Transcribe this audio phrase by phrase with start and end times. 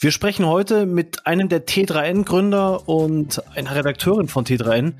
[0.00, 4.92] Wir sprechen heute mit einem der T3N-Gründer und einer Redakteurin von T3N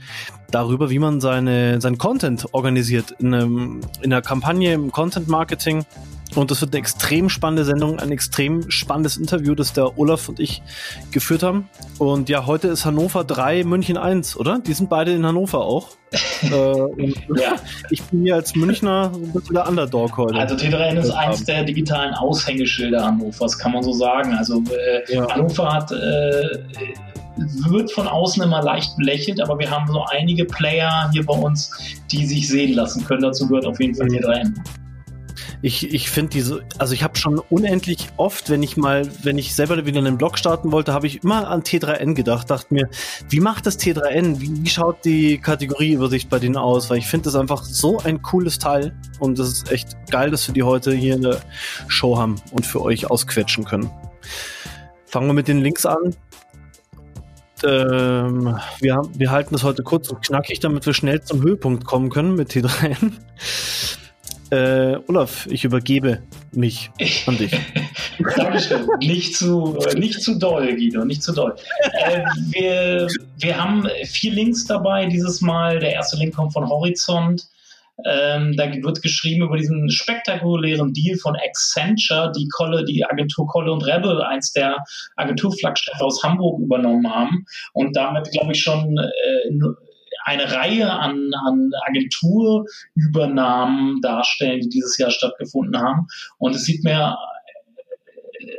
[0.50, 3.12] darüber, wie man seine, sein Content organisiert.
[3.20, 5.86] In, einem, in einer Kampagne im Content Marketing
[6.34, 10.40] und das wird eine extrem spannende Sendung, ein extrem spannendes Interview, das der Olaf und
[10.40, 10.62] ich
[11.10, 11.68] geführt haben.
[11.98, 14.58] Und ja, heute ist Hannover 3, München 1, oder?
[14.58, 15.88] Die sind beide in Hannover auch.
[16.42, 17.56] äh, ja.
[17.90, 20.34] Ich bin hier als Münchner ein bisschen der Underdog heute.
[20.38, 24.32] Also T3N ist eins der digitalen Aushängeschilder Hannovers, kann man so sagen.
[24.34, 25.28] Also äh, ja.
[25.28, 26.58] Hannover hat äh,
[27.68, 31.70] wird von außen immer leicht belächelt, aber wir haben so einige Player hier bei uns,
[32.10, 33.22] die sich sehen lassen können.
[33.22, 34.54] Dazu gehört auf jeden Fall T3N
[35.62, 39.54] ich, ich finde diese, also ich habe schon unendlich oft, wenn ich mal, wenn ich
[39.54, 42.88] selber wieder einen Blog starten wollte, habe ich immer an T3N gedacht, dachte mir,
[43.28, 44.40] wie macht das T3N?
[44.40, 46.90] Wie, wie schaut die Kategorieübersicht bei denen aus?
[46.90, 50.46] Weil ich finde das einfach so ein cooles Teil und das ist echt geil, dass
[50.46, 51.40] wir die heute hier in der
[51.88, 53.90] Show haben und für euch ausquetschen können.
[55.06, 56.14] Fangen wir mit den Links an.
[57.64, 62.10] Ähm, wir, wir halten das heute kurz und knackig, damit wir schnell zum Höhepunkt kommen
[62.10, 63.12] können mit T3N.
[64.50, 66.90] Äh, Olaf, ich übergebe mich
[67.26, 67.52] an dich.
[68.36, 68.88] Dankeschön.
[69.00, 71.54] Nicht zu, nicht zu doll, Guido, nicht zu doll.
[71.92, 75.78] Äh, wir, wir haben vier Links dabei dieses Mal.
[75.80, 77.46] Der erste Link kommt von Horizont.
[78.06, 83.72] Ähm, da wird geschrieben über diesen spektakulären Deal von Accenture, die Kolle, die Agentur Kolle
[83.72, 84.76] und Rebel, eins der
[85.16, 89.50] Agenturflaggschiffe aus Hamburg übernommen haben und damit, glaube ich, schon äh,
[90.24, 96.06] eine Reihe an, an Agenturübernahmen darstellen, die dieses Jahr stattgefunden haben.
[96.38, 97.16] Und es sieht mir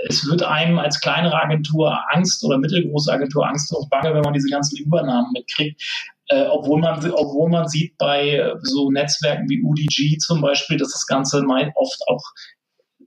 [0.08, 4.34] es wird einem als kleinere Agentur Angst oder mittelgroße Agentur Angst und Bange, wenn man
[4.34, 5.82] diese ganzen Übernahmen mitkriegt.
[6.28, 11.08] Äh, obwohl, man, obwohl man sieht bei so Netzwerken wie UDG zum Beispiel, dass das
[11.08, 11.44] Ganze
[11.76, 12.24] oft auch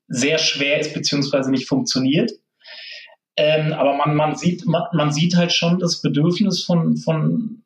[0.09, 2.33] sehr schwer ist beziehungsweise nicht funktioniert.
[3.37, 7.62] Ähm, aber man, man, sieht, man, man sieht halt schon das Bedürfnis von, von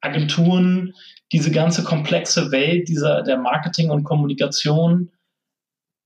[0.00, 0.94] Agenturen
[1.32, 5.10] diese ganze komplexe Welt dieser, der Marketing und Kommunikation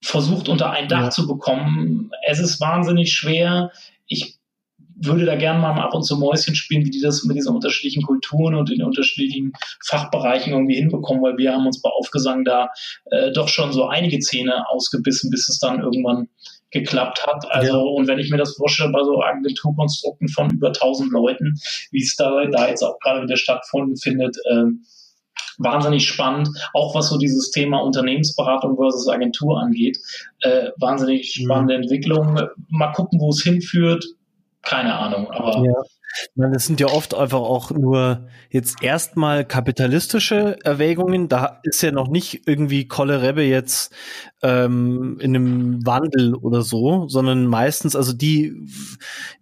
[0.03, 1.11] versucht unter ein Dach ja.
[1.11, 2.11] zu bekommen.
[2.27, 3.71] Es ist wahnsinnig schwer.
[4.07, 4.39] Ich
[4.97, 8.03] würde da gerne mal ab und zu Mäuschen spielen, wie die das mit diesen unterschiedlichen
[8.03, 9.53] Kulturen und in den unterschiedlichen
[9.85, 12.69] Fachbereichen irgendwie hinbekommen, weil wir haben uns bei Aufgesang da
[13.07, 16.29] äh, doch schon so einige Zähne ausgebissen, bis es dann irgendwann
[16.75, 17.47] geklappt hat.
[17.51, 17.79] Also, ja.
[17.79, 21.55] und wenn ich mir das vorstelle bei so Agenturkonstrukten von über 1000 Leuten,
[21.93, 24.65] wie es da, da jetzt auch gerade wieder stattfindet, äh,
[25.59, 29.99] wahnsinnig spannend, auch was so dieses Thema Unternehmensberatung versus Agentur angeht.
[30.41, 31.45] Äh, wahnsinnig mhm.
[31.45, 31.83] spannende mhm.
[31.83, 32.41] Entwicklung.
[32.69, 34.05] Mal gucken, wo es hinführt.
[34.63, 35.73] Keine Ahnung, aber ja.
[36.35, 41.29] Meine, es sind ja oft einfach auch nur jetzt erstmal kapitalistische Erwägungen.
[41.29, 43.95] Da ist ja noch nicht irgendwie Kolle Rebbe jetzt
[44.43, 48.55] ähm, in einem Wandel oder so, sondern meistens, also die,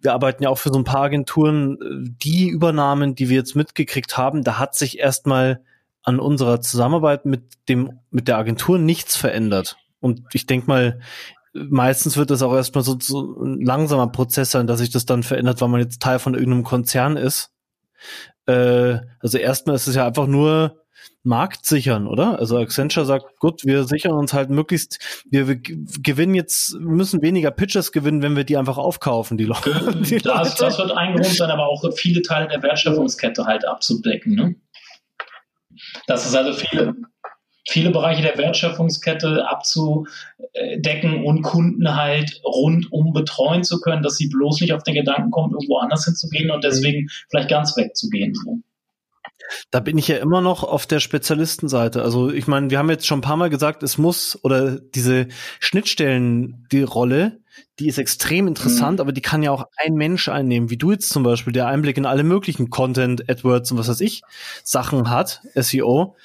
[0.01, 1.77] wir arbeiten ja auch für so ein paar Agenturen,
[2.23, 5.61] die Übernahmen, die wir jetzt mitgekriegt haben, da hat sich erstmal
[6.03, 9.77] an unserer Zusammenarbeit mit dem, mit der Agentur nichts verändert.
[9.99, 10.99] Und ich denke mal,
[11.53, 15.23] meistens wird das auch erstmal so, so ein langsamer Prozess sein, dass sich das dann
[15.23, 17.51] verändert, weil man jetzt Teil von irgendeinem Konzern ist.
[18.45, 20.83] Äh, also erstmal ist es ja einfach nur
[21.23, 22.39] Markt sichern, oder?
[22.39, 27.51] Also Accenture sagt, gut, wir sichern uns halt möglichst, wir, wir gewinnen jetzt, müssen weniger
[27.51, 29.71] Pitches gewinnen, wenn wir die einfach aufkaufen, die Leute.
[30.01, 30.65] Die das, Leute.
[30.65, 34.55] das wird ein Grund sein, aber auch viele Teile der Wertschöpfungskette halt abzudecken, ne?
[36.07, 36.95] Das ist also viele,
[37.67, 44.61] viele Bereiche der Wertschöpfungskette abzudecken und Kunden halt rundum betreuen zu können, dass sie bloß
[44.61, 48.33] nicht auf den Gedanken kommen, irgendwo anders hinzugehen und deswegen vielleicht ganz wegzugehen.
[49.71, 52.01] Da bin ich ja immer noch auf der Spezialistenseite.
[52.01, 55.27] Also ich meine, wir haben jetzt schon ein paar Mal gesagt, es muss oder diese
[55.59, 57.39] Schnittstellen, die Rolle,
[57.79, 59.01] die ist extrem interessant, mhm.
[59.01, 61.97] aber die kann ja auch ein Mensch einnehmen, wie du jetzt zum Beispiel, der Einblick
[61.97, 64.21] in alle möglichen Content, AdWords und was weiß ich,
[64.63, 66.15] Sachen hat, SEO.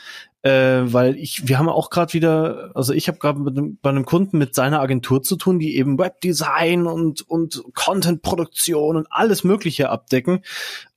[0.49, 3.39] Äh, weil ich, wir haben auch gerade wieder, also ich habe gerade
[3.83, 9.09] bei einem Kunden mit seiner Agentur zu tun, die eben Webdesign und und Contentproduktion und
[9.11, 10.41] alles Mögliche abdecken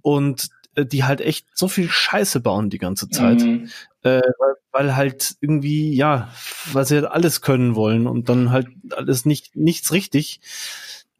[0.01, 3.41] und äh, die halt echt so viel Scheiße bauen die ganze Zeit.
[3.41, 3.67] Mhm.
[4.03, 6.29] Äh, weil, weil halt irgendwie, ja,
[6.71, 10.39] weil sie halt alles können wollen und dann halt alles nicht, nichts richtig.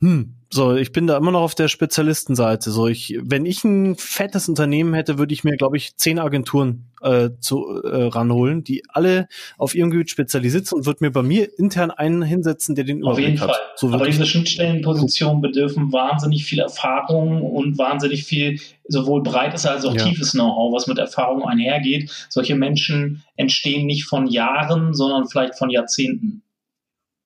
[0.01, 2.71] Hm, so, ich bin da immer noch auf der Spezialistenseite.
[2.71, 6.91] So, ich, wenn ich ein fettes Unternehmen hätte, würde ich mir, glaube ich, zehn Agenturen
[7.01, 11.21] äh, zu äh, ranholen, die alle auf ihrem Gebiet spezialisiert sind und würde mir bei
[11.21, 13.51] mir intern einen hinsetzen, der den Überblick Auf jeden hat.
[13.51, 13.59] Fall.
[13.77, 18.59] So Aber diese Schnittstellenpositionen bedürfen wahnsinnig viel Erfahrung und wahnsinnig viel
[18.89, 20.03] sowohl breites als auch ja.
[20.03, 22.11] tiefes Know-how, was mit Erfahrung einhergeht.
[22.27, 26.41] Solche Menschen entstehen nicht von Jahren, sondern vielleicht von Jahrzehnten.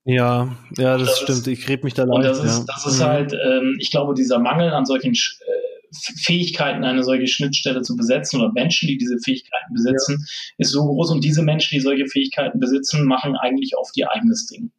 [0.05, 1.39] Ja, ja, das, das stimmt.
[1.39, 2.15] Ist, ich rede mich da leicht.
[2.15, 2.65] Und das ist, ja.
[2.67, 3.03] das ist mhm.
[3.03, 8.39] halt, ähm, ich glaube, dieser Mangel an solchen äh, Fähigkeiten, eine solche Schnittstelle zu besetzen
[8.39, 10.53] oder Menschen, die diese Fähigkeiten besitzen, ja.
[10.59, 11.09] ist so groß.
[11.09, 14.71] Und diese Menschen, die solche Fähigkeiten besitzen, machen eigentlich oft ihr eigenes Ding.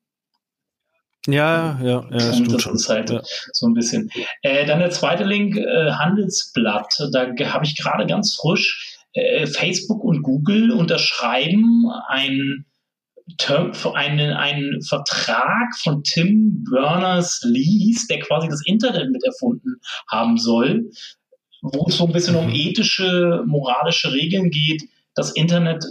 [1.26, 2.08] Ja, ja, ja.
[2.08, 2.76] Das schon.
[2.76, 3.20] ist halt ja.
[3.52, 4.10] so ein bisschen.
[4.42, 6.94] Äh, dann der zweite Link, äh, Handelsblatt.
[7.12, 12.64] Da habe ich gerade ganz frisch äh, Facebook und Google unterschreiben ein
[13.38, 19.80] Term, einen, einen Vertrag von Tim Berners-Lee, der quasi das Internet mit erfunden
[20.10, 20.90] haben soll,
[21.60, 22.54] wo es so ein bisschen um mhm.
[22.54, 24.82] ethische, moralische Regeln geht,
[25.14, 25.84] das Internet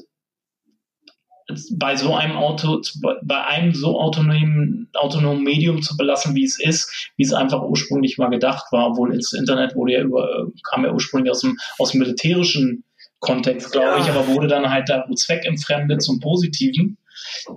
[1.73, 2.81] bei so einem Auto,
[3.21, 8.17] bei einem so autonomen, autonomen Medium zu belassen, wie es ist, wie es einfach ursprünglich
[8.17, 11.91] mal gedacht war, obwohl das Internet wurde ja über, kam ja ursprünglich aus dem, aus
[11.91, 12.83] dem militärischen
[13.19, 13.99] Kontext, glaube ja.
[13.99, 16.97] ich, aber wurde dann halt da zweckentfremdet zum Positiven.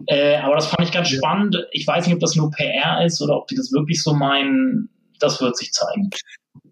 [0.07, 1.57] Äh, aber das fand ich ganz spannend.
[1.73, 4.91] Ich weiß nicht, ob das nur PR ist oder ob die das wirklich so meinen.
[5.21, 6.11] Das wird sich zeigen.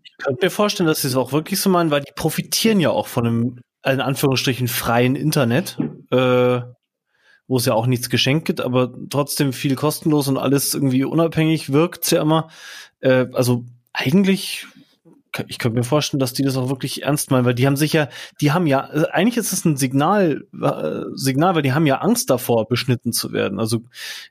[0.04, 2.90] Ich könnte mir vorstellen, dass sie es auch wirklich so meinen, weil die profitieren ja
[2.90, 5.78] auch von einem, in Anführungsstrichen, freien Internet,
[6.10, 6.60] äh,
[7.48, 11.72] wo es ja auch nichts geschenkt gibt, aber trotzdem viel kostenlos und alles irgendwie unabhängig
[11.72, 12.48] wirkt ja immer.
[13.00, 14.66] Äh, also eigentlich
[15.48, 17.92] ich könnte mir vorstellen, dass die das auch wirklich ernst meinen, weil die haben sich
[17.92, 18.08] ja,
[18.40, 21.96] die haben ja, also eigentlich ist es ein Signal, äh, Signal, weil die haben ja
[21.98, 23.58] Angst davor, beschnitten zu werden.
[23.60, 23.82] Also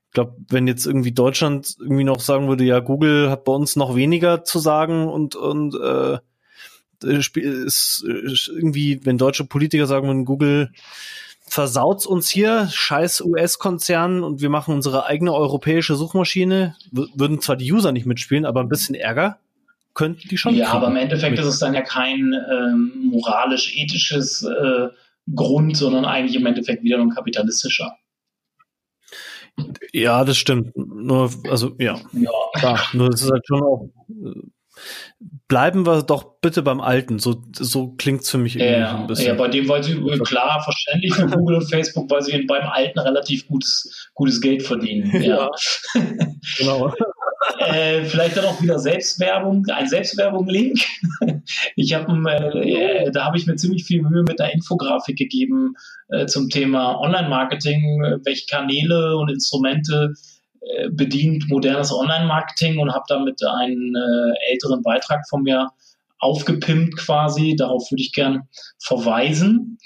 [0.05, 3.75] ich glaube, wenn jetzt irgendwie Deutschland irgendwie noch sagen würde, ja, Google hat bei uns
[3.75, 6.17] noch weniger zu sagen und und äh,
[7.03, 10.71] ist irgendwie, wenn deutsche Politiker sagen würden, Google
[11.47, 17.71] versaut uns hier, scheiß US-Konzern und wir machen unsere eigene europäische Suchmaschine, würden zwar die
[17.71, 19.37] User nicht mitspielen, aber ein bisschen Ärger
[19.95, 20.53] könnten die schon.
[20.53, 24.89] Ja, aber im Endeffekt ist es dann ja kein ähm, moralisch-ethisches äh,
[25.33, 27.97] Grund, sondern eigentlich im Endeffekt wieder ein kapitalistischer.
[29.93, 30.75] Ja, das stimmt.
[30.75, 31.99] Nur, also ja.
[32.11, 32.31] Ja.
[32.55, 33.89] Klar, nur es ist halt schon auch.
[34.09, 34.41] Äh,
[35.47, 37.19] bleiben wir doch bitte beim Alten.
[37.19, 39.27] So, so klingt es für mich irgendwie ja, ein bisschen.
[39.27, 39.95] Ja, bei dem, weil sie
[40.25, 45.11] klar verständlich für Google und Facebook, weil sie beim Alten relativ gutes, gutes Geld verdienen.
[45.25, 45.49] Ja.
[46.57, 46.93] genau.
[47.59, 50.79] äh, vielleicht dann auch wieder Selbstwerbung, ein Selbstwerbung-Link.
[51.75, 52.11] Ich habe,
[52.63, 55.75] äh, da habe ich mir ziemlich viel Mühe mit der Infografik gegeben
[56.09, 60.15] äh, zum Thema Online-Marketing, welche Kanäle und Instrumente
[60.61, 65.69] äh, bedient modernes Online-Marketing und habe damit einen äh, älteren Beitrag von mir
[66.17, 67.55] aufgepimpt quasi.
[67.55, 68.47] Darauf würde ich gern
[68.79, 69.77] verweisen.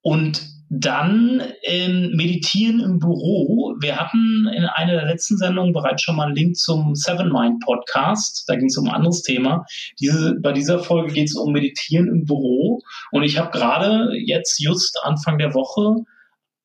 [0.00, 0.42] Und
[0.74, 3.74] dann ähm, Meditieren im Büro.
[3.80, 7.60] Wir hatten in einer der letzten Sendungen bereits schon mal einen Link zum Seven Mind
[7.60, 8.44] Podcast.
[8.46, 9.66] Da ging es um ein anderes Thema.
[10.00, 12.80] Diese, bei dieser Folge geht es um Meditieren im Büro.
[13.10, 16.04] Und ich habe gerade jetzt just Anfang der Woche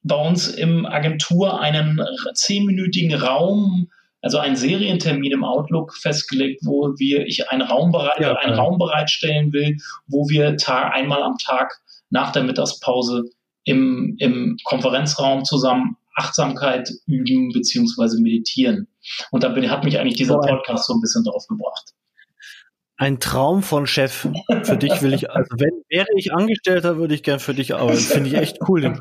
[0.04, 2.00] bei uns im Agentur einen
[2.34, 3.90] zehnminütigen Raum
[4.22, 8.78] also einen Serientermin im Outlook festgelegt, wo wir ich einen Raum, bereit, ja, einen Raum
[8.80, 9.78] bereitstellen will,
[10.08, 13.30] wo wir Tag, einmal am Tag nach der Mittagspause
[13.68, 18.88] im, im Konferenzraum zusammen Achtsamkeit üben beziehungsweise meditieren.
[19.30, 21.94] Und da bin, hat mich eigentlich dieser Podcast so ein bisschen drauf gebracht.
[22.96, 24.28] Ein Traum von Chef.
[24.64, 28.00] Für dich will ich, also wenn wäre ich Angestellter, würde ich gern für dich arbeiten.
[28.00, 29.00] Finde ich echt cool.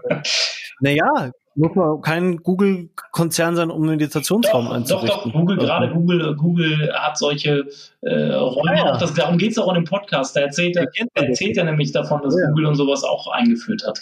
[0.80, 5.08] naja, muss man kein Google-Konzern sein, um einen Meditationsraum einzurichten.
[5.08, 5.66] Doch, doch, Google, also.
[5.66, 7.68] gerade Google, Google hat solche
[8.02, 8.92] äh, Räume ah, ja.
[8.92, 8.98] auch.
[8.98, 10.36] Das, darum geht es auch in dem Podcast.
[10.36, 12.48] Da erzählt er, erzählt er nämlich davon, dass ja.
[12.48, 14.00] Google und sowas auch eingeführt hat.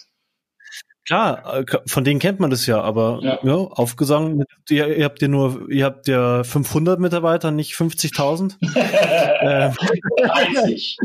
[1.07, 5.21] Klar, äh, von denen kennt man das ja, aber ja, ja aufgesagt, ihr, ihr habt
[5.21, 8.57] ja nur, ihr habt ja 500 Mitarbeiter, nicht 50.000.
[9.45, 9.71] äh,
[10.27, 10.99] 30.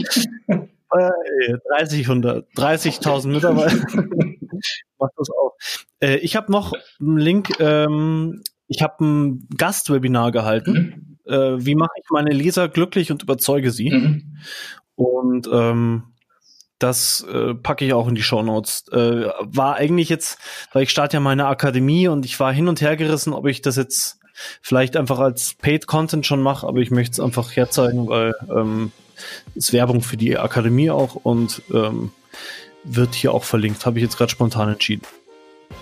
[0.90, 3.78] 30, 100, 30.000 Mitarbeiter.
[5.00, 5.56] Macht das auch.
[6.00, 11.18] Äh, ich habe noch einen Link, ähm, ich habe ein Gastwebinar gehalten.
[11.26, 11.32] Mhm.
[11.32, 13.92] Äh, wie mache ich meine Leser glücklich und überzeuge sie?
[13.92, 14.38] Mhm.
[14.96, 16.09] Und ähm,
[16.80, 18.86] das äh, packe ich auch in die Show Notes.
[18.92, 20.40] Äh, war eigentlich jetzt,
[20.74, 23.62] weil ich starte ja meine Akademie und ich war hin und her gerissen, ob ich
[23.62, 24.20] das jetzt
[24.62, 28.92] vielleicht einfach als Paid Content schon mache, aber ich möchte es einfach herzeigen, weil ähm,
[29.56, 32.12] ist Werbung für die Akademie auch und ähm,
[32.84, 33.86] wird hier auch verlinkt.
[33.86, 35.04] Habe ich jetzt gerade spontan entschieden.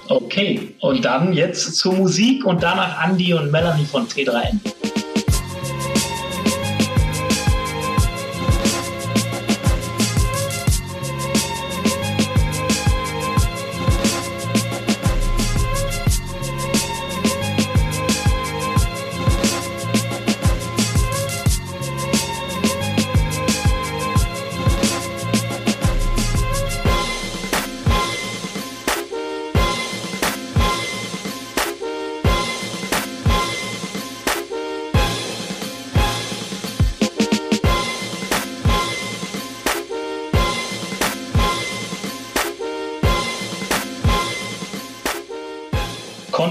[0.09, 4.59] Okay, und dann jetzt zur Musik und danach Andy und Melanie von T3N.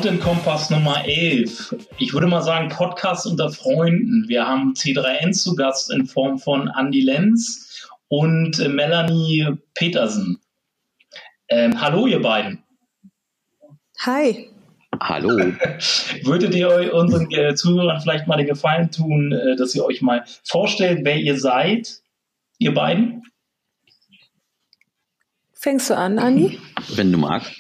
[0.06, 1.74] Content Kompass Nummer 11.
[1.98, 4.26] Ich würde mal sagen, Podcast unter Freunden.
[4.28, 10.38] Wir haben C3N zu Gast in Form von Andy Lenz und äh, Melanie Petersen.
[11.48, 12.62] Ähm, hallo, ihr beiden.
[13.98, 14.48] Hi.
[15.00, 15.30] Hallo.
[16.22, 20.02] Würdet ihr euch unseren äh, Zuhörern vielleicht mal den Gefallen tun, äh, dass ihr euch
[20.02, 22.00] mal vorstellt, wer ihr seid,
[22.58, 23.24] ihr beiden?
[25.52, 26.60] Fängst du an, Andi?
[26.94, 27.50] Wenn du magst.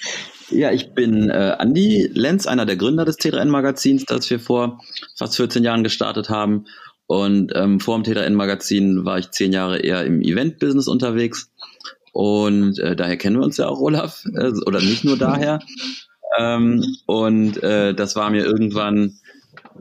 [0.50, 4.80] Ja, ich bin äh, Andi Lenz, einer der Gründer des T3N-Magazins, das wir vor
[5.16, 6.66] fast 14 Jahren gestartet haben.
[7.06, 11.50] Und ähm, vor dem T3N-Magazin war ich zehn Jahre eher im Event-Business unterwegs.
[12.12, 14.24] Und äh, daher kennen wir uns ja auch, Olaf.
[14.34, 15.58] Äh, oder nicht nur daher.
[16.38, 19.18] Ähm, und äh, das war mir irgendwann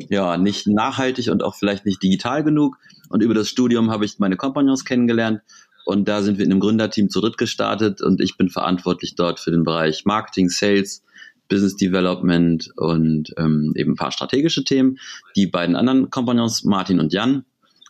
[0.09, 2.77] ja nicht nachhaltig und auch vielleicht nicht digital genug.
[3.09, 5.41] Und über das Studium habe ich meine Kompagnons kennengelernt
[5.85, 9.39] und da sind wir in einem Gründerteam zu dritt gestartet und ich bin verantwortlich dort
[9.39, 11.03] für den Bereich Marketing, Sales,
[11.47, 14.97] Business Development und ähm, eben ein paar strategische Themen.
[15.35, 17.45] Die beiden anderen Kompagnons, Martin und Jan,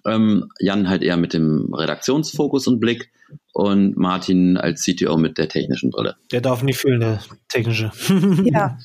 [0.06, 3.12] ähm, Jan halt eher mit dem Redaktionsfokus und Blick
[3.54, 6.18] und Martin als CTO mit der technischen Brille.
[6.32, 7.92] Der darf nicht fehlen, der technische.
[8.44, 8.78] ja.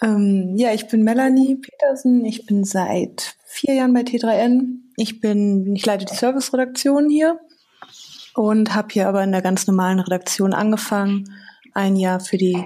[0.00, 2.24] ähm, ja, ich bin Melanie Petersen.
[2.24, 7.40] Ich bin seit vier Jahren bei T3N ich bin, ich leite die Service-Redaktion hier
[8.34, 11.30] und habe hier aber in der ganz normalen Redaktion angefangen.
[11.72, 12.64] Ein Jahr für die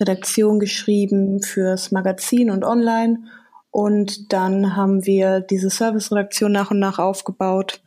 [0.00, 3.24] Redaktion geschrieben, fürs Magazin und online.
[3.70, 7.80] Und dann haben wir diese Service-Redaktion nach und nach aufgebaut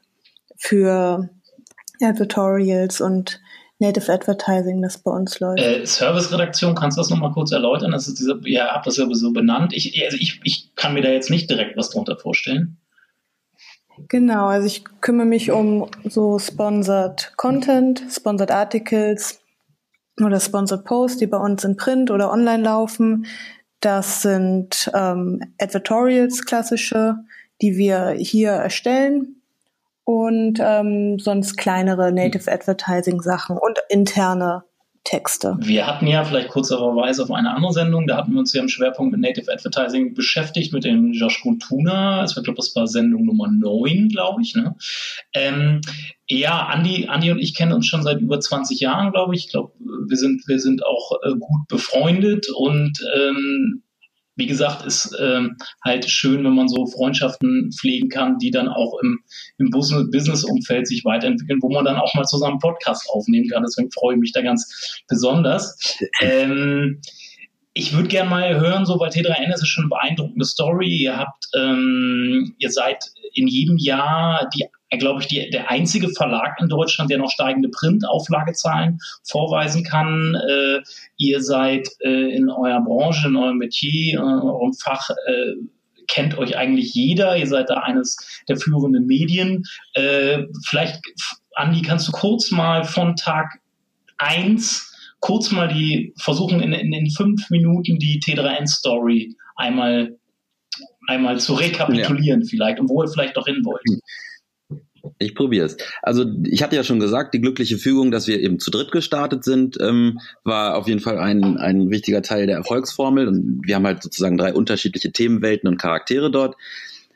[0.57, 1.29] für
[2.01, 3.41] Advertorials und
[3.79, 5.61] Native Advertising, das bei uns läuft.
[5.61, 7.91] Äh, Service-Redaktion, kannst du das nochmal kurz erläutern?
[7.91, 9.73] Das ist diese, ihr habt das ja so benannt.
[9.73, 12.77] Ich, also ich, ich kann mir da jetzt nicht direkt was drunter vorstellen.
[14.07, 19.41] Genau, also ich kümmere mich um so Sponsored Content, Sponsored Articles
[20.19, 23.25] oder Sponsored Posts, die bei uns in Print oder online laufen.
[23.79, 27.17] Das sind ähm, Advertorials klassische,
[27.61, 29.41] die wir hier erstellen
[30.03, 34.63] und ähm, sonst kleinere Native Advertising Sachen und interne
[35.03, 35.57] Texte.
[35.59, 38.61] Wir hatten ja vielleicht kurzer Verweis auf eine andere Sendung, da hatten wir uns ja
[38.61, 42.23] im Schwerpunkt mit Native Advertising beschäftigt, mit dem Josh Kuntuna.
[42.25, 44.55] Ich glaube, das war Sendung Nummer 9, glaube ich.
[44.55, 44.75] Ne?
[45.33, 45.81] Ähm,
[46.27, 49.45] ja, Andi, Andi und ich kennen uns schon seit über 20 Jahren, glaube ich.
[49.45, 53.83] Ich glaube, wir sind, wir sind auch äh, gut befreundet und ähm,
[54.39, 58.97] wie gesagt, ist ähm, halt schön, wenn man so Freundschaften pflegen kann, die dann auch
[59.03, 59.19] im,
[59.57, 63.63] im Business-Umfeld sich weiterentwickeln, wo man dann auch mal zusammen Podcast aufnehmen kann.
[63.63, 65.99] Deswegen freue ich mich da ganz besonders.
[66.21, 67.01] Ähm,
[67.73, 70.87] ich würde gerne mal hören, so bei T3N ist schon eine beeindruckende Story.
[70.87, 73.03] Ihr habt, ähm, ihr seid
[73.33, 74.65] in jedem Jahr die
[74.97, 80.35] glaube ich, die, der einzige Verlag in Deutschland, der noch steigende Printauflagezahlen vorweisen kann.
[80.35, 80.79] Äh,
[81.17, 85.55] ihr seid äh, in eurer Branche, in eurem Metier, in eurem Fach äh,
[86.07, 87.37] kennt euch eigentlich jeder.
[87.37, 89.63] Ihr seid da eines der führenden Medien.
[89.93, 90.99] Äh, vielleicht,
[91.53, 93.59] Andi, kannst du kurz mal von Tag
[94.17, 94.87] eins
[95.19, 100.17] kurz mal die versuchen in, in, in fünf Minuten die T3N-Story einmal
[101.07, 102.47] einmal zu rekapitulieren ja.
[102.47, 103.81] vielleicht und wo ihr vielleicht noch hin wollt.
[105.21, 105.77] Ich probiere es.
[106.01, 109.43] Also ich hatte ja schon gesagt, die glückliche Fügung, dass wir eben zu dritt gestartet
[109.43, 113.27] sind, ähm, war auf jeden Fall ein, ein wichtiger Teil der Erfolgsformel.
[113.27, 116.55] Und wir haben halt sozusagen drei unterschiedliche Themenwelten und Charaktere dort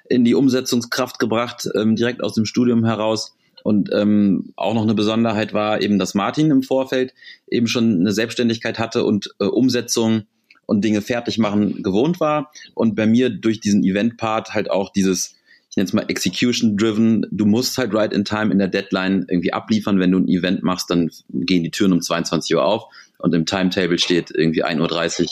[0.10, 3.38] in die Umsetzungskraft gebracht, ähm, direkt aus dem Studium heraus.
[3.64, 7.14] Und ähm, auch noch eine Besonderheit war eben, dass Martin im Vorfeld
[7.48, 10.24] eben schon eine Selbstständigkeit hatte und äh, Umsetzung
[10.66, 12.52] und Dinge fertig machen gewohnt war.
[12.74, 15.36] Und bei mir durch diesen Event-Part halt auch dieses
[15.74, 17.26] ich nenne es mal Execution-driven.
[17.32, 20.00] Du musst halt right in time in der Deadline irgendwie abliefern.
[20.00, 22.84] Wenn du ein Event machst, dann gehen die Türen um 22 Uhr auf
[23.18, 25.28] und im Timetable steht irgendwie 1.30 Uhr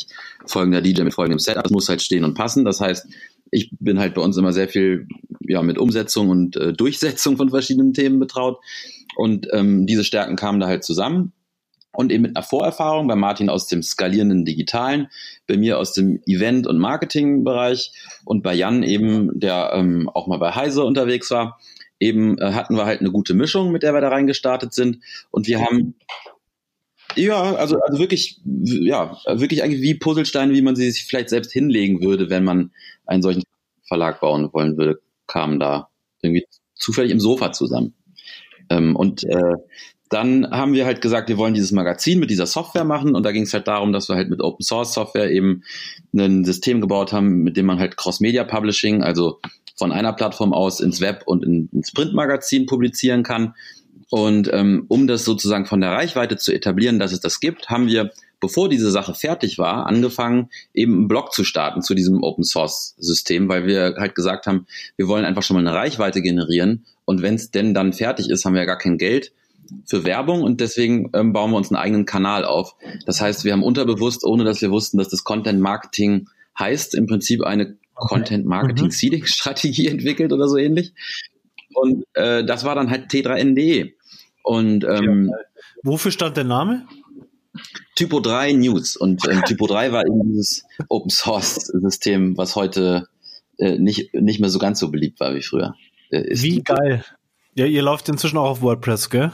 [0.47, 1.57] folgender DJ mit folgendem Set.
[1.57, 2.65] Das muss halt stehen und passen.
[2.65, 3.05] Das heißt,
[3.51, 5.07] ich bin halt bei uns immer sehr viel
[5.41, 8.57] ja, mit Umsetzung und äh, Durchsetzung von verschiedenen Themen betraut.
[9.15, 11.33] Und ähm, diese Stärken kamen da halt zusammen
[11.93, 15.07] und eben mit einer Vorerfahrung bei Martin aus dem skalierenden Digitalen,
[15.47, 17.91] bei mir aus dem Event- und Marketingbereich
[18.25, 21.59] und bei Jan eben, der ähm, auch mal bei Heise unterwegs war,
[21.99, 25.47] eben äh, hatten wir halt eine gute Mischung, mit der wir da reingestartet sind und
[25.47, 25.95] wir haben
[27.15, 31.51] ja, also, also wirklich, ja, wirklich eigentlich wie Puzzlesteine, wie man sie sich vielleicht selbst
[31.51, 32.71] hinlegen würde, wenn man
[33.05, 33.43] einen solchen
[33.85, 35.89] Verlag bauen wollen würde, kamen da
[36.21, 37.95] irgendwie zufällig im Sofa zusammen.
[38.69, 39.55] Ähm, und äh,
[40.11, 43.31] dann haben wir halt gesagt, wir wollen dieses Magazin mit dieser Software machen und da
[43.31, 45.63] ging es halt darum, dass wir halt mit Open Source Software eben
[46.13, 49.39] ein System gebaut haben, mit dem man halt Cross-Media Publishing, also
[49.77, 53.55] von einer Plattform aus ins Web und ins Printmagazin publizieren kann.
[54.09, 57.87] Und ähm, um das sozusagen von der Reichweite zu etablieren, dass es das gibt, haben
[57.87, 62.43] wir bevor diese Sache fertig war, angefangen, eben einen Blog zu starten zu diesem Open
[62.43, 64.65] Source System, weil wir halt gesagt haben,
[64.97, 68.43] wir wollen einfach schon mal eine Reichweite generieren und wenn es denn dann fertig ist,
[68.43, 69.31] haben wir ja gar kein Geld
[69.85, 72.75] für Werbung und deswegen ähm, bauen wir uns einen eigenen Kanal auf.
[73.05, 77.07] Das heißt, wir haben unterbewusst, ohne dass wir wussten, dass das Content Marketing heißt, im
[77.07, 78.91] Prinzip eine Content Marketing mhm.
[78.91, 80.93] Seeding Strategie entwickelt oder so ähnlich.
[81.73, 83.93] Und äh, das war dann halt T3NDE.
[84.43, 85.31] Und ähm,
[85.83, 86.85] wofür stand der Name?
[87.95, 88.97] Typo 3 News.
[88.97, 93.07] Und ähm, Typo 3 war eben dieses Open Source System, was heute
[93.57, 95.75] äh, nicht, nicht mehr so ganz so beliebt war wie früher.
[96.09, 97.05] Äh, wie geil.
[97.53, 99.31] Ja, ihr läuft inzwischen auch auf WordPress, gell?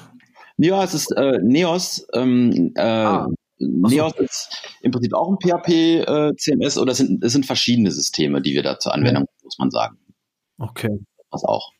[0.57, 2.07] Es ist äh, Neos.
[2.13, 3.27] Ähm, äh, ah.
[3.59, 8.41] Neos ist im Prinzip auch ein PHP-CMS äh, oder es sind, es sind verschiedene Systeme,
[8.41, 9.43] die wir da zur Anwendung, ja.
[9.43, 9.97] muss man sagen.
[10.59, 10.99] Okay.
[11.31, 11.71] Was auch.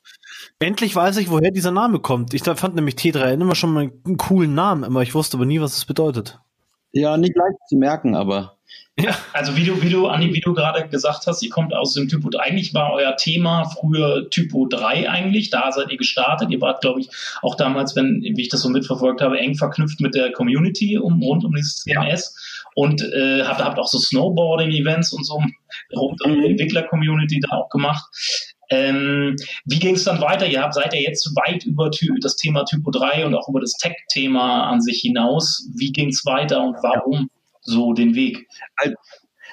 [0.60, 2.34] Endlich weiß ich, woher dieser Name kommt.
[2.34, 5.62] Ich fand nämlich T3N immer schon mal einen coolen Namen, aber ich wusste aber nie,
[5.62, 6.39] was es bedeutet.
[6.91, 8.57] Ja, nicht leicht zu merken, aber
[9.00, 9.15] ja.
[9.31, 12.07] Also wie du, wie du, Andi, wie du gerade gesagt hast, ihr kommt aus dem
[12.07, 12.39] Typo 3.
[12.39, 15.51] Eigentlich war euer Thema früher Typo 3 eigentlich.
[15.51, 16.50] Da seid ihr gestartet.
[16.50, 17.09] Ihr wart, glaube ich,
[17.43, 21.21] auch damals, wenn, wie ich das so mitverfolgt habe, eng verknüpft mit der Community um,
[21.21, 22.63] rund um dieses CMS.
[22.74, 25.43] Und äh, habt, habt auch so Snowboarding-Events und so
[25.95, 26.45] rund um die mhm.
[26.45, 28.03] Entwickler-Community da auch gemacht.
[28.69, 30.47] Ähm, wie ging es dann weiter?
[30.47, 33.74] Ihr habt, seid ja jetzt weit über das Thema Typo 3 und auch über das
[33.74, 35.69] Tech-Thema an sich hinaus.
[35.75, 37.29] Wie ging es weiter und warum
[37.67, 38.47] so den Weg?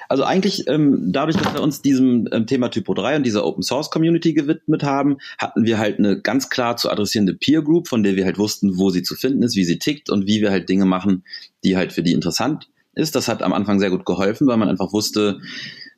[0.07, 3.63] Also eigentlich ähm, dadurch, dass wir uns diesem ähm, Thema Typo 3 und dieser Open
[3.63, 8.03] Source Community gewidmet haben, hatten wir halt eine ganz klar zu adressierende Peer Group, von
[8.03, 10.51] der wir halt wussten, wo sie zu finden ist, wie sie tickt und wie wir
[10.51, 11.23] halt Dinge machen,
[11.63, 13.15] die halt für die interessant ist.
[13.15, 15.39] Das hat am Anfang sehr gut geholfen, weil man einfach wusste,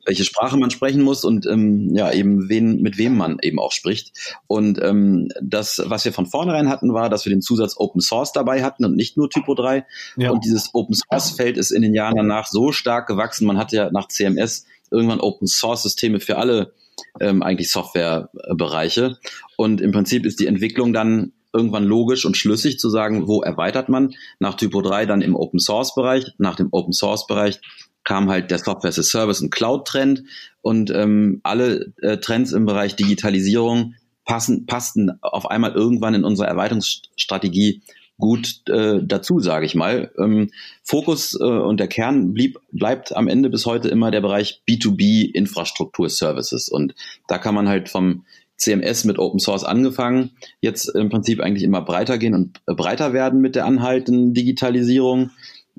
[0.08, 3.72] welche Sprache man sprechen muss und ähm, ja eben wen mit wem man eben auch
[3.72, 4.38] spricht.
[4.46, 8.32] Und ähm, das, was wir von vornherein hatten, war, dass wir den Zusatz Open Source
[8.32, 9.84] dabei hatten und nicht nur Typo 3.
[10.16, 10.30] Ja.
[10.30, 13.46] Und dieses Open Source Feld ist in den Jahren danach so stark gewachsen.
[13.46, 16.72] Man hatte ja nach CMS irgendwann Open Source Systeme für alle
[17.20, 19.18] ähm, eigentlich Softwarebereiche.
[19.56, 23.88] Und im Prinzip ist die Entwicklung dann irgendwann logisch und schlüssig zu sagen, wo erweitert
[23.88, 27.60] man nach Typo 3 dann im Open Source Bereich, nach dem Open Source Bereich
[28.08, 30.24] kam halt der Software as a Service und Cloud-Trend
[30.62, 36.48] und ähm, alle äh, Trends im Bereich Digitalisierung passen, passten auf einmal irgendwann in unsere
[36.48, 37.82] Erweiterungsstrategie
[38.16, 40.10] gut äh, dazu, sage ich mal.
[40.18, 40.48] Ähm,
[40.82, 45.30] Fokus äh, und der Kern blieb, bleibt am Ende bis heute immer der Bereich B2B
[45.30, 46.94] Infrastruktur Services und
[47.26, 48.24] da kann man halt vom
[48.56, 50.30] CMS mit Open Source angefangen,
[50.62, 55.30] jetzt im Prinzip eigentlich immer breiter gehen und äh, breiter werden mit der anhaltenden Digitalisierung.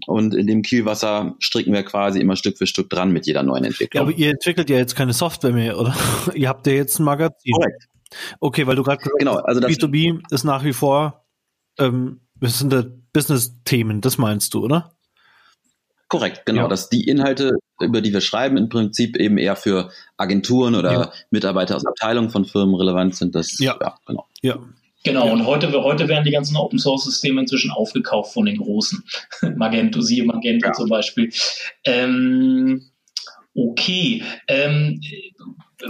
[0.08, 3.64] Und in dem Kielwasser stricken wir quasi immer Stück für Stück dran mit jeder neuen
[3.64, 4.04] Entwicklung.
[4.06, 5.96] Ja, aber ihr entwickelt ja jetzt keine Software mehr, oder?
[6.34, 7.54] ihr habt ja jetzt ein Magazin.
[7.54, 7.88] Korrekt.
[8.40, 11.26] Okay, weil du gerade gesagt genau, also das B2B ist nach wie vor,
[11.78, 12.84] ähm, das sind da
[13.14, 14.96] Business-Themen, das meinst du, oder?
[16.08, 16.64] Korrekt, genau.
[16.64, 16.68] Ja.
[16.68, 21.12] Dass die Inhalte, über die wir schreiben, im Prinzip eben eher für Agenturen oder ja.
[21.30, 23.36] Mitarbeiter aus Abteilungen von Firmen relevant sind.
[23.36, 24.26] Das, ja, ja genau.
[24.42, 24.58] Ja,
[25.04, 25.32] Genau, ja.
[25.32, 29.04] und heute, heute werden die ganzen Open Source Systeme inzwischen aufgekauft von den großen.
[29.56, 30.74] Magento, siehe Magento ja.
[30.74, 31.32] zum Beispiel.
[31.86, 32.92] Ähm,
[33.54, 34.24] okay.
[34.48, 35.00] Ähm,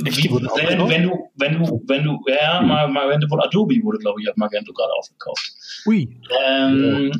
[0.03, 3.81] wie, wenn, wenn, du, wenn du, wenn du, ja, mal, mal, wenn du von Adobe
[3.81, 5.51] wurde, glaube ich, hat Magento gerade aufgekauft.
[5.87, 6.07] Ui.
[6.47, 7.11] Ähm,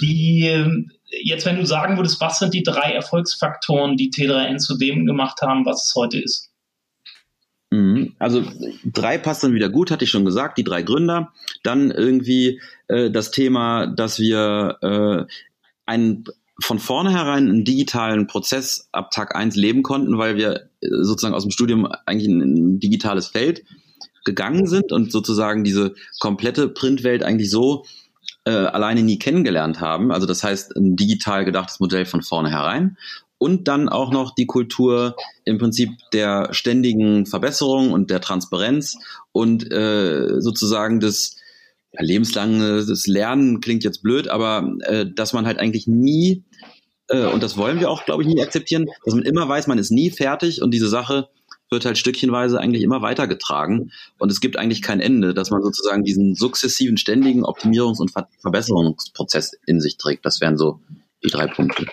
[0.00, 0.86] die,
[1.22, 5.42] jetzt, wenn du sagen würdest, was sind die drei Erfolgsfaktoren, die T3N zu dem gemacht
[5.42, 6.53] haben, was es heute ist?
[7.74, 8.14] Mhm.
[8.18, 8.44] Also
[8.84, 11.32] drei passt dann wieder gut, hatte ich schon gesagt, die drei Gründer.
[11.64, 15.32] Dann irgendwie äh, das Thema, dass wir äh,
[15.86, 16.24] einen
[16.60, 21.42] von vornherein einen digitalen Prozess ab Tag eins leben konnten, weil wir äh, sozusagen aus
[21.42, 23.64] dem Studium eigentlich in ein digitales Feld
[24.24, 27.84] gegangen sind und sozusagen diese komplette Printwelt eigentlich so
[28.44, 30.12] äh, alleine nie kennengelernt haben.
[30.12, 32.96] Also das heißt, ein digital gedachtes Modell von vornherein
[33.44, 38.96] und dann auch noch die Kultur im Prinzip der ständigen Verbesserung und der Transparenz
[39.32, 41.36] und äh, sozusagen des
[41.92, 46.42] ja, lebenslanges Lernen klingt jetzt blöd, aber äh, dass man halt eigentlich nie
[47.08, 49.76] äh, und das wollen wir auch, glaube ich, nie akzeptieren, dass man immer weiß, man
[49.76, 51.28] ist nie fertig und diese Sache
[51.68, 56.02] wird halt stückchenweise eigentlich immer weitergetragen und es gibt eigentlich kein Ende, dass man sozusagen
[56.02, 60.24] diesen sukzessiven, ständigen Optimierungs- und Ver Verbesserungsprozess in sich trägt.
[60.24, 60.80] Das wären so
[61.22, 61.84] die drei Punkte.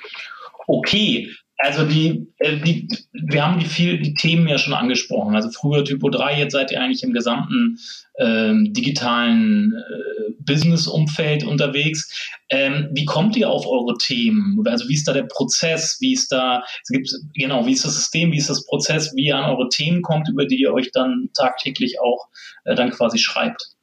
[0.68, 1.30] Okay,
[1.62, 5.36] also die, äh, die, wir haben die viel, die Themen ja schon angesprochen.
[5.36, 7.78] Also früher Typo 3, jetzt seid ihr eigentlich im gesamten
[8.19, 12.30] ähm, digitalen äh, Business-Umfeld unterwegs.
[12.50, 14.62] Ähm, wie kommt ihr auf eure Themen?
[14.65, 15.97] Also wie ist da der Prozess?
[16.00, 18.32] Wie ist da, es gibt, genau, wie ist das System?
[18.32, 19.13] Wie ist das Prozess?
[19.15, 22.28] Wie ihr an eure Themen kommt, über die ihr euch dann tagtäglich auch
[22.65, 23.76] äh, dann quasi schreibt?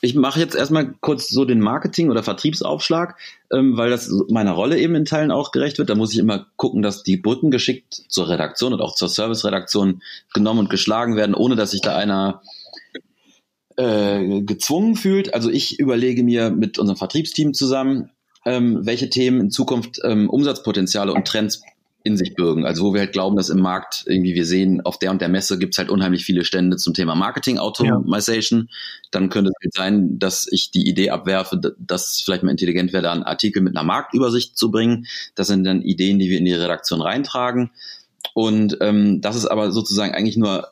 [0.00, 3.16] Ich mache jetzt erstmal kurz so den Marketing- oder Vertriebsaufschlag,
[3.52, 5.90] ähm, weil das meiner Rolle eben in Teilen auch gerecht wird.
[5.90, 10.02] Da muss ich immer gucken, dass die Brücken geschickt zur Redaktion und auch zur Service-Redaktion
[10.34, 12.42] genommen und geschlagen werden, ohne dass sich da einer
[13.76, 15.34] äh, gezwungen fühlt.
[15.34, 18.10] Also ich überlege mir mit unserem Vertriebsteam zusammen,
[18.44, 21.62] ähm, welche Themen in Zukunft ähm, Umsatzpotenziale und Trends
[22.02, 22.64] in sich bürgen.
[22.64, 25.28] Also wo wir halt glauben, dass im Markt irgendwie wir sehen, auf der und der
[25.28, 28.60] Messe gibt es halt unheimlich viele Stände zum Thema Marketing Automation.
[28.60, 28.76] Ja.
[29.10, 33.02] Dann könnte es halt sein, dass ich die Idee abwerfe, dass vielleicht mal intelligent wäre,
[33.02, 35.06] da einen Artikel mit einer Marktübersicht zu bringen.
[35.34, 37.70] Das sind dann Ideen, die wir in die Redaktion reintragen.
[38.34, 40.68] Und ähm, das ist aber sozusagen eigentlich nur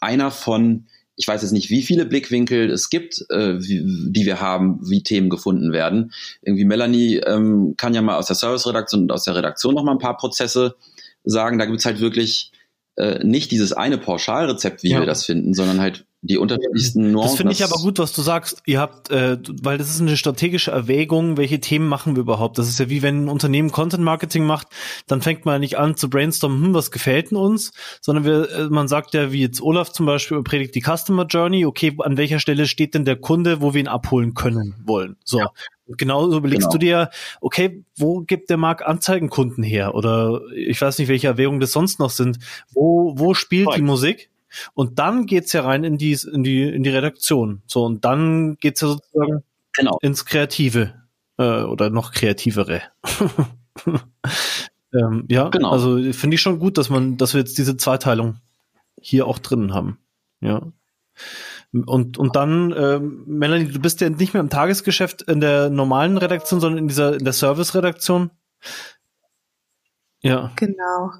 [0.00, 0.86] einer von
[1.18, 5.02] ich weiß jetzt nicht, wie viele Blickwinkel es gibt, äh, wie, die wir haben, wie
[5.02, 6.12] Themen gefunden werden.
[6.42, 9.92] Irgendwie Melanie ähm, kann ja mal aus der Service-Redaktion und aus der Redaktion noch mal
[9.92, 10.76] ein paar Prozesse
[11.24, 11.58] sagen.
[11.58, 12.52] Da gibt's halt wirklich
[12.94, 15.00] äh, nicht dieses eine Pauschalrezept, wie ja.
[15.00, 17.30] wir das finden, sondern halt die unterschiedlichsten Nuancen.
[17.30, 18.62] Das finde ich aber gut, was du sagst.
[18.66, 22.58] Ihr habt, äh, weil das ist eine strategische Erwägung, welche Themen machen wir überhaupt.
[22.58, 24.66] Das ist ja wie wenn ein Unternehmen Content Marketing macht,
[25.06, 28.68] dann fängt man nicht an zu brainstormen, hm, was gefällt denn uns, sondern wir, äh,
[28.68, 32.40] man sagt ja, wie jetzt Olaf zum Beispiel predigt die Customer Journey, okay, an welcher
[32.40, 35.16] Stelle steht denn der Kunde, wo wir ihn abholen können wollen.
[35.24, 35.38] So.
[35.38, 35.50] Ja.
[35.96, 36.72] Genauso überlegst genau.
[36.72, 39.94] du dir, okay, wo gibt der Markt Anzeigenkunden her?
[39.94, 42.38] Oder ich weiß nicht, welche Erwägungen das sonst noch sind.
[42.74, 43.76] Wo, wo spielt Voll.
[43.76, 44.30] die Musik?
[44.74, 47.62] Und dann geht's ja rein in die, in die, in die Redaktion.
[47.66, 49.98] So, und dann geht's ja sozusagen genau.
[50.00, 50.94] ins Kreative
[51.38, 52.82] äh, oder noch kreativere.
[54.92, 55.70] ähm, ja, genau.
[55.70, 58.36] also finde ich schon gut, dass man, dass wir jetzt diese Zweiteilung
[59.00, 59.98] hier auch drin haben.
[60.40, 60.62] Ja.
[61.72, 66.16] Und, und dann, ähm, Melanie, du bist ja nicht mehr im Tagesgeschäft in der normalen
[66.16, 68.30] Redaktion, sondern in dieser in der Service-Redaktion.
[70.22, 70.52] Ja.
[70.56, 71.10] Genau.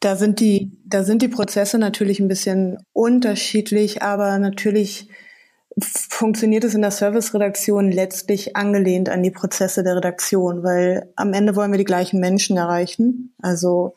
[0.00, 5.08] Da sind die, da sind die Prozesse natürlich ein bisschen unterschiedlich, aber natürlich
[5.78, 11.54] funktioniert es in der Service-Redaktion letztlich angelehnt an die Prozesse der Redaktion, weil am Ende
[11.54, 13.34] wollen wir die gleichen Menschen erreichen.
[13.40, 13.94] Also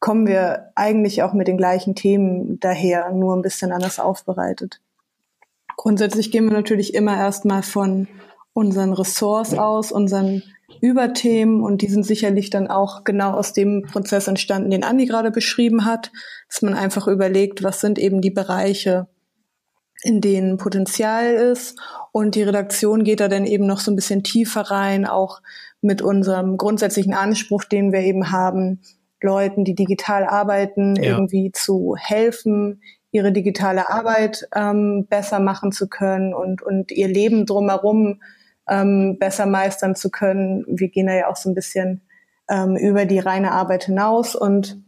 [0.00, 4.80] kommen wir eigentlich auch mit den gleichen Themen daher, nur ein bisschen anders aufbereitet.
[5.76, 8.08] Grundsätzlich gehen wir natürlich immer erstmal von
[8.52, 10.42] unseren Ressorts aus, unseren
[10.80, 15.30] Überthemen und die sind sicherlich dann auch genau aus dem Prozess entstanden, den Andi gerade
[15.30, 16.12] beschrieben hat,
[16.48, 19.08] dass man einfach überlegt, was sind eben die Bereiche,
[20.02, 21.78] in denen Potenzial ist
[22.12, 25.40] und die Redaktion geht da dann eben noch so ein bisschen tiefer rein, auch
[25.80, 28.80] mit unserem grundsätzlichen Anspruch, den wir eben haben,
[29.22, 31.12] Leuten, die digital arbeiten, ja.
[31.12, 37.46] irgendwie zu helfen, ihre digitale Arbeit ähm, besser machen zu können und, und ihr Leben
[37.46, 38.20] drumherum
[38.68, 40.64] ähm, besser meistern zu können.
[40.68, 42.02] Wir gehen da ja auch so ein bisschen
[42.48, 44.78] ähm, über die reine Arbeit hinaus und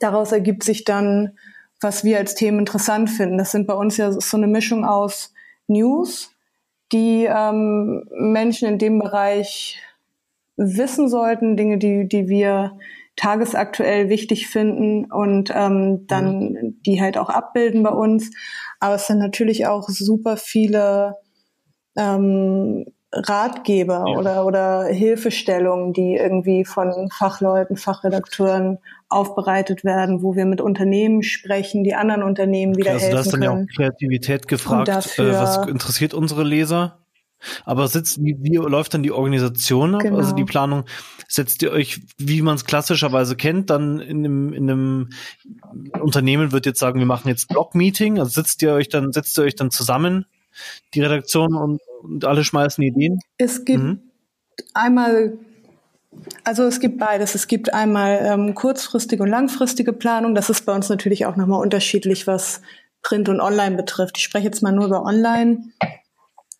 [0.00, 1.38] daraus ergibt sich dann,
[1.80, 3.38] was wir als Themen interessant finden.
[3.38, 5.32] Das sind bei uns ja so eine Mischung aus
[5.66, 6.30] News,
[6.92, 9.80] die ähm, Menschen in dem Bereich
[10.56, 12.78] wissen sollten, Dinge, die, die wir
[13.16, 16.82] tagesaktuell wichtig finden und ähm, dann mhm.
[16.84, 18.30] die halt auch abbilden bei uns.
[18.80, 21.16] Aber es sind natürlich auch super viele
[21.96, 24.18] ähm, Ratgeber ja.
[24.18, 28.78] oder, oder Hilfestellungen, die irgendwie von Fachleuten, Fachredakteuren
[29.08, 33.18] aufbereitet werden, wo wir mit Unternehmen sprechen, die anderen Unternehmen wieder also helfen können.
[33.18, 35.18] Also da ist dann ja auch Kreativität gefragt.
[35.18, 36.98] Äh, was interessiert unsere Leser?
[37.64, 40.00] Aber sitzt, wie, wie läuft dann die Organisation ab?
[40.00, 40.16] Genau.
[40.16, 40.50] Also die genau.
[40.50, 40.84] Planung,
[41.28, 45.08] setzt ihr euch, wie man es klassischerweise kennt, dann in einem, in einem
[46.00, 49.44] Unternehmen wird jetzt sagen, wir machen jetzt Blog-Meeting, also sitzt ihr euch dann, setzt ihr
[49.44, 50.26] euch dann zusammen
[50.94, 53.20] die Redaktion und, und alle schmeißen Ideen?
[53.38, 54.00] Es gibt mhm.
[54.74, 55.38] einmal
[56.44, 57.34] also es gibt beides.
[57.34, 60.34] Es gibt einmal ähm, kurzfristige und langfristige Planung.
[60.34, 62.60] Das ist bei uns natürlich auch nochmal unterschiedlich, was
[63.02, 64.16] Print und Online betrifft.
[64.18, 65.64] Ich spreche jetzt mal nur über Online.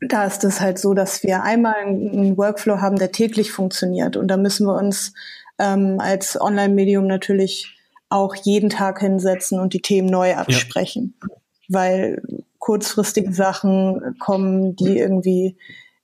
[0.01, 4.17] Da ist es halt so, dass wir einmal einen Workflow haben, der täglich funktioniert.
[4.17, 5.15] Und da müssen wir uns
[5.59, 7.75] ähm, als Online-Medium natürlich
[8.11, 11.15] auch jeden Tag hinsetzen und die Themen neu absprechen.
[11.23, 11.37] Ja.
[11.69, 12.23] Weil
[12.59, 15.57] kurzfristige Sachen kommen, die irgendwie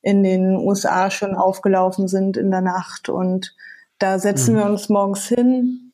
[0.02, 3.08] in den USA schon aufgelaufen sind in der Nacht.
[3.08, 3.54] Und
[3.98, 4.58] da setzen mhm.
[4.58, 5.92] wir uns morgens hin.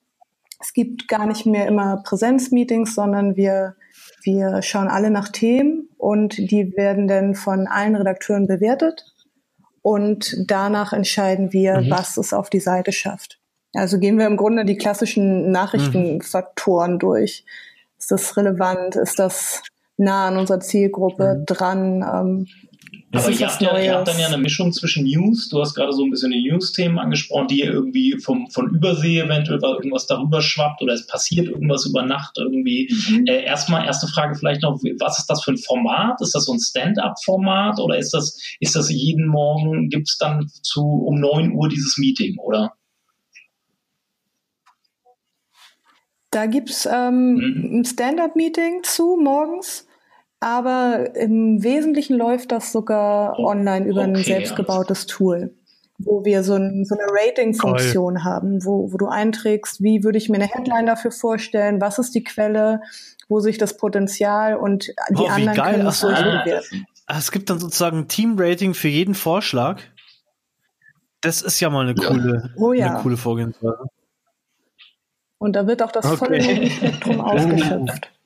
[0.61, 3.77] Es gibt gar nicht mehr immer Präsenzmeetings, sondern wir,
[4.23, 9.05] wir schauen alle nach Themen und die werden dann von allen Redakteuren bewertet.
[9.83, 11.91] Und danach entscheiden wir, mhm.
[11.91, 13.39] was es auf die Seite schafft.
[13.73, 16.99] Also gehen wir im Grunde die klassischen Nachrichtenfaktoren mhm.
[16.99, 17.45] durch.
[18.07, 18.95] Ist das relevant?
[18.95, 19.63] Ist das
[19.97, 21.45] nah an unserer Zielgruppe mhm.
[21.45, 22.03] dran.
[22.03, 22.47] Ähm,
[23.11, 25.75] Das Aber ihr habt, ja, ihr habt dann ja eine Mischung zwischen News, du hast
[25.75, 29.75] gerade so ein bisschen die News-Themen angesprochen, die ihr irgendwie vom, von Übersee eventuell weil
[29.75, 32.89] irgendwas darüber schwappt oder es passiert irgendwas über Nacht irgendwie.
[33.11, 33.27] Mhm.
[33.27, 36.21] Äh, erstmal, erste Frage vielleicht noch, was ist das für ein Format?
[36.21, 40.49] Ist das so ein Stand-up-Format oder ist das, ist das jeden Morgen, gibt es dann
[40.63, 42.76] zu um 9 Uhr dieses Meeting, oder?
[46.37, 47.79] Da gibt's ähm, Mhm.
[47.81, 49.87] ein Stand-up-Meeting zu morgens,
[50.39, 55.55] aber im Wesentlichen läuft das sogar Oh, online über ein okay, selbstgebautes Tool,
[55.99, 60.29] wo wir so, ein, so eine Rating-Funktion haben, wo, wo du einträgst, wie würde ich
[60.29, 62.83] mir eine Headline dafür vorstellen, was ist die Quelle,
[63.31, 65.73] wo sich das Potenzial und die Oh, wie anderen geil.
[65.77, 66.87] können es so, durchbewerten.
[67.07, 69.81] Ah, Es gibt dann sozusagen ein Team-Rating für jeden Vorschlag.
[71.23, 72.09] Das ist ja mal eine Ja.
[72.11, 72.93] coole, Oh ja.
[72.93, 73.87] eine coole Vorgehensweise.
[75.39, 76.17] Und da wird auch das Okay.
[76.17, 78.11] volle Spektrum ausgeschöpft.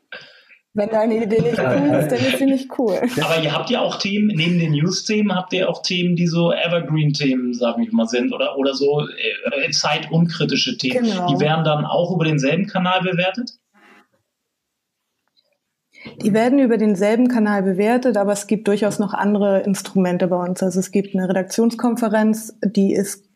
[0.72, 2.96] Wenn deine Idee nicht cool ist, dann ist sie nicht cool.
[3.20, 6.52] Aber ihr habt ja auch Themen, neben den News-Themen habt ihr auch Themen, die so
[6.52, 11.06] Evergreen-Themen, sag ich mal, sind oder, oder so äh, zeitunkritische Themen.
[11.06, 11.26] Genau.
[11.26, 13.58] Die werden dann auch über denselben Kanal bewertet?
[16.22, 20.62] Die werden über denselben Kanal bewertet, aber es gibt durchaus noch andere Instrumente bei uns.
[20.62, 23.29] Also es gibt eine Redaktionskonferenz, die ist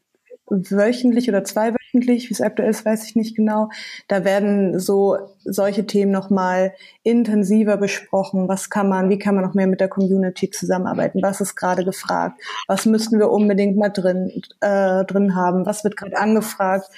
[0.48, 3.70] wöchentlich oder zweiwöchentlich, wie es aktuell ist, weiß ich nicht genau.
[4.08, 8.48] Da werden so solche Themen nochmal intensiver besprochen.
[8.48, 11.22] Was kann man, wie kann man noch mehr mit der Community zusammenarbeiten?
[11.22, 12.40] Was ist gerade gefragt?
[12.66, 15.66] Was müssten wir unbedingt mal drin, äh, drin haben?
[15.66, 16.88] Was wird gerade angefragt?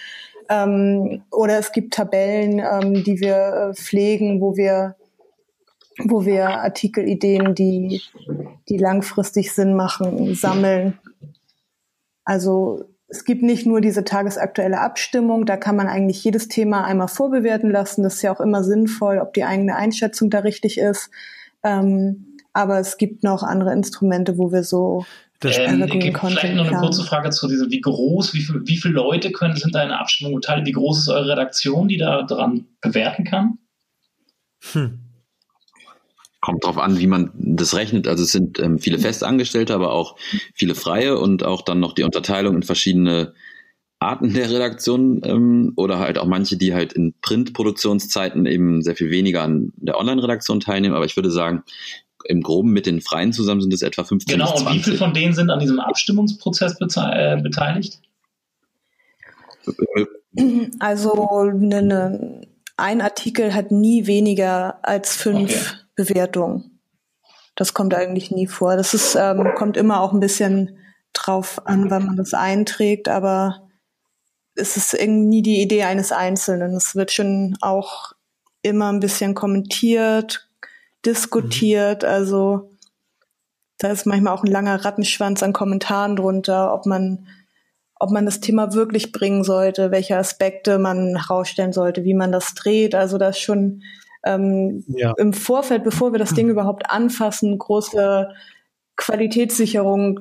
[0.48, 4.96] Ähm, oder es gibt Tabellen, ähm, die wir äh, pflegen, wo wir
[6.04, 8.02] wo wir Artikelideen, die,
[8.68, 10.98] die langfristig Sinn machen, sammeln.
[12.22, 17.08] Also es gibt nicht nur diese tagesaktuelle Abstimmung, da kann man eigentlich jedes Thema einmal
[17.08, 18.02] vorbewerten lassen.
[18.02, 21.10] Das ist ja auch immer sinnvoll, ob die eigene Einschätzung da richtig ist.
[21.62, 25.04] Ähm, aber es gibt noch andere Instrumente, wo wir so
[25.40, 26.82] Das, Ähm, ich- Content vielleicht noch eine planen.
[26.84, 29.90] kurze Frage zu diesem, wie groß, wie, viel, wie viele Leute können, sind da in
[29.90, 30.66] der Abstimmung beteiligt?
[30.66, 33.58] Wie groß ist eure Redaktion, die da dran bewerten kann?
[34.72, 34.98] hm.
[36.46, 38.06] Kommt drauf an, wie man das rechnet.
[38.06, 40.14] Also es sind ähm, viele Festangestellte, aber auch
[40.54, 43.34] viele Freie und auch dann noch die Unterteilung in verschiedene
[43.98, 49.10] Arten der Redaktion ähm, oder halt auch manche, die halt in Printproduktionszeiten eben sehr viel
[49.10, 50.94] weniger an der Online-Redaktion teilnehmen.
[50.94, 51.64] Aber ich würde sagen,
[52.26, 54.84] im Groben mit den Freien zusammen sind es etwa 15 Genau, bis und wie 20.
[54.84, 57.98] viele von denen sind an diesem Abstimmungsprozess äh, beteiligt?
[60.78, 62.40] Also ne, ne,
[62.76, 65.85] ein Artikel hat nie weniger als fünf Okay.
[65.96, 66.80] Bewertungen.
[67.56, 68.76] Das kommt eigentlich nie vor.
[68.76, 70.78] Das ist, ähm, kommt immer auch ein bisschen
[71.12, 73.68] drauf an, wann man das einträgt, aber
[74.54, 76.76] es ist irgendwie nie die Idee eines Einzelnen.
[76.76, 78.12] Es wird schon auch
[78.62, 80.48] immer ein bisschen kommentiert,
[81.04, 82.70] diskutiert, also
[83.78, 87.26] da ist manchmal auch ein langer Rattenschwanz an Kommentaren drunter, ob man
[87.98, 92.54] ob man das Thema wirklich bringen sollte, welche Aspekte man herausstellen sollte, wie man das
[92.54, 92.94] dreht.
[92.94, 93.82] Also das schon
[94.26, 95.14] ähm, Ja.
[95.16, 98.28] im Vorfeld, bevor wir das Ding überhaupt anfassen, große
[98.96, 100.20] Qualitätssicherung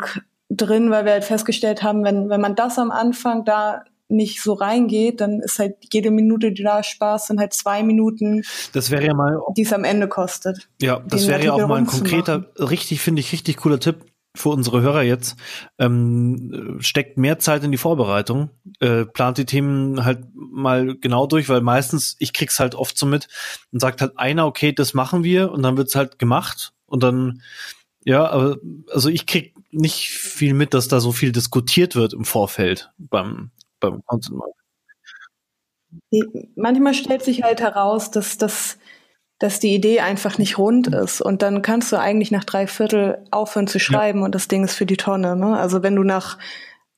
[0.49, 4.53] drin, weil wir halt festgestellt haben, wenn, wenn man das am Anfang da nicht so
[4.53, 9.03] reingeht, dann ist halt jede Minute, die da Spaß sind, halt zwei Minuten, Das wäre
[9.03, 10.69] ja mal, die es am Ende kostet.
[10.79, 14.49] ja, das wäre ja auch mal ein konkreter, richtig, finde ich, richtig cooler Tipp für
[14.49, 15.37] unsere Hörer jetzt.
[15.79, 21.49] Ähm, steckt mehr Zeit in die Vorbereitung, äh, plant die Themen halt mal genau durch,
[21.49, 23.27] weil meistens, ich krieg's halt oft so mit
[23.71, 27.41] und sagt halt einer, okay, das machen wir und dann wird's halt gemacht und dann,
[28.03, 28.57] ja, aber,
[28.91, 33.51] also ich krieg nicht viel mit, dass da so viel diskutiert wird im Vorfeld beim,
[33.79, 34.41] beim Content
[36.55, 38.77] Manchmal stellt sich halt heraus, dass, dass,
[39.39, 41.21] dass die Idee einfach nicht rund ist.
[41.21, 44.75] Und dann kannst du eigentlich nach drei Viertel aufhören zu schreiben und das Ding ist
[44.75, 45.35] für die Tonne.
[45.35, 45.57] Ne?
[45.57, 46.37] Also wenn du nach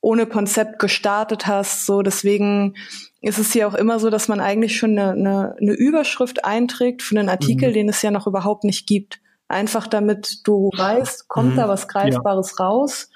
[0.00, 2.74] ohne Konzept gestartet hast, so deswegen
[3.20, 7.02] ist es hier auch immer so, dass man eigentlich schon eine, eine, eine Überschrift einträgt
[7.02, 7.74] für einen Artikel, Mhm.
[7.74, 9.18] den es ja noch überhaupt nicht gibt.
[9.48, 11.56] Einfach damit du weißt, kommt Mhm.
[11.56, 13.10] da was Greifbares raus?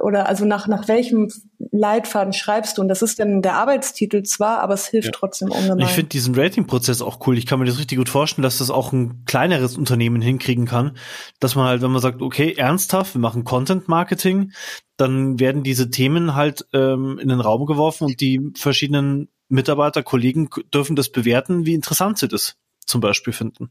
[0.00, 1.28] Oder also nach, nach welchem
[1.70, 2.82] Leitfaden schreibst du?
[2.82, 5.12] Und das ist dann der Arbeitstitel zwar, aber es hilft Ja.
[5.12, 5.80] trotzdem ungemein.
[5.86, 7.36] Ich finde diesen Rating-Prozess auch cool.
[7.38, 10.96] Ich kann mir das richtig gut vorstellen, dass das auch ein kleineres Unternehmen hinkriegen kann.
[11.40, 14.52] Dass man halt, wenn man sagt, okay, ernsthaft, wir machen Content-Marketing,
[14.96, 20.48] dann werden diese Themen halt ähm, in den Raum geworfen und die verschiedenen Mitarbeiter, Kollegen
[20.72, 23.70] dürfen das bewerten, wie interessant sie das zum Beispiel finden.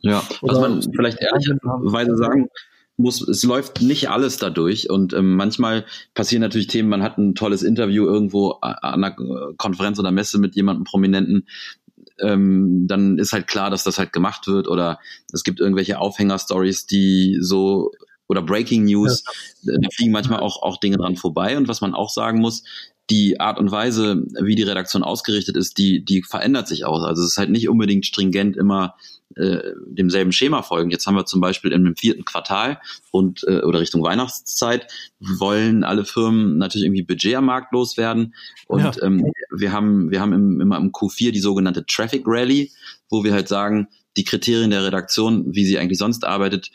[0.00, 2.48] Ja, was Oder- man vielleicht ehrlicherweise sagen
[2.96, 7.34] muss, es läuft nicht alles dadurch und ähm, manchmal passieren natürlich Themen, man hat ein
[7.34, 11.46] tolles Interview irgendwo an einer äh, Konferenz oder Messe mit jemandem Prominenten,
[12.18, 14.98] ähm, dann ist halt klar, dass das halt gemacht wird oder
[15.32, 17.92] es gibt irgendwelche Aufhänger-Stories, die so
[18.28, 19.24] oder Breaking News,
[19.62, 19.78] ja.
[19.80, 21.56] da fliegen manchmal auch, auch Dinge dran vorbei.
[21.56, 22.64] Und was man auch sagen muss,
[23.08, 27.02] die Art und Weise, wie die Redaktion ausgerichtet ist, die, die verändert sich auch.
[27.04, 28.96] Also es ist halt nicht unbedingt stringent immer
[29.34, 30.90] äh, demselben Schema folgen.
[30.90, 34.86] Jetzt haben wir zum Beispiel im vierten Quartal und äh, oder Richtung Weihnachtszeit
[35.18, 38.34] wollen alle Firmen natürlich irgendwie Budget am Markt loswerden.
[38.66, 38.92] Und ja.
[39.02, 42.70] ähm, wir haben, wir haben im, immer im Q4 die sogenannte Traffic Rally,
[43.10, 46.70] wo wir halt sagen, die Kriterien der Redaktion, wie sie eigentlich sonst arbeitet,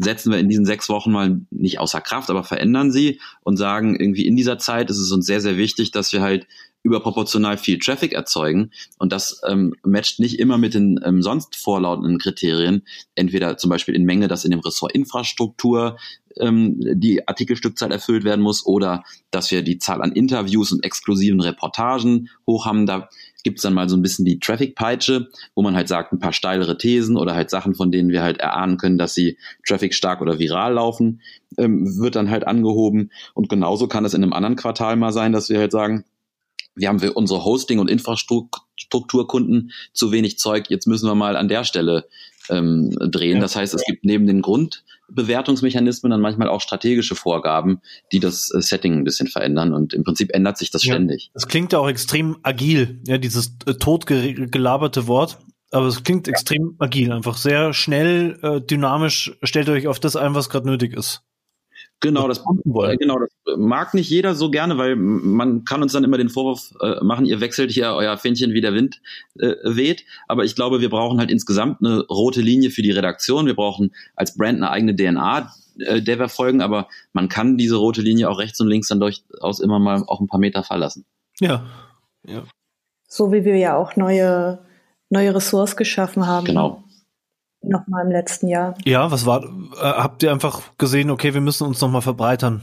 [0.00, 3.98] setzen wir in diesen sechs Wochen mal nicht außer Kraft, aber verändern sie und sagen,
[3.98, 6.46] irgendwie in dieser Zeit ist es uns sehr, sehr wichtig, dass wir halt
[6.88, 8.70] überproportional viel Traffic erzeugen.
[8.98, 12.82] Und das ähm, matcht nicht immer mit den ähm, sonst vorlautenden Kriterien.
[13.14, 15.96] Entweder zum Beispiel in Menge, dass in dem Ressort Infrastruktur
[16.38, 21.40] ähm, die Artikelstückzahl erfüllt werden muss oder dass wir die Zahl an Interviews und exklusiven
[21.40, 22.86] Reportagen hoch haben.
[22.86, 23.08] Da
[23.44, 26.76] gibt's dann mal so ein bisschen die Traffic-Peitsche, wo man halt sagt, ein paar steilere
[26.76, 30.38] Thesen oder halt Sachen, von denen wir halt erahnen können, dass sie Traffic stark oder
[30.38, 31.20] viral laufen,
[31.56, 33.10] ähm, wird dann halt angehoben.
[33.34, 36.04] Und genauso kann es in einem anderen Quartal mal sein, dass wir halt sagen,
[36.78, 41.48] wir haben für unsere Hosting- und Infrastrukturkunden zu wenig Zeug, jetzt müssen wir mal an
[41.48, 42.06] der Stelle
[42.48, 43.36] ähm, drehen.
[43.36, 43.42] Ja.
[43.42, 47.80] Das heißt, es gibt neben den Grundbewertungsmechanismen dann manchmal auch strategische Vorgaben,
[48.12, 50.94] die das äh, Setting ein bisschen verändern und im Prinzip ändert sich das ja.
[50.94, 51.30] ständig.
[51.34, 55.38] Das klingt ja auch extrem agil, ja, dieses äh, totgelaberte Wort.
[55.70, 59.36] Aber es klingt extrem agil, einfach sehr schnell, äh, dynamisch.
[59.42, 61.22] Stellt euch auf das ein, was gerade nötig ist.
[62.00, 63.28] Genau, das, äh, genau, das
[63.58, 67.26] mag nicht jeder so gerne, weil man kann uns dann immer den Vorwurf äh, machen,
[67.26, 69.00] ihr wechselt hier euer Fähnchen, wie der Wind
[69.38, 70.04] äh, weht.
[70.28, 73.46] Aber ich glaube, wir brauchen halt insgesamt eine rote Linie für die Redaktion.
[73.46, 76.62] Wir brauchen als Brand eine eigene DNA, äh, der wir folgen.
[76.62, 80.20] Aber man kann diese rote Linie auch rechts und links dann durchaus immer mal auch
[80.20, 81.04] ein paar Meter verlassen.
[81.40, 81.66] Ja,
[82.26, 82.44] ja.
[83.08, 84.60] So wie wir ja auch neue,
[85.10, 86.46] neue Ressorts geschaffen haben.
[86.46, 86.84] Genau
[87.60, 88.74] nochmal im letzten Jahr.
[88.84, 89.48] Ja, was war, äh,
[89.80, 92.62] habt ihr einfach gesehen, okay, wir müssen uns nochmal verbreitern?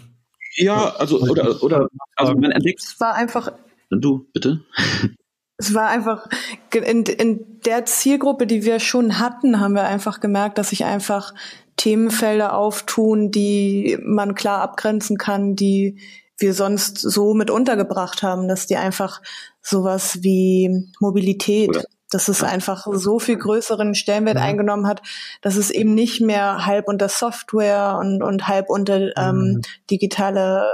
[0.56, 2.82] Ja, also, oder, oder, also man entdeckt.
[2.82, 3.52] Es war einfach.
[3.89, 4.62] Du, bitte.
[5.58, 6.28] Es war einfach,
[6.74, 11.34] in, in der Zielgruppe, die wir schon hatten, haben wir einfach gemerkt, dass sich einfach
[11.78, 15.98] Themenfelder auftun, die man klar abgrenzen kann, die
[16.38, 19.22] wir sonst so mit untergebracht haben, dass die einfach
[19.62, 24.43] sowas wie Mobilität, Oder dass es einfach so viel größeren Stellenwert mhm.
[24.43, 25.01] eingenommen hat,
[25.41, 29.62] dass es eben nicht mehr halb unter Software und, und halb unter ähm, mhm.
[29.91, 30.65] digitale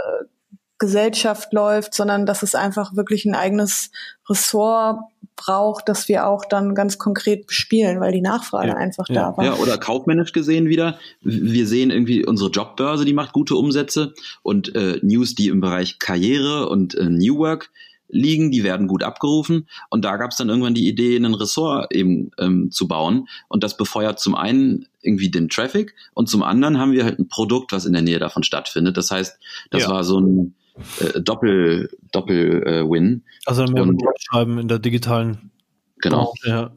[0.78, 3.90] Gesellschaft läuft, sondern dass es einfach wirklich ein eigenes
[4.30, 5.00] Ressort
[5.36, 9.38] braucht, das wir auch dann ganz konkret bespielen, weil die Nachfrage ja, einfach ja, da
[9.38, 9.44] war.
[9.44, 11.00] Ja, oder kaufmännisch gesehen wieder.
[11.22, 15.98] Wir sehen irgendwie unsere Jobbörse, die macht gute Umsätze und äh, News, die im Bereich
[15.98, 17.72] Karriere und äh, New Work
[18.12, 19.68] liegen, die werden gut abgerufen.
[19.90, 23.28] Und da gab es dann irgendwann die Idee, einen Ressort eben ähm, zu bauen.
[23.48, 27.28] Und das befeuert zum einen irgendwie den Traffic und zum anderen haben wir halt ein
[27.28, 28.98] Produkt, was in der Nähe davon stattfindet.
[28.98, 29.40] Das heißt,
[29.72, 29.90] das ja.
[29.90, 30.56] war so ein
[31.00, 33.24] äh, Doppel, Doppel äh, Win.
[33.46, 35.52] Also mehr und, schreiben in der digitalen.
[35.98, 36.34] Genau.
[36.44, 36.72] Ja.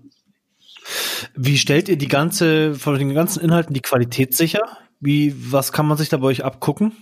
[1.34, 4.60] Wie stellt ihr die ganze, von den ganzen Inhalten die Qualität sicher?
[5.00, 6.92] Wie, was kann man sich da bei euch abgucken?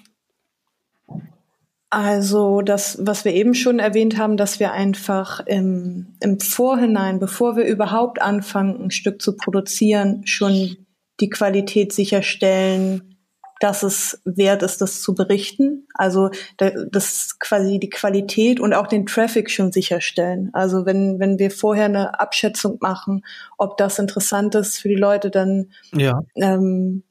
[1.95, 7.55] Also das, was wir eben schon erwähnt haben, dass wir einfach im, im Vorhinein, bevor
[7.55, 10.87] wir überhaupt anfangen, ein Stück zu produzieren, schon
[11.21, 13.19] die Qualität sicherstellen,
[13.61, 15.87] dass es wert ist, das zu berichten.
[15.93, 20.49] Also das quasi die Qualität und auch den Traffic schon sicherstellen.
[20.55, 23.23] Also wenn, wenn wir vorher eine Abschätzung machen,
[23.59, 26.23] ob das interessant ist für die Leute, dann ja.
[26.37, 27.03] ähm,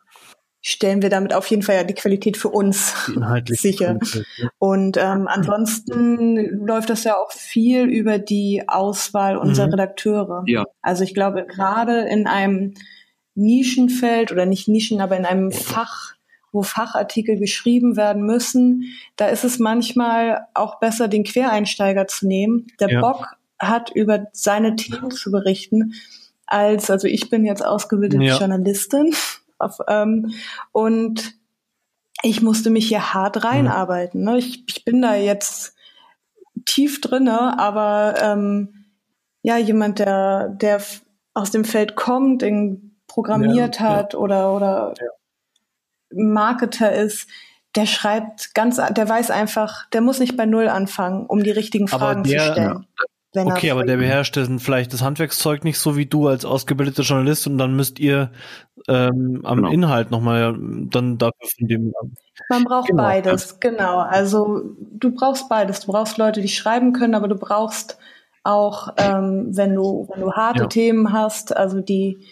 [0.61, 2.93] stellen wir damit auf jeden Fall ja die Qualität für uns
[3.47, 3.97] sicher.
[4.59, 9.73] Und ähm, ansonsten läuft das ja auch viel über die Auswahl unserer mhm.
[9.73, 10.43] Redakteure.
[10.45, 10.65] Ja.
[10.81, 12.75] Also ich glaube, gerade in einem
[13.33, 16.13] Nischenfeld oder nicht Nischen, aber in einem Fach,
[16.51, 18.83] wo Fachartikel geschrieben werden müssen,
[19.15, 23.01] da ist es manchmal auch besser, den Quereinsteiger zu nehmen, der ja.
[23.01, 23.27] Bock
[23.57, 25.93] hat, über seine Themen zu berichten,
[26.45, 28.37] als, also ich bin jetzt ausgebildete ja.
[28.37, 29.13] Journalistin
[29.61, 30.33] auf, ähm,
[30.71, 31.35] und
[32.23, 33.41] ich musste mich hier hart mhm.
[33.41, 34.23] reinarbeiten.
[34.23, 34.37] Ne?
[34.37, 35.75] Ich, ich bin da jetzt
[36.65, 38.85] tief drinne, aber ähm,
[39.41, 40.81] ja, jemand, der, der
[41.33, 44.19] aus dem Feld kommt, den programmiert ja, hat ja.
[44.19, 45.07] oder, oder ja.
[46.13, 47.27] Marketer ist,
[47.75, 51.87] der schreibt ganz, der weiß einfach, der muss nicht bei Null anfangen, um die richtigen
[51.87, 52.87] Fragen der, zu stellen.
[53.35, 57.47] Okay, aber der beherrscht dann vielleicht das Handwerkszeug nicht so wie du als ausgebildeter Journalist
[57.47, 58.31] und dann müsst ihr
[58.87, 59.71] ähm, am genau.
[59.71, 61.93] Inhalt nochmal dann dafür von dem.
[62.49, 63.03] Man braucht genau.
[63.03, 63.99] beides, genau.
[63.99, 65.81] Also du brauchst beides.
[65.81, 67.97] Du brauchst Leute, die schreiben können, aber du brauchst
[68.43, 70.67] auch, ähm, wenn du, wenn du harte ja.
[70.67, 72.25] Themen hast, also die,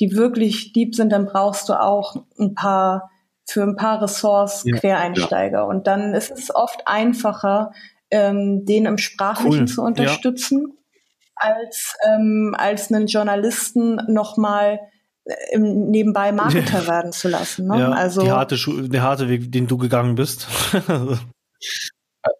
[0.00, 3.10] die wirklich deep sind, dann brauchst du auch ein paar
[3.48, 5.58] für ein paar Ressorts ja, Quereinsteiger.
[5.58, 5.64] Ja.
[5.64, 7.72] Und dann ist es oft einfacher,
[8.10, 9.68] ähm, den im Sprachlichen cool.
[9.68, 11.54] zu unterstützen, ja.
[11.54, 14.80] als, ähm, als einen Journalisten nochmal
[15.24, 17.66] äh, nebenbei Marketer werden zu lassen.
[17.66, 17.78] Ne?
[17.80, 20.46] Ja, also die harte, Schu der harte Weg, den du gegangen bist.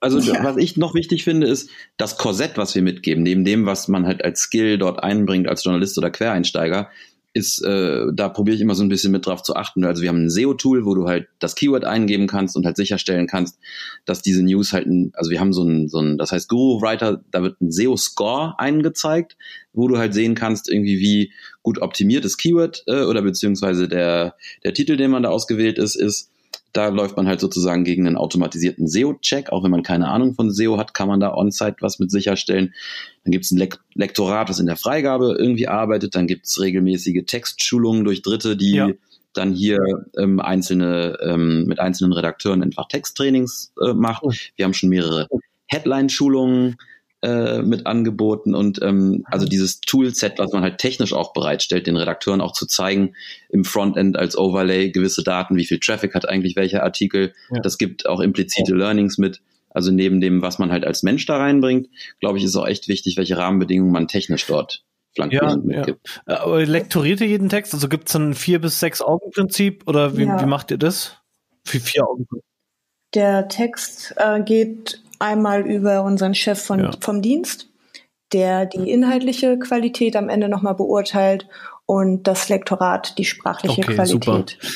[0.00, 0.42] Also ja.
[0.42, 4.04] was ich noch wichtig finde, ist das Korsett, was wir mitgeben, neben dem, was man
[4.04, 6.90] halt als Skill dort einbringt als Journalist oder Quereinsteiger,
[7.36, 9.84] ist, äh, da probiere ich immer so ein bisschen mit drauf zu achten.
[9.84, 13.26] Also wir haben ein SEO-Tool, wo du halt das Keyword eingeben kannst und halt sicherstellen
[13.26, 13.58] kannst,
[14.06, 16.80] dass diese News halt, ein, also wir haben so ein, so ein, das heißt Guru
[16.80, 19.36] Writer, da wird ein SEO-Score eingezeigt,
[19.74, 21.32] wo du halt sehen kannst, irgendwie wie
[21.62, 24.34] gut optimiert das Keyword äh, oder beziehungsweise der,
[24.64, 26.30] der Titel, den man da ausgewählt ist, ist.
[26.76, 29.50] Da läuft man halt sozusagen gegen einen automatisierten SEO-Check.
[29.50, 32.74] Auch wenn man keine Ahnung von SEO hat, kann man da on-site was mit sicherstellen.
[33.24, 36.14] Dann gibt es ein Lek Lektorat, das in der Freigabe irgendwie arbeitet.
[36.14, 38.90] Dann gibt es regelmäßige Textschulungen durch Dritte, die ja.
[39.32, 39.78] dann hier
[40.18, 44.22] ähm, einzelne ähm, mit einzelnen Redakteuren einfach Texttrainings äh, macht.
[44.56, 45.28] Wir haben schon mehrere
[45.68, 46.76] Headline-Schulungen
[47.22, 51.96] äh, mit angeboten und ähm, also dieses Toolset, was man halt technisch auch bereitstellt, den
[51.96, 53.14] Redakteuren auch zu zeigen
[53.48, 57.32] im Frontend als Overlay gewisse Daten, wie viel Traffic hat eigentlich welcher Artikel.
[57.50, 57.60] Ja.
[57.60, 59.40] Das gibt auch implizite Learnings mit.
[59.70, 61.88] Also neben dem, was man halt als Mensch da reinbringt,
[62.20, 66.22] glaube ich, ist auch echt wichtig, welche Rahmenbedingungen man technisch dort flankierend ja, mitgibt.
[66.28, 66.40] Ja.
[66.40, 67.74] Aber lektoriert ihr jeden Text?
[67.74, 70.40] Also gibt es ein vier bis sechs Augen Prinzip oder wie, ja.
[70.40, 71.16] wie macht ihr das?
[71.64, 72.26] Für vier Augen.
[73.14, 76.90] Der Text äh, geht Einmal über unseren Chef von, ja.
[77.00, 77.68] vom Dienst,
[78.32, 81.48] der die inhaltliche Qualität am Ende nochmal beurteilt
[81.86, 84.58] und das Lektorat die sprachliche okay, Qualität.
[84.60, 84.68] Super.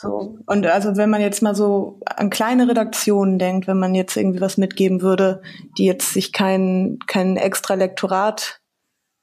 [0.00, 0.38] So.
[0.46, 4.40] Und also wenn man jetzt mal so an kleine Redaktionen denkt, wenn man jetzt irgendwie
[4.40, 5.42] was mitgeben würde,
[5.76, 8.60] die jetzt sich kein, kein extra Lektorat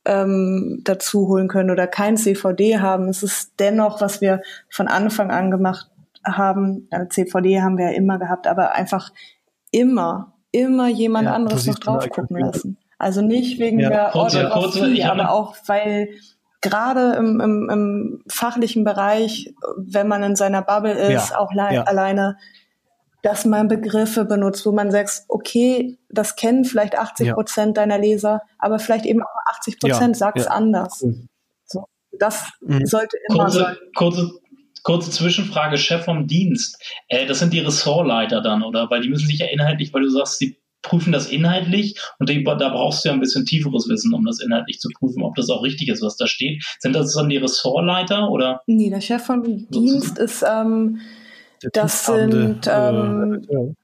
[0.05, 5.31] ähm, dazu holen können oder kein CVD haben, ist es dennoch, was wir von Anfang
[5.31, 5.89] an gemacht
[6.25, 9.11] haben, also CVD haben wir ja immer gehabt, aber einfach
[9.75, 12.77] immer, immer jemand ja, anderes noch drauf gucken lassen.
[12.97, 13.89] Also nicht wegen ja.
[13.89, 16.09] der kurze, Orthographie, kurze, aber auch weil
[16.61, 21.37] gerade im, im, im, fachlichen Bereich, wenn man in seiner Bubble ist, ja.
[21.37, 21.83] auch ja.
[21.83, 22.37] alleine,
[23.21, 28.41] dass man Begriffe benutzt, wo man sagt, okay, das kennen vielleicht 80 Prozent deiner Leser,
[28.57, 31.03] aber vielleicht eben auch 80 Prozent sagt es anders.
[31.65, 31.85] So,
[32.17, 32.85] das mhm.
[32.85, 33.75] sollte immer kurze, sein.
[33.95, 34.31] Kurze,
[34.85, 36.79] Kurze Zwischenfrage, Chef vom Dienst.
[37.07, 38.87] Äh, das sind die Ressortleiter dann, oder?
[38.91, 42.69] Weil die müssen sich ja inhaltlich, weil du sagst, sie prüfen das inhaltlich und da
[42.69, 45.63] brauchst du ja ein bisschen tieferes Wissen, um das inhaltlich zu prüfen, ob das auch
[45.63, 46.63] richtig ist, was da steht.
[46.79, 48.61] Sind das dann die Ressortleiter oder?
[48.67, 50.99] Nee, der Chef vom Dienst ist, ähm,
[51.73, 53.75] das sind, ähm,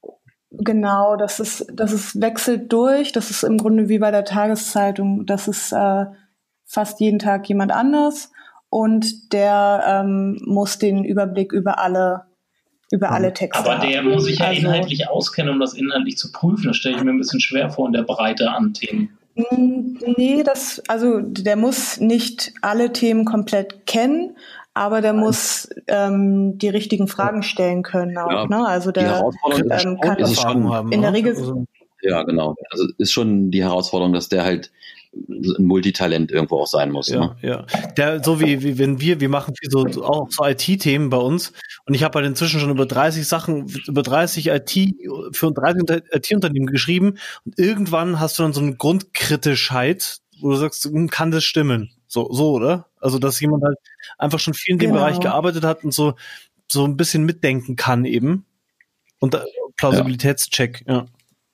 [0.52, 5.26] genau, das ist, das ist wechselt durch, das ist im Grunde wie bei der Tageszeitung,
[5.26, 6.06] das ist äh,
[6.68, 8.30] fast jeden Tag jemand anders
[8.72, 12.24] und der ähm, muss den Überblick über alle
[12.90, 13.64] über alle Texte.
[13.64, 14.10] Aber der haben.
[14.10, 16.68] muss sich ja also, inhaltlich auskennen, um das inhaltlich zu prüfen.
[16.68, 19.18] Das stelle ich mir ein bisschen schwer vor in der Breite an Themen.
[19.36, 24.36] Mm, nee, das, also der muss nicht alle Themen komplett kennen,
[24.74, 28.32] aber der muss ähm, die richtigen Fragen stellen können auch.
[28.32, 28.68] Ja, ne?
[28.68, 31.18] Also der ähm, kann das schon haben, in der ne?
[31.18, 31.36] Regel.
[31.36, 31.66] Also,
[32.02, 32.56] ja, genau.
[32.72, 34.72] Also ist schon die Herausforderung, dass der halt
[35.14, 37.08] ein Multitalent irgendwo auch sein muss.
[37.10, 37.36] Ja, ne?
[37.42, 37.66] ja.
[37.98, 41.52] Der, so wie, wie wenn wir, wir machen viel so auch so IT-Themen bei uns
[41.86, 44.96] und ich habe halt inzwischen schon über 30 Sachen, über 30 IT
[45.34, 50.86] für 30 IT-Unternehmen geschrieben und irgendwann hast du dann so eine Grundkritischheit, wo du sagst,
[50.86, 51.92] hm, kann das stimmen?
[52.08, 52.88] So, so, oder?
[53.00, 53.78] Also, dass jemand halt
[54.18, 55.02] einfach schon viel in dem genau.
[55.02, 56.16] Bereich gearbeitet hat und so,
[56.70, 58.46] so ein bisschen mitdenken kann eben.
[59.20, 59.40] Und
[59.78, 61.06] Plausibilitätscheck, ja,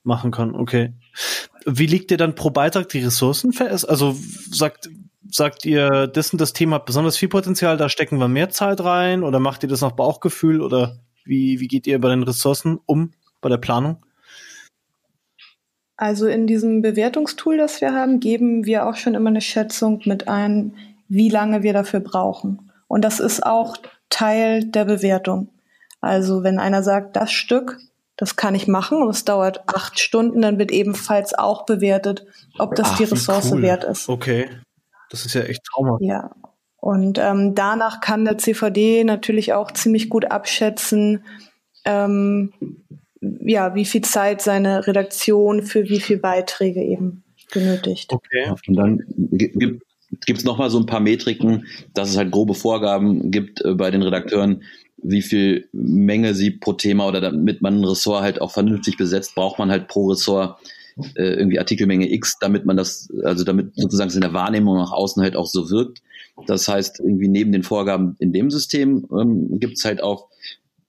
[0.08, 0.93] machen kann, okay.
[1.66, 3.88] Wie legt ihr dann pro Beitrag die Ressourcen fest?
[3.88, 4.16] Also
[4.49, 4.89] sagt,
[5.30, 9.24] sagt ihr, das das Thema hat besonders viel Potenzial, da stecken wir mehr Zeit rein
[9.24, 13.12] oder macht ihr das nach Bauchgefühl oder wie, wie geht ihr bei den Ressourcen um
[13.41, 13.97] bei der Planung?
[15.97, 20.28] Also in diesem Bewertungstool, das wir haben, geben wir auch schon immer eine Schätzung mit
[20.28, 20.76] ein,
[21.08, 22.72] wie lange wir dafür brauchen.
[22.88, 23.78] Und das ist auch
[24.10, 25.49] Teil der Bewertung.
[25.99, 27.80] Also wenn einer sagt, das Stück
[28.18, 32.26] das kann ich machen und es dauert acht Stunden, dann wird ebenfalls auch bewertet,
[32.57, 33.61] ob das Ach, die Ressource cool.
[33.61, 34.09] wert ist.
[34.09, 34.49] Okay,
[35.09, 36.01] das ist ja echt traumhaft.
[36.03, 36.32] Ja,
[36.78, 41.24] und ähm, danach kann der CVD natürlich auch ziemlich gut abschätzen,
[41.86, 42.53] ähm,
[43.22, 48.13] ja, wie viel Zeit seine Redaktion für wie viele Beiträge eben benötigt.
[48.13, 48.53] Okay.
[48.68, 49.03] Und dann
[50.26, 53.91] gibt es nochmal so ein paar Metriken, dass es halt grobe Vorgaben gibt äh, bei
[53.91, 54.63] den Redakteuren,
[54.97, 59.35] wie viel Menge sie pro Thema oder damit man ein Ressort halt auch vernünftig besetzt,
[59.35, 60.59] braucht man halt pro Ressort
[61.15, 64.91] äh, irgendwie Artikelmenge X, damit man das, also damit sozusagen es in der Wahrnehmung nach
[64.91, 66.01] außen halt auch so wirkt.
[66.47, 70.23] Das heißt, irgendwie neben den Vorgaben in dem System ähm, gibt es halt auf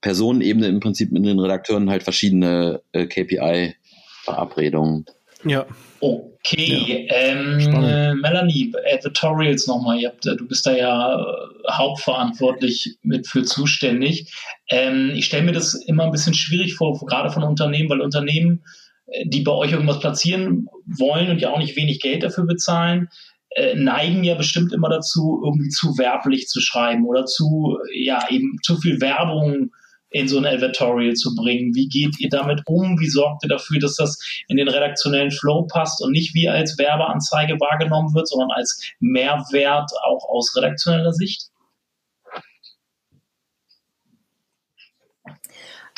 [0.01, 5.05] Personenebene im Prinzip mit den Redakteuren halt verschiedene äh, KPI-Verabredungen.
[5.45, 5.67] Ja.
[6.01, 7.17] Okay, ja.
[7.17, 14.33] Ähm, äh, Melanie, Editorials nochmal, äh, du bist da ja äh, hauptverantwortlich mit für zuständig.
[14.71, 18.65] Ähm, ich stelle mir das immer ein bisschen schwierig vor, gerade von Unternehmen, weil Unternehmen,
[19.07, 23.09] äh, die bei euch irgendwas platzieren wollen und ja auch nicht wenig Geld dafür bezahlen,
[23.51, 28.59] äh, neigen ja bestimmt immer dazu, irgendwie zu werblich zu schreiben oder zu, ja, eben
[28.63, 29.73] zu viel Werbung
[30.11, 31.75] in so ein Advertorial zu bringen?
[31.75, 32.99] Wie geht ihr damit um?
[32.99, 36.79] Wie sorgt ihr dafür, dass das in den redaktionellen Flow passt und nicht wie als
[36.79, 41.51] Werbeanzeige wahrgenommen wird, sondern als Mehrwert auch aus redaktioneller Sicht?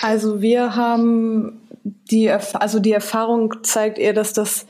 [0.02, 4.66] Also wir haben die, also die Erfahrung zeigt eher, dass das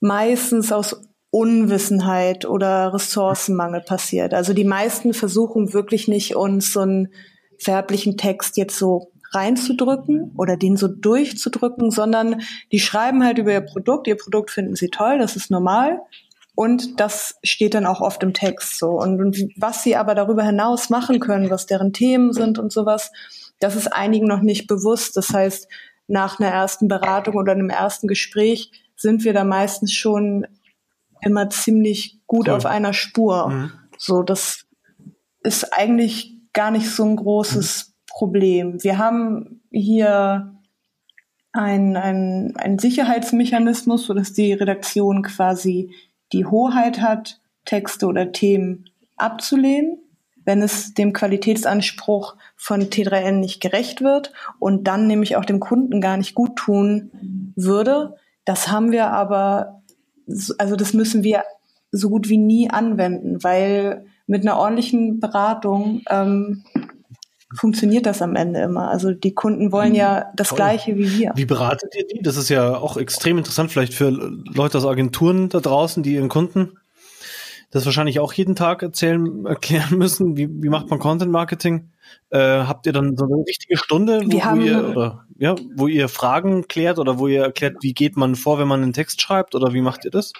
[0.00, 4.34] meistens aus Unwissenheit oder Ressourcenmangel passiert.
[4.34, 7.08] Also die meisten versuchen wirklich nicht uns so ein
[7.60, 12.42] färblichen Text jetzt so reinzudrücken oder den so durchzudrücken, sondern
[12.72, 14.06] die schreiben halt über ihr Produkt.
[14.06, 16.00] Ihr Produkt finden sie toll, das ist normal.
[16.56, 18.90] Und das steht dann auch oft im Text so.
[18.90, 23.12] Und, und was sie aber darüber hinaus machen können, was deren Themen sind und sowas,
[23.60, 25.16] das ist einigen noch nicht bewusst.
[25.16, 25.68] Das heißt,
[26.06, 30.46] nach einer ersten Beratung oder einem ersten Gespräch sind wir da meistens schon
[31.22, 32.54] immer ziemlich gut cool.
[32.54, 33.48] auf einer Spur.
[33.48, 33.72] Mhm.
[33.96, 34.66] So, das
[35.42, 38.82] ist eigentlich gar nicht so ein großes Problem.
[38.82, 40.54] Wir haben hier
[41.52, 45.94] ein, ein, ein Sicherheitsmechanismus, sodass die Redaktion quasi
[46.32, 48.86] die Hoheit hat, Texte oder Themen
[49.16, 49.98] abzulehnen,
[50.44, 56.00] wenn es dem Qualitätsanspruch von T3N nicht gerecht wird und dann nämlich auch dem Kunden
[56.00, 58.16] gar nicht gut tun würde.
[58.44, 59.82] Das haben wir aber,
[60.58, 61.44] also das müssen wir
[61.92, 66.64] so gut wie nie anwenden, weil mit einer ordentlichen Beratung ähm,
[67.56, 68.88] funktioniert das am Ende immer.
[68.88, 70.56] Also die Kunden wollen ja das Toll.
[70.56, 71.32] Gleiche wie wir.
[71.34, 72.22] Wie beratet ihr die?
[72.22, 76.28] Das ist ja auch extrem interessant, vielleicht für Leute aus Agenturen da draußen, die ihren
[76.28, 76.78] Kunden
[77.70, 80.36] das wahrscheinlich auch jeden Tag erzählen, erklären müssen.
[80.36, 81.90] Wie, wie macht man Content Marketing?
[82.30, 86.08] Äh, habt ihr dann so eine richtige Stunde, wo, wo ihr, oder, ja, wo ihr
[86.08, 89.54] Fragen klärt oder wo ihr erklärt, wie geht man vor, wenn man einen Text schreibt
[89.54, 90.32] oder wie macht ihr das?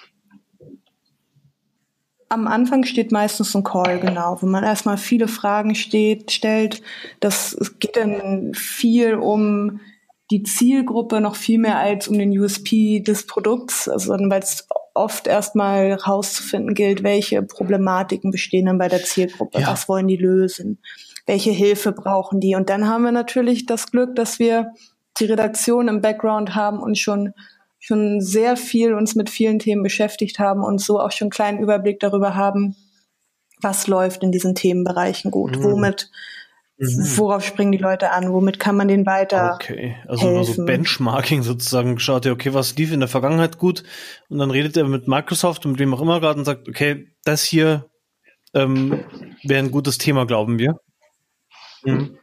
[2.31, 6.81] Am Anfang steht meistens ein Call, genau, wo man erstmal viele Fragen steht, stellt.
[7.19, 9.81] Das es geht dann viel um
[10.31, 15.27] die Zielgruppe noch viel mehr als um den USP des Produkts, also weil es oft
[15.27, 19.67] erstmal herauszufinden gilt, welche Problematiken bestehen dann bei der Zielgruppe, ja.
[19.67, 20.79] was wollen die lösen,
[21.25, 22.55] welche Hilfe brauchen die.
[22.55, 24.71] Und dann haben wir natürlich das Glück, dass wir
[25.19, 27.33] die Redaktion im Background haben und schon
[27.81, 31.59] schon sehr viel uns mit vielen Themen beschäftigt haben und so auch schon einen kleinen
[31.59, 32.75] Überblick darüber haben,
[33.59, 35.63] was läuft in diesen Themenbereichen gut, mhm.
[35.63, 36.11] womit
[36.77, 37.17] mhm.
[37.17, 40.53] worauf springen die Leute an, womit kann man denen weiter Okay, also helfen.
[40.53, 43.83] so Benchmarking sozusagen, schaut ihr, okay, was lief in der Vergangenheit gut
[44.29, 47.07] und dann redet er mit Microsoft und mit wem auch immer gerade und sagt, okay,
[47.23, 47.89] das hier
[48.53, 49.03] ähm,
[49.43, 50.75] wäre ein gutes Thema, glauben wir.
[51.83, 52.19] Mhm.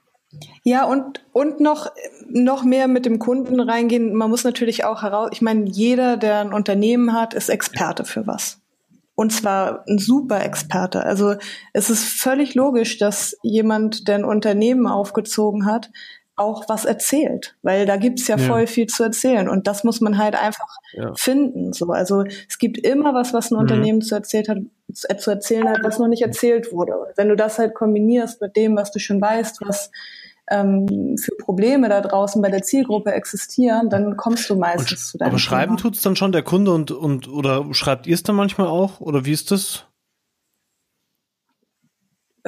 [0.62, 1.90] Ja, und, und noch,
[2.28, 4.14] noch mehr mit dem Kunden reingehen.
[4.14, 8.26] Man muss natürlich auch heraus, ich meine, jeder, der ein Unternehmen hat, ist Experte für
[8.26, 8.60] was.
[9.14, 11.04] Und zwar ein super Experte.
[11.04, 11.34] Also
[11.72, 15.90] es ist völlig logisch, dass jemand, der ein Unternehmen aufgezogen hat,
[16.38, 20.00] auch was erzählt, weil da gibt's ja, ja, voll viel zu erzählen und das muss
[20.00, 21.12] man halt einfach ja.
[21.14, 21.72] finden.
[21.72, 23.60] So, also es gibt immer was, was ein mhm.
[23.60, 24.58] Unternehmen zu erzählt hat,
[24.92, 26.94] zu erzählen hat, was noch nicht erzählt wurde.
[27.16, 29.90] Wenn du das halt kombinierst mit dem, was du schon weißt, was
[30.50, 35.18] ähm, für Probleme da draußen bei der Zielgruppe existieren, dann kommst du meistens und, zu
[35.18, 35.90] deinem Aber schreiben Thema.
[35.90, 39.00] tut's dann schon der Kunde und, und oder schreibt ihr es dann manchmal auch?
[39.00, 39.84] Oder wie ist das?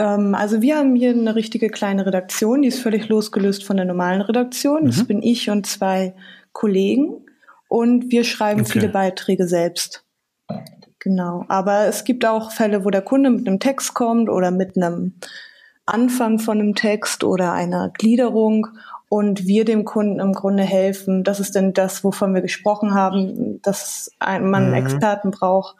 [0.00, 3.84] Ähm, also wir haben hier eine richtige kleine Redaktion, die ist völlig losgelöst von der
[3.84, 4.84] normalen Redaktion.
[4.84, 4.86] Mhm.
[4.86, 6.14] Das bin ich und zwei
[6.52, 7.26] Kollegen
[7.68, 8.72] und wir schreiben okay.
[8.72, 10.04] viele Beiträge selbst.
[10.98, 11.44] Genau.
[11.48, 15.14] Aber es gibt auch Fälle, wo der Kunde mit einem Text kommt oder mit einem
[15.86, 18.68] Anfang von einem Text oder einer Gliederung
[19.08, 21.24] und wir dem Kunden im Grunde helfen.
[21.24, 24.74] Das ist denn das, wovon wir gesprochen haben, dass man einen mhm.
[24.74, 25.76] Experten braucht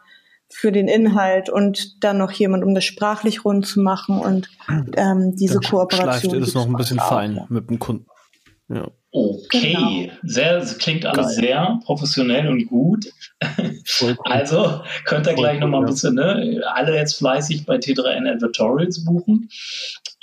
[0.53, 4.49] für den Inhalt und dann noch jemand, um das sprachlich rund zu machen und
[4.95, 6.31] ähm, diese dann Kooperation.
[6.31, 7.45] Schleift ist noch ein bisschen fein ja.
[7.49, 8.05] mit dem Kunden.
[8.69, 8.87] Ja.
[9.13, 10.13] Okay, genau.
[10.23, 11.35] sehr, klingt alles Geil.
[11.35, 13.11] sehr professionell und gut.
[14.23, 19.49] also könnt ihr gleich nochmal ein bisschen, ne, alle jetzt fleißig bei T3N Advertorials buchen.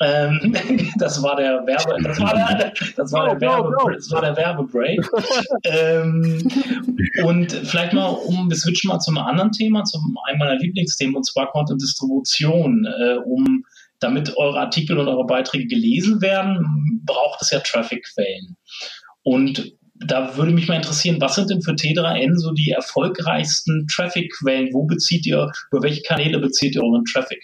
[0.01, 0.55] Ähm,
[0.99, 5.01] das war der Werbe, das war der, das war der Werbe, das war der Werbebreak.
[5.65, 6.49] ähm,
[7.25, 11.25] und vielleicht mal, um, wir switchen mal zum anderen Thema, zum einem meiner Lieblingsthemen, und
[11.25, 13.65] zwar Content Distribution, äh, um
[14.01, 18.57] damit eure Artikel und eure Beiträge gelesen werden, braucht es ja Traffic-Quellen.
[19.23, 24.73] Und da würde mich mal interessieren, was sind denn für T3N so die erfolgreichsten Traffic-Quellen?
[24.73, 27.41] Wo bezieht ihr, über welche Kanäle bezieht ihr euren Traffic?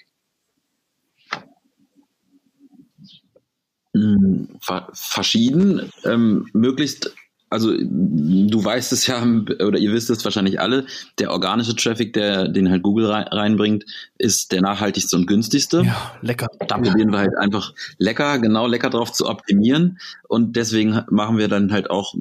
[3.95, 4.49] Hm,
[4.93, 7.13] verschieden, ähm, möglichst
[7.55, 9.23] also du weißt es ja,
[9.65, 10.87] oder ihr wisst es wahrscheinlich alle,
[11.21, 13.85] der organische Traffic, der, den halt Google reinbringt,
[14.19, 15.83] ist der nachhaltigste und günstigste.
[15.83, 16.49] Ja, lecker.
[16.67, 19.99] Da probieren wir halt einfach lecker, genau lecker drauf zu optimieren.
[20.27, 22.15] Und deswegen machen wir dann halt auch,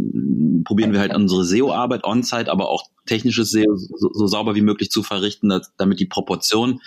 [0.65, 4.91] probieren wir halt unsere SEO-Arbeit on-site, aber auch technisches SEO so, so sauber wie möglich
[4.91, 6.79] zu verrichten, dass, damit die Proportion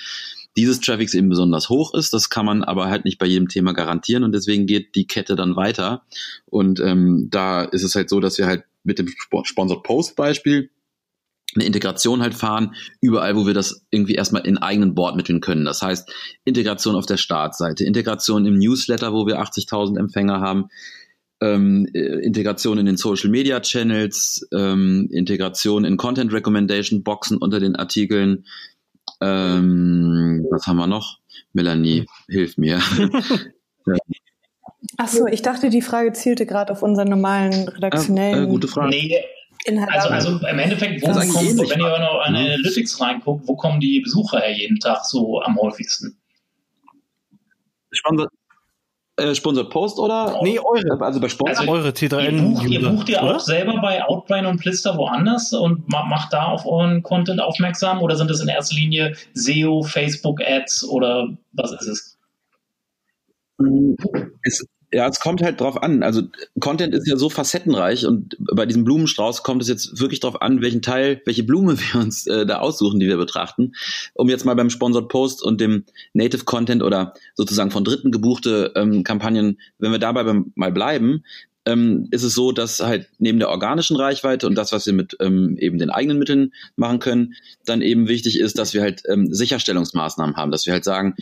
[0.57, 2.13] dieses Traffics eben besonders hoch ist.
[2.13, 5.37] Das kann man aber halt nicht bei jedem Thema garantieren und deswegen geht die Kette
[5.37, 6.03] dann weiter.
[6.47, 9.09] Und ähm, da ist es halt so, dass wir halt mit dem
[9.45, 10.71] Sponsored Post Beispiel
[11.55, 15.65] eine Integration halt fahren, überall, wo wir das irgendwie erstmal in eigenen Bordmitteln können.
[15.65, 16.11] Das heißt,
[16.45, 20.69] Integration auf der Startseite, Integration im Newsletter, wo wir 80.000 Empfänger haben,
[21.41, 27.61] ähm, äh, Integration in den Social Media Channels, ähm, Integration in Content Recommendation Boxen unter
[27.61, 28.45] den Artikeln,
[29.21, 31.19] ähm, was haben wir noch?
[31.53, 32.81] Melanie, hilf mir.
[34.99, 38.45] Ach so, ich dachte, die Frage zielte gerade auf unseren normalen redaktionellen.
[38.45, 38.91] Äh, äh, gute Frage.
[38.91, 39.25] Nee,
[39.89, 44.01] also, also im Endeffekt, wo kommt, wenn ihr noch an Analytics reinguckt, wo kommen die
[44.01, 46.17] Besucher her jeden Tag so am häufigsten?
[47.91, 48.29] Spannend.
[49.19, 50.41] Äh, Sponsored Post oder?
[50.43, 51.01] Nee, eure.
[51.01, 51.61] Also bei Sponsor.
[51.61, 52.33] Also eure T3N.
[52.33, 56.47] Ihr bucht, ihr, bucht ihr auch selber bei Outbrain und Plister woanders und macht da
[56.47, 61.73] auf euren Content aufmerksam oder sind es in erster Linie SEO, Facebook Ads oder was
[61.73, 62.19] ist es?
[64.43, 64.67] Es,
[64.97, 66.03] ja, es kommt halt drauf an.
[66.03, 66.23] Also
[66.59, 70.63] Content ist ja so facettenreich und bei diesem Blumenstrauß kommt es jetzt wirklich drauf an,
[70.63, 73.73] welchen Teil, welche Blume wir uns äh, da aussuchen, die wir betrachten.
[74.15, 75.85] Um jetzt mal beim Sponsored Post und dem
[76.15, 81.25] Native Content oder sozusagen von Dritten gebuchte ähm, Kampagnen, wenn wir dabei beim, mal bleiben,
[81.67, 85.17] ähm, ist es so, dass halt neben der organischen Reichweite und das, was wir mit
[85.21, 87.35] ähm, eben den eigenen Mitteln machen können,
[87.67, 91.17] dann eben wichtig ist, dass wir halt ähm, Sicherstellungsmaßnahmen haben, dass wir halt sagen,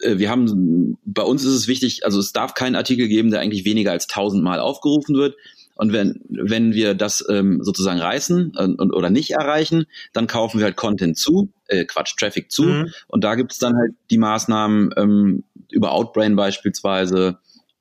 [0.00, 3.64] wir haben, bei uns ist es wichtig, also es darf keinen Artikel geben, der eigentlich
[3.64, 5.36] weniger als tausendmal aufgerufen wird.
[5.74, 10.58] Und wenn, wenn wir das ähm, sozusagen reißen äh, und, oder nicht erreichen, dann kaufen
[10.58, 12.64] wir halt Content zu, äh, Quatsch, Traffic zu.
[12.64, 12.92] Mhm.
[13.06, 17.38] Und da gibt es dann halt die Maßnahmen ähm, über Outbrain beispielsweise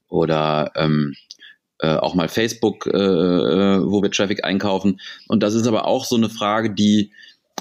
[0.09, 1.15] oder ähm,
[1.79, 4.99] äh, auch mal Facebook, äh, äh wo wir Traffic einkaufen.
[5.27, 7.11] Und das ist aber auch so eine Frage, die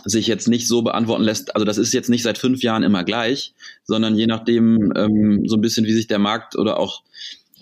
[0.05, 3.05] sich jetzt nicht so beantworten lässt, also das ist jetzt nicht seit fünf Jahren immer
[3.05, 7.03] gleich, sondern je nachdem ähm, so ein bisschen, wie sich der Markt oder auch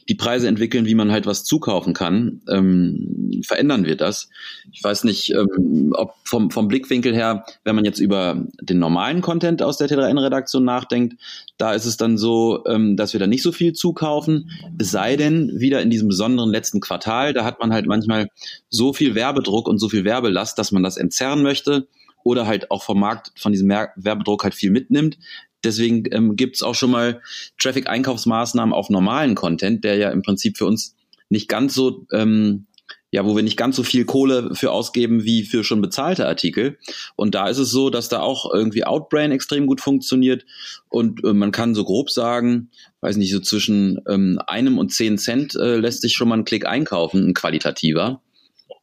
[0.09, 4.28] die Preise entwickeln, wie man halt was zukaufen kann, ähm, verändern wir das.
[4.72, 9.22] Ich weiß nicht, ähm, ob vom, vom Blickwinkel her, wenn man jetzt über den normalen
[9.22, 11.18] Content aus der T3N-Redaktion nachdenkt,
[11.57, 15.16] da ist es dann so, ähm, dass wir da nicht so viel zukaufen, es sei
[15.16, 18.28] denn, wieder in diesem besonderen letzten Quartal, da hat man halt manchmal
[18.68, 21.87] so viel Werbedruck und so viel Werbelast, dass man das entzerren möchte
[22.25, 25.18] oder halt auch vom Markt von diesem Werbedruck halt viel mitnimmt.
[25.62, 27.22] Deswegen ähm, gibt es auch schon mal
[27.59, 30.97] Traffic-Einkaufsmaßnahmen auf normalen Content, der ja im Prinzip für uns
[31.29, 32.66] nicht ganz so, ähm,
[33.11, 36.79] ja, wo wir nicht ganz so viel Kohle für ausgeben wie für schon bezahlte Artikel.
[37.16, 40.45] Und da ist es so, dass da auch irgendwie Outbrain extrem gut funktioniert.
[40.89, 42.70] Und äh, man kann so grob sagen,
[43.01, 46.45] weiß nicht, so zwischen ähm, einem und zehn Cent äh, lässt sich schon mal ein
[46.45, 48.20] Klick einkaufen, ein qualitativer.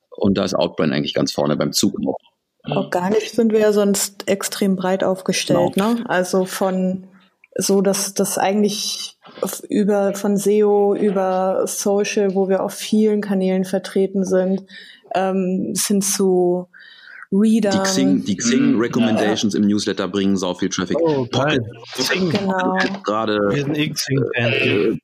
[0.09, 2.15] Und da ist Outbrain eigentlich ganz vorne beim Zukauf.
[2.69, 5.93] Organisch sind wir ja sonst extrem breit aufgestellt, genau.
[5.93, 6.09] ne?
[6.09, 7.07] Also von
[7.55, 9.17] so, dass das eigentlich
[9.69, 14.63] über von SEO über Social, wo wir auf vielen Kanälen vertreten sind,
[15.13, 16.67] ähm, sind zu
[17.31, 17.71] Reader.
[17.71, 18.79] Die Xing, die Xing mhm.
[18.79, 19.59] Recommendations ja.
[19.59, 20.97] im Newsletter bringen sau viel Traffic.
[20.99, 21.59] Oh, geil.
[21.93, 22.29] Xing.
[22.29, 22.77] Genau.
[23.03, 23.39] Gerade.
[23.49, 24.53] Wir sind eh Xing-Fan.
[24.53, 24.97] Äh,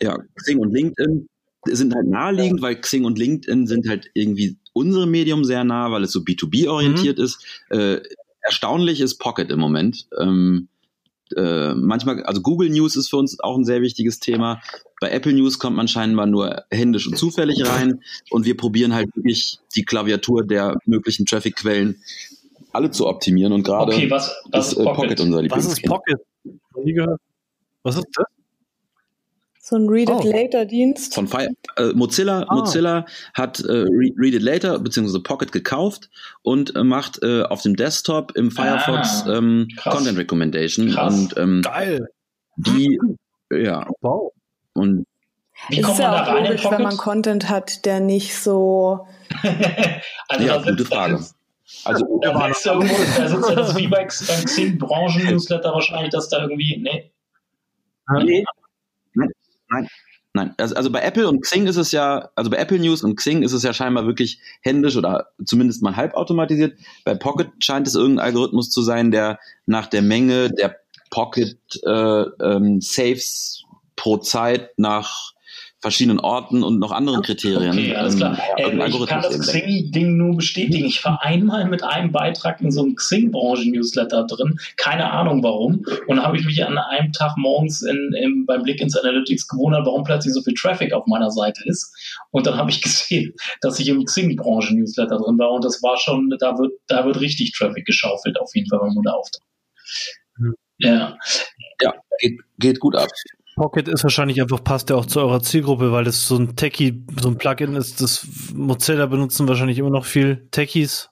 [0.04, 1.28] ja, Xing und LinkedIn
[1.66, 6.04] sind halt naheliegend, weil Xing und LinkedIn sind halt irgendwie unserem Medium sehr nah, weil
[6.04, 7.24] es so B2B-orientiert mhm.
[7.24, 7.44] ist.
[7.70, 8.00] Äh,
[8.40, 10.06] erstaunlich ist Pocket im Moment.
[10.18, 10.68] Ähm,
[11.36, 14.60] äh, manchmal, also Google News ist für uns auch ein sehr wichtiges Thema.
[15.00, 18.00] Bei Apple News kommt man scheinbar nur händisch und zufällig rein
[18.30, 22.02] und wir probieren halt wirklich die Klaviatur der möglichen Traffic-Quellen
[22.72, 24.96] alle zu optimieren und gerade okay, was, was ist, äh, Pocket?
[24.96, 26.18] Pocket unser Was ist Pocket?
[27.82, 28.26] Was ist das?
[29.68, 30.26] So ein Read It oh.
[30.26, 31.14] Later Dienst.
[31.14, 32.54] Von Fire, äh, Mozilla, ah.
[32.54, 33.04] Mozilla
[33.34, 33.84] hat äh,
[34.16, 35.18] Read It Later bzw.
[35.18, 36.08] Pocket gekauft
[36.40, 40.88] und äh, macht äh, auf dem Desktop im Firefox ah, ähm, Content Recommendation.
[40.88, 41.14] Krass.
[41.14, 42.08] Und, ähm, Geil.
[42.56, 42.98] Die
[43.52, 43.86] Ja.
[44.00, 44.32] Wow.
[44.72, 45.04] Und
[45.68, 47.84] Wie es kommt ist man ja da auch rein in logisch, wenn man Content hat,
[47.84, 49.06] der nicht so.
[50.28, 51.20] also Ja, gute Frage.
[51.84, 56.30] also Da sitzt irgendwo, da sitzt ja das wie bei, beim Xing Branchen-Newsletter wahrscheinlich, dass
[56.30, 57.12] da irgendwie, nee,
[58.24, 58.44] Nee.
[59.70, 59.88] Nein,
[60.32, 60.54] nein.
[60.58, 63.42] Also, also bei Apple und Xing ist es ja, also bei Apple News und Xing
[63.42, 66.78] ist es ja scheinbar wirklich händisch oder zumindest mal halbautomatisiert.
[67.04, 70.76] Bei Pocket scheint es irgendein Algorithmus zu sein, der nach der Menge der
[71.10, 73.64] Pocket äh, ähm, Saves
[73.96, 75.32] pro Zeit nach
[75.80, 77.70] verschiedenen Orten und noch anderen Kriterien.
[77.70, 78.36] Okay, alles klar.
[78.56, 79.38] ähm, Äh, irgendein ich kann das.
[79.38, 80.86] Xing-Ding nur bestätigen.
[80.86, 84.58] Ich war einmal mit einem Beitrag in so einem Xing-Branchen-Newsletter drin.
[84.76, 85.84] Keine Ahnung warum.
[86.08, 89.46] Und da habe ich mich an einem Tag morgens in, in, beim Blick ins Analytics
[89.46, 91.94] gewundert, warum plötzlich so viel Traffic auf meiner Seite ist.
[92.30, 95.52] Und dann habe ich gesehen, dass ich im Xing-Branchen-Newsletter drin war.
[95.52, 98.94] Und das war schon, da wird, da wird richtig Traffic geschaufelt, auf jeden Fall, wenn
[98.94, 99.44] man da auftaucht.
[100.38, 100.54] Hm.
[100.78, 101.16] Ja,
[101.80, 103.08] Ja, geht, geht gut ab.
[103.58, 107.04] Pocket ist wahrscheinlich einfach, passt ja auch zu eurer Zielgruppe, weil das so ein Techie,
[107.20, 111.10] so ein Plugin ist, das Mozilla benutzen wahrscheinlich immer noch viel Techies.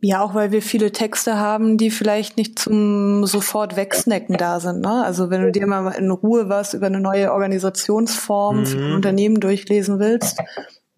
[0.00, 4.80] Ja, auch weil wir viele Texte haben, die vielleicht nicht zum sofort wegsnacken da sind.
[4.82, 5.02] Ne?
[5.04, 8.94] Also wenn du dir mal in Ruhe was über eine neue Organisationsform für ein Mhm.
[8.94, 10.38] Unternehmen durchlesen willst,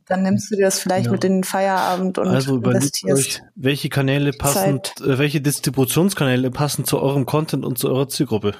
[0.06, 1.12] dann nimmst du dir das vielleicht Ja.
[1.12, 3.18] mit in den Feierabend und Also investierst.
[3.20, 8.54] euch, welche Kanäle passen, äh, welche Distributionskanäle passen zu eurem Content und zu eurer Zielgruppe.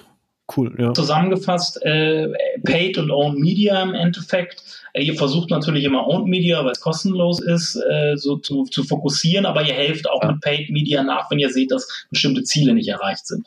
[0.56, 0.94] Cool, ja.
[0.94, 2.28] zusammengefasst, äh,
[2.64, 4.62] Paid und Owned Media im Endeffekt.
[4.94, 8.82] Äh, ihr versucht natürlich immer Owned Media, weil es kostenlos ist, äh, so zu, zu
[8.82, 10.32] fokussieren, aber ihr helft auch Ja.
[10.32, 13.46] mit Paid Media nach, wenn ihr seht, dass bestimmte Ziele nicht erreicht sind.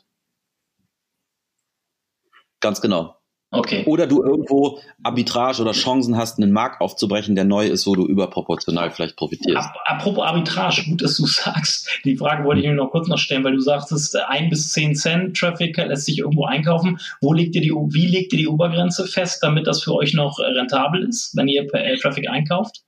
[2.60, 3.16] Ganz genau.
[3.54, 3.84] Okay.
[3.84, 8.06] Oder du irgendwo Arbitrage oder Chancen hast, einen Markt aufzubrechen, der neu ist, wo du
[8.06, 9.68] überproportional vielleicht profitierst.
[9.68, 11.86] Ap apropos Arbitrage, gut, dass du sagst.
[12.06, 14.94] Die Frage wollte ich mir noch kurz noch stellen, weil du sagtest, ein bis zehn
[14.94, 16.98] Cent Traffic lässt sich irgendwo einkaufen.
[17.20, 20.38] Wo legt ihr die, wie legt ihr die Obergrenze fest, damit das für euch noch
[20.38, 22.82] rentabel ist, wenn ihr äh, Traffic einkauft?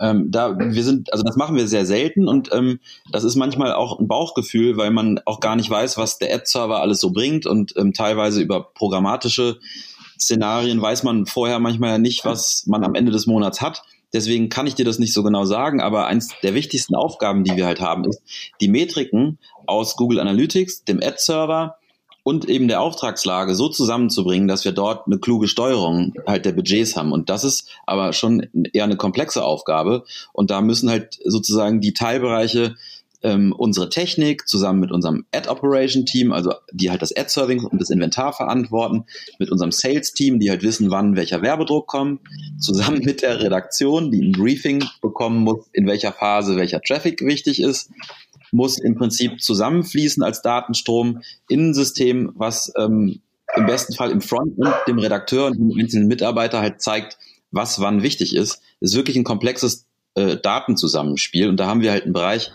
[0.00, 2.80] Ähm, da wir sind, also das machen wir sehr selten und ähm,
[3.12, 6.80] das ist manchmal auch ein Bauchgefühl, weil man auch gar nicht weiß, was der Ad-Server
[6.80, 9.58] alles so bringt und ähm, teilweise über programmatische
[10.22, 13.82] Szenarien weiß man vorher manchmal ja nicht, was man am Ende des Monats hat.
[14.12, 17.56] Deswegen kann ich dir das nicht so genau sagen, aber eins der wichtigsten Aufgaben, die
[17.56, 18.20] wir halt haben, ist,
[18.60, 21.76] die Metriken aus Google Analytics, dem Ad-Server
[22.24, 26.96] und eben der Auftragslage so zusammenzubringen, dass wir dort eine kluge Steuerung halt der Budgets
[26.96, 27.12] haben.
[27.12, 30.04] Und das ist aber schon eher eine komplexe Aufgabe.
[30.32, 32.76] Und da müssen halt sozusagen die Teilbereiche
[33.22, 38.32] ähm, unsere Technik zusammen mit unserem Ad-Operation-Team, also die halt das Ad-Serving und das Inventar
[38.32, 39.04] verantworten,
[39.38, 42.20] mit unserem Sales-Team, die halt wissen, wann welcher Werbedruck kommt,
[42.58, 47.60] zusammen mit der Redaktion, die ein Briefing bekommen muss, in welcher Phase welcher Traffic wichtig
[47.60, 47.90] ist,
[48.50, 53.20] muss im Prinzip zusammenfließen als Datenstrom in ein System, was ähm,
[53.54, 57.18] im besten Fall im Frontend dem Redakteur und dem einzelnen Mitarbeiter halt zeigt,
[57.50, 58.60] was wann wichtig ist.
[58.80, 62.50] Das ist wirklich ein komplexes äh, Datenzusammenspiel und da haben wir halt einen Bereich,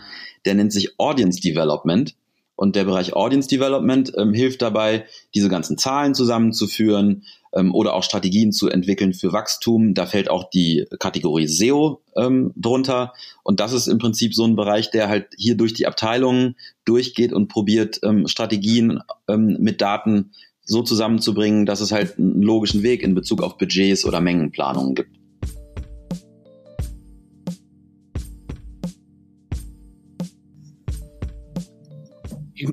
[0.48, 2.14] der nennt sich Audience Development.
[2.56, 7.22] Und der Bereich Audience Development ähm, hilft dabei, diese ganzen Zahlen zusammenzuführen
[7.54, 9.92] ähm, oder auch Strategien zu entwickeln für Wachstum.
[9.92, 13.12] Da fällt auch die Kategorie SEO ähm, drunter.
[13.44, 17.32] Und das ist im Prinzip so ein Bereich, der halt hier durch die Abteilungen durchgeht
[17.34, 20.32] und probiert, ähm, Strategien ähm, mit Daten
[20.64, 25.17] so zusammenzubringen, dass es halt einen logischen Weg in Bezug auf Budgets oder Mengenplanungen gibt.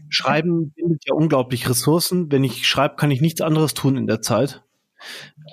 [0.10, 2.32] Schreiben bindet ja unglaublich Ressourcen.
[2.32, 4.64] Wenn ich schreibe, kann ich nichts anderes tun in der Zeit.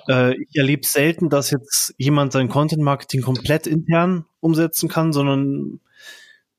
[0.07, 5.79] Äh, ich erlebe selten, dass jetzt jemand sein Content-Marketing komplett intern umsetzen kann, sondern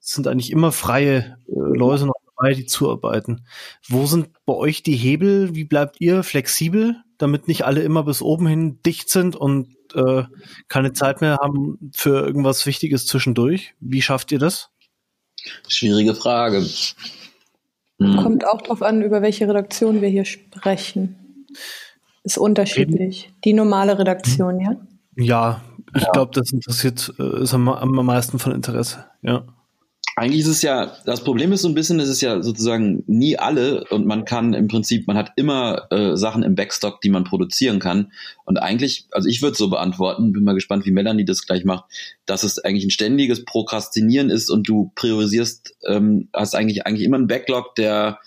[0.01, 3.47] es sind eigentlich immer freie äh, Leute noch dabei, die zuarbeiten.
[3.89, 5.55] Wo sind bei euch die Hebel?
[5.55, 10.25] Wie bleibt ihr flexibel, damit nicht alle immer bis oben hin dicht sind und äh,
[10.69, 13.75] keine Zeit mehr haben für irgendwas Wichtiges zwischendurch?
[13.81, 14.71] Wie schafft ihr das?
[15.69, 16.65] Schwierige Frage.
[18.05, 18.17] Hm.
[18.23, 21.47] Kommt auch drauf an, über welche Redaktion wir hier sprechen.
[22.23, 23.33] Ist unterschiedlich.
[23.45, 24.77] Die normale Redaktion, ja?
[25.17, 25.61] Ja,
[25.95, 29.05] ich glaube, das interessiert, äh, ist am, am meisten von Interesse.
[29.23, 29.45] Ja.
[30.17, 33.37] Eigentlich ist es ja, das Problem ist so ein bisschen, es ist ja sozusagen nie
[33.37, 37.25] alle und man kann im Prinzip, man hat immer äh, Sachen im Backstock, die man
[37.25, 38.13] produzieren kann.
[38.45, 41.87] Und eigentlich, also ich würde so beantworten, bin mal gespannt, wie Melanie das gleich macht,
[42.27, 47.17] dass es eigentlich ein ständiges Prokrastinieren ist und du priorisierst, ähm, hast eigentlich eigentlich immer
[47.17, 48.21] einen Backlog, der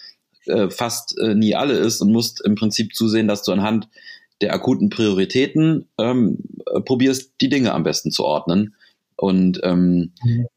[0.45, 3.88] äh, fast äh, nie alle ist und musst im Prinzip zusehen, dass du anhand
[4.41, 8.75] der akuten Prioritäten ähm, äh, probierst, die Dinge am besten zu ordnen.
[9.15, 10.47] Und ähm, Mhm.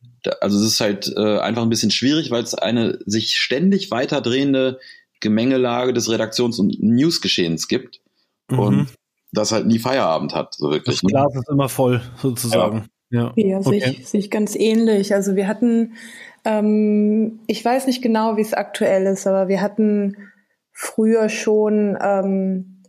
[0.40, 4.20] Also es ist halt äh, einfach ein bisschen schwierig, weil es eine sich ständig weiter
[4.20, 4.78] drehende
[5.20, 8.00] Gemengelage des Redaktions- und Newsgeschehens gibt
[8.50, 8.58] mhm.
[8.58, 8.88] und
[9.32, 11.00] das halt nie Feierabend hat, so wirklich.
[11.00, 11.10] Das?
[11.10, 11.40] Glas ne?
[11.40, 12.88] ist immer voll, sozusagen.
[13.10, 15.14] Ja, ja, ja sehe ich, seh ich ganz ähnlich.
[15.14, 15.94] Also wir hatten,
[16.44, 20.16] ähm, ich weiß nicht genau, wie es aktuell ist, aber wir hatten
[20.72, 22.82] früher schon ähm,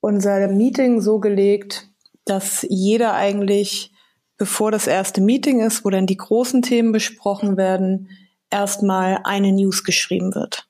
[0.00, 1.88] unser Meeting so gelegt,
[2.24, 3.92] dass jeder eigentlich,
[4.38, 8.08] bevor das erste Meeting ist, wo dann die großen Themen besprochen werden,
[8.50, 10.66] erstmal eine News geschrieben wird.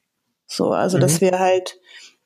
[0.46, 1.02] So, also mhm.
[1.02, 1.78] dass wir halt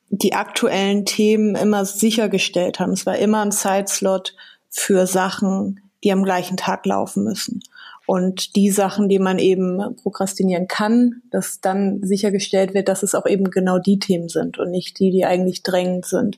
[0.09, 2.93] die aktuellen Themen immer sichergestellt haben.
[2.93, 4.35] Es war immer ein Zeitslot
[4.69, 7.61] für Sachen, die am gleichen Tag laufen müssen.
[8.05, 13.25] Und die Sachen, die man eben prokrastinieren kann, dass dann sichergestellt wird, dass es auch
[13.25, 16.37] eben genau die Themen sind und nicht die, die eigentlich drängend sind.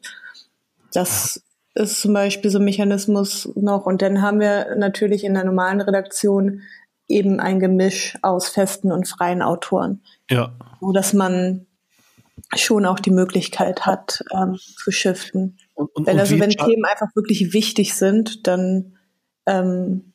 [0.93, 1.41] Das
[1.75, 3.85] ist zum Beispiel so ein Mechanismus noch.
[3.85, 6.61] Und dann haben wir natürlich in der normalen Redaktion
[7.07, 10.01] eben ein Gemisch aus festen und freien Autoren.
[10.29, 10.55] Ja.
[10.79, 11.67] So dass man
[12.55, 15.57] schon auch die Möglichkeit hat, ähm, zu shiften.
[15.73, 18.97] Und, und, wenn also wenn Themen einfach wirklich wichtig sind, dann
[19.45, 20.13] ähm,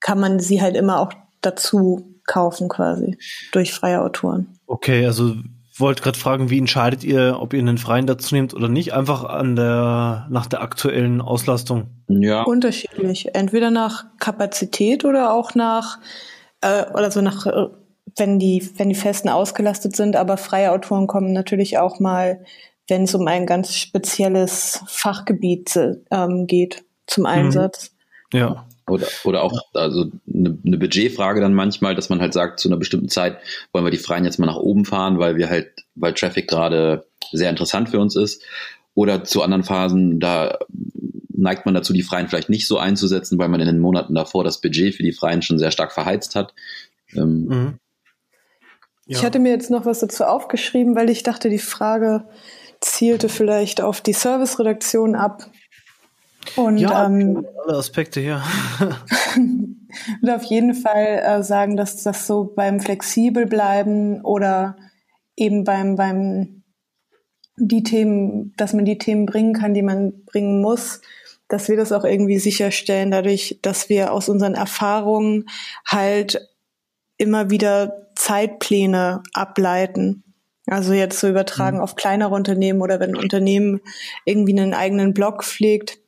[0.00, 3.18] kann man sie halt immer auch dazu kaufen quasi
[3.52, 4.58] durch freie Autoren.
[4.66, 5.34] Okay, also
[5.80, 8.92] wollte gerade fragen, wie entscheidet ihr, ob ihr einen freien dazu nehmt oder nicht?
[8.92, 11.88] Einfach an der nach der aktuellen Auslastung.
[12.08, 12.42] Ja.
[12.42, 13.34] Unterschiedlich.
[13.34, 15.98] Entweder nach Kapazität oder auch nach
[16.60, 17.66] äh, oder so nach äh,
[18.16, 22.44] wenn die wenn die Festen ausgelastet sind, aber freie Autoren kommen natürlich auch mal,
[22.88, 25.78] wenn es um ein ganz spezielles Fachgebiet
[26.10, 27.28] ähm, geht, zum mhm.
[27.28, 27.92] Einsatz.
[28.32, 28.38] Mhm.
[28.38, 28.66] Ja.
[28.90, 32.76] Oder, oder auch also eine, eine Budgetfrage dann manchmal, dass man halt sagt, zu einer
[32.76, 33.38] bestimmten Zeit
[33.72, 37.06] wollen wir die Freien jetzt mal nach oben fahren, weil wir halt, weil Traffic gerade
[37.32, 38.42] sehr interessant für uns ist.
[38.94, 40.58] Oder zu anderen Phasen, da
[41.40, 44.44] neigt man dazu, die Freien vielleicht nicht so einzusetzen, weil man in den Monaten davor
[44.44, 46.54] das Budget für die Freien schon sehr stark verheizt hat.
[47.14, 47.78] Ähm, mhm.
[49.06, 49.18] ja.
[49.18, 52.24] Ich hatte mir jetzt noch was dazu aufgeschrieben, weil ich dachte, die Frage
[52.80, 55.50] zielte vielleicht auf die Service-Redaktion ab.
[56.56, 58.42] Und ja, ähm, alle Aspekte, ja.
[59.36, 64.76] und auf jeden Fall äh, sagen, dass das so beim flexibel bleiben oder
[65.36, 66.62] eben beim, beim
[67.56, 71.00] die Themen, dass man die Themen bringen kann, die man bringen muss,
[71.48, 75.46] dass wir das auch irgendwie sicherstellen, dadurch, dass wir aus unseren Erfahrungen
[75.86, 76.48] halt
[77.16, 80.24] immer wieder Zeitpläne ableiten.
[80.66, 81.82] Also jetzt so übertragen mhm.
[81.82, 83.80] auf kleinere Unternehmen oder wenn ein Unternehmen
[84.24, 85.98] irgendwie einen eigenen Blog pflegt,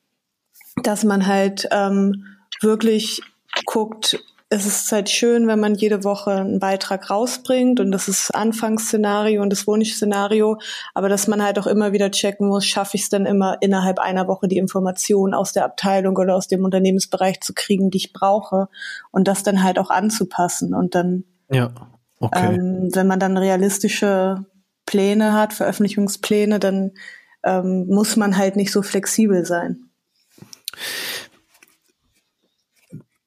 [0.87, 2.27] dass man halt ähm,
[2.61, 3.23] wirklich
[3.67, 4.19] guckt,
[4.55, 9.41] es ist halt schön, wenn man jede Woche einen Beitrag rausbringt und das ist Anfangsszenario
[9.41, 10.59] und das Wunschszenario,
[10.93, 13.99] aber dass man halt auch immer wieder checken muss, schaffe ich es dann immer innerhalb
[13.99, 18.13] einer Woche die Informationen aus der Abteilung oder aus dem Unternehmensbereich zu kriegen, die ich
[18.13, 18.69] brauche
[19.11, 21.73] und das dann halt auch anzupassen und dann, ja,
[22.21, 22.55] okay.
[22.55, 24.45] ähm, wenn man dann realistische
[24.85, 26.91] Pläne hat, Veröffentlichungspläne, dann
[27.43, 29.89] ähm, muss man halt nicht so flexibel sein.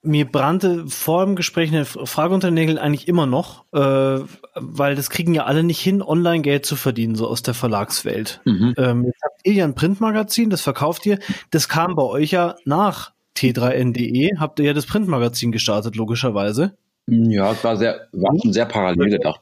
[0.02, 4.20] Mir brannte vor dem Gespräch eine Frage unter den Nägeln eigentlich immer noch, äh,
[4.54, 8.39] weil das kriegen ja alle nicht hin, online Geld zu verdienen, so aus der Verlagswelt.
[8.46, 8.76] Mhm.
[8.78, 11.18] Ähm, jetzt habt ihr ja ein Printmagazin, das verkauft ihr.
[11.50, 16.78] Das kam bei euch ja nach t3n.de, habt ihr ja das Printmagazin gestartet, logischerweise.
[17.08, 19.41] Ja, es war sehr, war schon sehr parallel gedacht.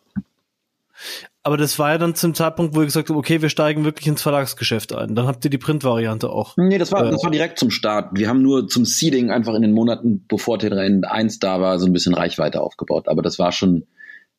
[1.46, 4.08] Aber das war ja dann zum Zeitpunkt, wo ihr gesagt habt, okay, wir steigen wirklich
[4.08, 5.14] ins Verlagsgeschäft ein.
[5.14, 6.56] Dann habt ihr die Print-Variante auch.
[6.56, 8.12] Nee, das war, äh, das war direkt zum Start.
[8.14, 11.86] Wir haben nur zum Seeding einfach in den Monaten, bevor T3 1 da war, so
[11.86, 13.10] ein bisschen Reichweite aufgebaut.
[13.10, 13.86] Aber das war schon,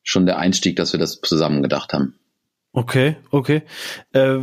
[0.01, 2.15] schon der Einstieg, dass wir das zusammen gedacht haben.
[2.73, 3.61] Okay, okay.
[4.11, 4.39] Äh,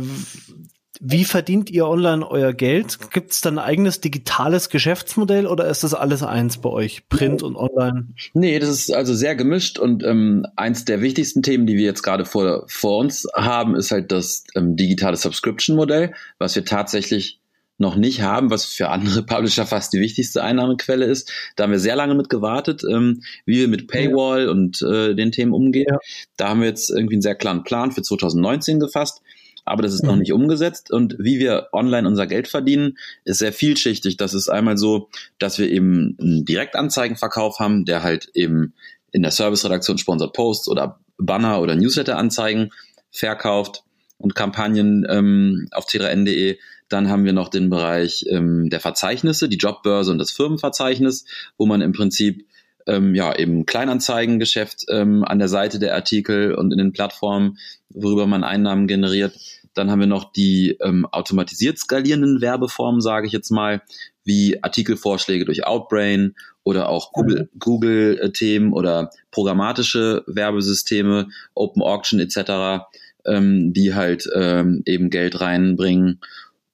[1.05, 3.11] wie verdient ihr online euer Geld?
[3.11, 7.09] Gibt es dann ein eigenes digitales Geschäftsmodell oder ist das alles eins bei euch?
[7.09, 8.07] Print und online?
[8.33, 12.03] Nee, das ist also sehr gemischt und ähm, eins der wichtigsten Themen, die wir jetzt
[12.03, 17.41] gerade vor, vor uns haben, ist halt das ähm, digitale Subscription-Modell, was wir tatsächlich
[17.77, 21.29] noch nicht haben, was für andere Publisher fast die wichtigste Einnahmequelle ist.
[21.57, 25.33] Da haben wir sehr lange mit gewartet, ähm, wie wir mit Paywall und äh, den
[25.33, 25.87] Themen umgehen.
[25.89, 25.97] Ja.
[26.37, 29.21] Da haben wir jetzt irgendwie einen sehr klaren Plan für 2019 gefasst
[29.65, 30.09] aber das ist mhm.
[30.09, 30.91] noch nicht umgesetzt.
[30.91, 34.17] Und wie wir online unser Geld verdienen, ist sehr vielschichtig.
[34.17, 35.09] Das ist einmal so,
[35.39, 38.73] dass wir eben einen Direktanzeigenverkauf haben, der halt eben
[39.11, 42.71] in der Serviceredaktion Sponsored Posts oder Banner oder Newsletter-Anzeigen
[43.11, 43.83] verkauft
[44.17, 46.57] und Kampagnen ähm, auf t3n.de.
[46.89, 51.25] Dann haben wir noch den Bereich ähm, der Verzeichnisse, die Jobbörse und das Firmenverzeichnis,
[51.57, 52.45] wo man im Prinzip
[52.87, 57.57] ähm, ja eben Kleinanzeigengeschäft ähm, an der Seite der Artikel und in den Plattformen,
[57.89, 59.37] worüber man Einnahmen generiert.
[59.73, 63.81] Dann haben wir noch die ähm, automatisiert skalierenden Werbeformen, sage ich jetzt mal,
[64.23, 67.59] wie Artikelvorschläge durch Outbrain oder auch Google, mhm.
[67.59, 72.85] Google-Themen oder programmatische Werbesysteme, Open Auction etc.,
[73.25, 76.19] ähm, die halt ähm, eben Geld reinbringen.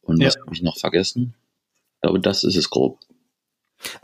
[0.02, 0.28] Und Ja.
[0.28, 1.34] was habe ich noch vergessen?
[1.96, 3.00] Ich glaube, das ist es grob.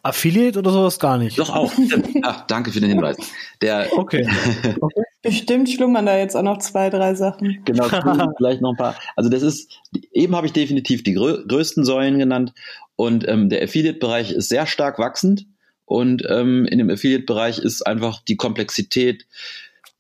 [0.04, 1.38] Affiliate oder sowas gar nicht.
[1.38, 1.72] Doch auch.
[2.24, 3.18] Ach, danke für den Hinweis.
[3.62, 4.28] Der, Okay.
[5.22, 7.62] Bestimmt schlummern da jetzt auch noch zwei, drei Sachen.
[7.66, 7.86] genau,
[8.38, 8.96] vielleicht noch ein paar.
[9.16, 9.72] Also das ist,
[10.12, 12.54] eben habe ich definitiv die grö größten Säulen genannt
[12.96, 15.48] und ähm, der Affiliate-Bereich ist sehr stark wachsend
[15.86, 19.26] und ähm, in dem Affiliate-Bereich ist einfach die Komplexität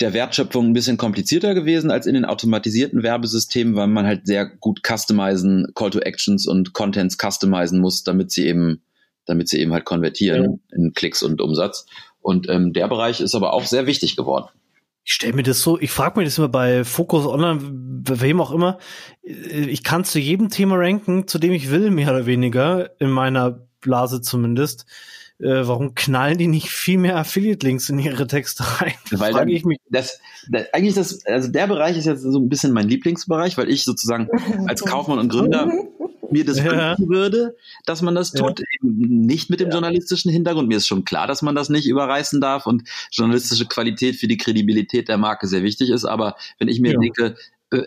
[0.01, 4.45] der Wertschöpfung ein bisschen komplizierter gewesen als in den automatisierten Werbesystemen, weil man halt sehr
[4.45, 8.81] gut customizen, Call to Actions und Contents customizen muss, damit sie eben,
[9.25, 11.85] damit sie eben halt konvertieren in Klicks und Umsatz.
[12.21, 14.47] Und ähm, der Bereich ist aber auch sehr wichtig geworden.
[15.03, 18.41] Ich stelle mir das so, ich frage mich das immer bei Focus Online, bei wem
[18.41, 18.79] auch immer.
[19.21, 23.67] Ich kann zu jedem Thema ranken, zu dem ich will, mehr oder weniger, in meiner
[23.81, 24.87] Blase zumindest.
[25.37, 28.93] Äh, warum knallen die nicht viel mehr Affiliate-Links in ihre Texte rein?
[29.11, 29.77] Weil frage dann- ich mich.
[29.89, 30.19] das,
[30.49, 33.69] das eigentlich ist das, also der Bereich ist jetzt so ein bisschen mein Lieblingsbereich, weil
[33.69, 34.29] ich sozusagen
[34.67, 35.69] als Kaufmann und Gründer
[36.35, 36.65] mir das Ja.
[36.91, 37.55] wünschen würde,
[37.85, 40.67] dass man das tut, eben nicht mit dem journalistischen Hintergrund.
[40.67, 44.37] Mir ist schon klar, dass man das nicht überreißen darf und journalistische Qualität für die
[44.37, 46.05] Kredibilität der Marke sehr wichtig ist.
[46.05, 46.99] Aber wenn ich mir Ja.
[46.99, 47.35] denke,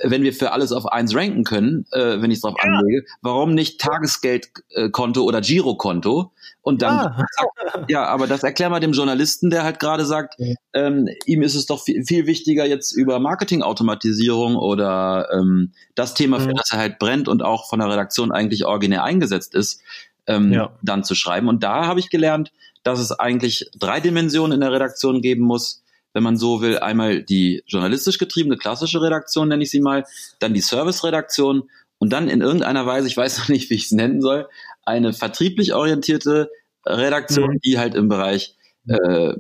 [0.03, 3.55] wenn wir für alles auf eins ranken können, äh, wenn ich es drauf anlege, warum
[3.55, 6.33] nicht Tagesgeldkonto oder Girokonto?
[6.63, 7.25] Und dann Ah,
[7.89, 10.55] ja, aber das erklär mal dem Journalisten, der halt gerade sagt, Ja.
[10.75, 16.41] ähm, ihm ist es doch viel, viel wichtiger, jetzt über Marketingautomatisierung oder ähm, das Thema,
[16.41, 16.57] für Mhm.
[16.57, 19.81] das er halt brennt und auch von der Redaktion eigentlich originär eingesetzt ist,
[20.27, 20.71] ähm, Ja.
[20.83, 21.49] dann zu schreiben.
[21.49, 25.83] Und da habe ich gelernt, dass es eigentlich drei Dimensionen in der Redaktion geben muss,
[26.19, 26.81] wenn man so will.
[26.81, 30.05] Einmal die journalistisch getriebene klassische Redaktion, nenne ich sie mal,
[30.41, 33.93] dann die Service-Redaktion und dann in irgendeiner Weise, ich weiß noch nicht, wie ich es
[33.93, 34.49] nennen soll,
[34.85, 36.51] eine vertrieblich orientierte
[36.85, 37.61] Redaktion, Mhm.
[37.65, 38.57] die halt im Bereich
[38.89, 39.33] äh,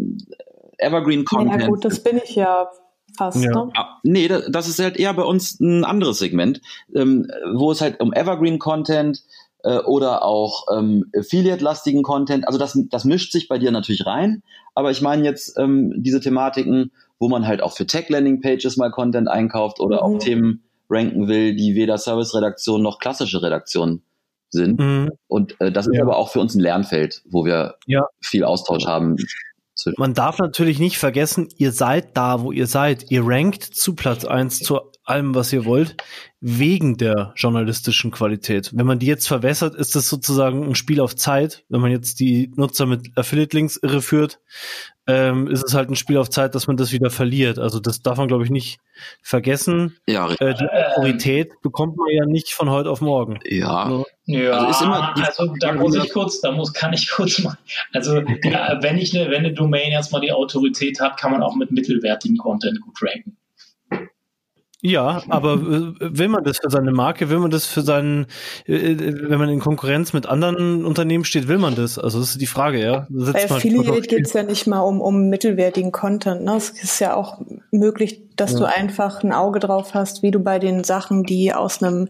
[0.78, 1.62] Evergreen Content.
[1.62, 2.68] Ja gut, das bin ich ja
[3.16, 3.42] fast.
[3.42, 3.50] Ja.
[3.50, 3.72] Ne?
[3.74, 6.60] Ah, nee, da- das ist halt eher bei uns ein anderes Segment,
[6.94, 9.24] ähm, wo es halt um Evergreen Content
[9.64, 14.42] äh, oder auch ähm, Affiliate-lastigen Content, also das, das mischt sich bei dir natürlich rein,
[14.74, 19.28] aber ich meine jetzt ähm, diese Thematiken, wo man halt auch für Tech-Landing-Pages mal Content
[19.28, 20.02] einkauft oder Mhm.
[20.02, 24.02] auch Themen ranken will, die weder Service-Redaktion noch klassische Redaktion
[24.50, 24.78] sind.
[24.80, 25.10] mhm.
[25.26, 26.02] Und äh, das ist Ja.
[26.02, 28.06] aber auch für uns ein Lernfeld, wo wir Ja.
[28.22, 29.16] viel Austausch haben.
[29.96, 33.10] Man darf natürlich nicht vergessen, ihr seid da, wo ihr seid.
[33.10, 35.96] Ihr rankt zu Platz eins zu allem, was ihr wollt,
[36.40, 38.70] wegen der journalistischen Qualität.
[38.74, 41.64] Wenn man die jetzt verwässert, ist das sozusagen ein Spiel auf Zeit.
[41.68, 44.40] Wenn man jetzt die Nutzer mit Affiliate-Links irreführt,
[45.08, 47.58] ähm, ist es halt ein Spiel auf Zeit, dass man das wieder verliert.
[47.58, 48.78] Also das darf man, glaube ich, nicht
[49.22, 49.96] vergessen.
[50.06, 50.46] Ja, richtig.
[50.46, 53.40] Äh, die Autorität bekommt man ja nicht von heute auf morgen.
[53.44, 53.88] ja.
[53.88, 54.04] Ne?
[54.26, 57.38] Ja, Also also, ist immer die da muss ich kurz, da muss, kann ich kurz
[57.38, 57.56] mal,
[57.94, 61.56] also ja, wenn ich eine, wenn eine Domain erstmal die Autorität hat, kann man auch
[61.56, 63.38] mit mittelwertigen Content gut ranken.
[64.80, 68.26] Ja, aber äh, will man das für seine Marke, will man das für seinen,
[68.66, 71.98] äh, äh, wenn man in Konkurrenz mit anderen Unternehmen steht, will man das?
[71.98, 73.06] Also das ist die Frage, ja.
[73.10, 76.44] Bei Affiliate geht es ja nicht mal um, um mittelwertigen Content.
[76.44, 76.54] Ne?
[76.56, 77.40] Es ist ja auch
[77.72, 78.58] möglich, dass Ja.
[78.60, 82.08] du einfach ein Auge drauf hast, wie du bei den Sachen, die aus einem,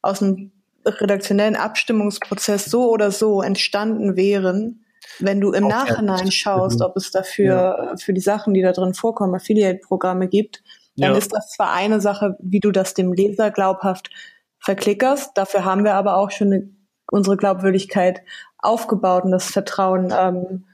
[0.00, 0.52] aus einem
[0.86, 4.84] redaktionellen Abstimmungsprozess so oder so entstanden wären,
[5.18, 6.86] wenn du im Nachhinein schaust, Mhm.
[6.86, 10.62] ob es dafür für die Sachen, die da drin vorkommen, Affiliate-Programme gibt,
[10.96, 11.18] dann Ja.
[11.18, 14.10] ist das zwar eine Sache, wie du das dem Leser glaubhaft
[14.58, 15.32] verklickerst.
[15.34, 16.68] Dafür haben wir aber auch schon eine,
[17.10, 18.22] unsere Glaubwürdigkeit
[18.58, 20.64] aufgebaut und das Vertrauen ähm,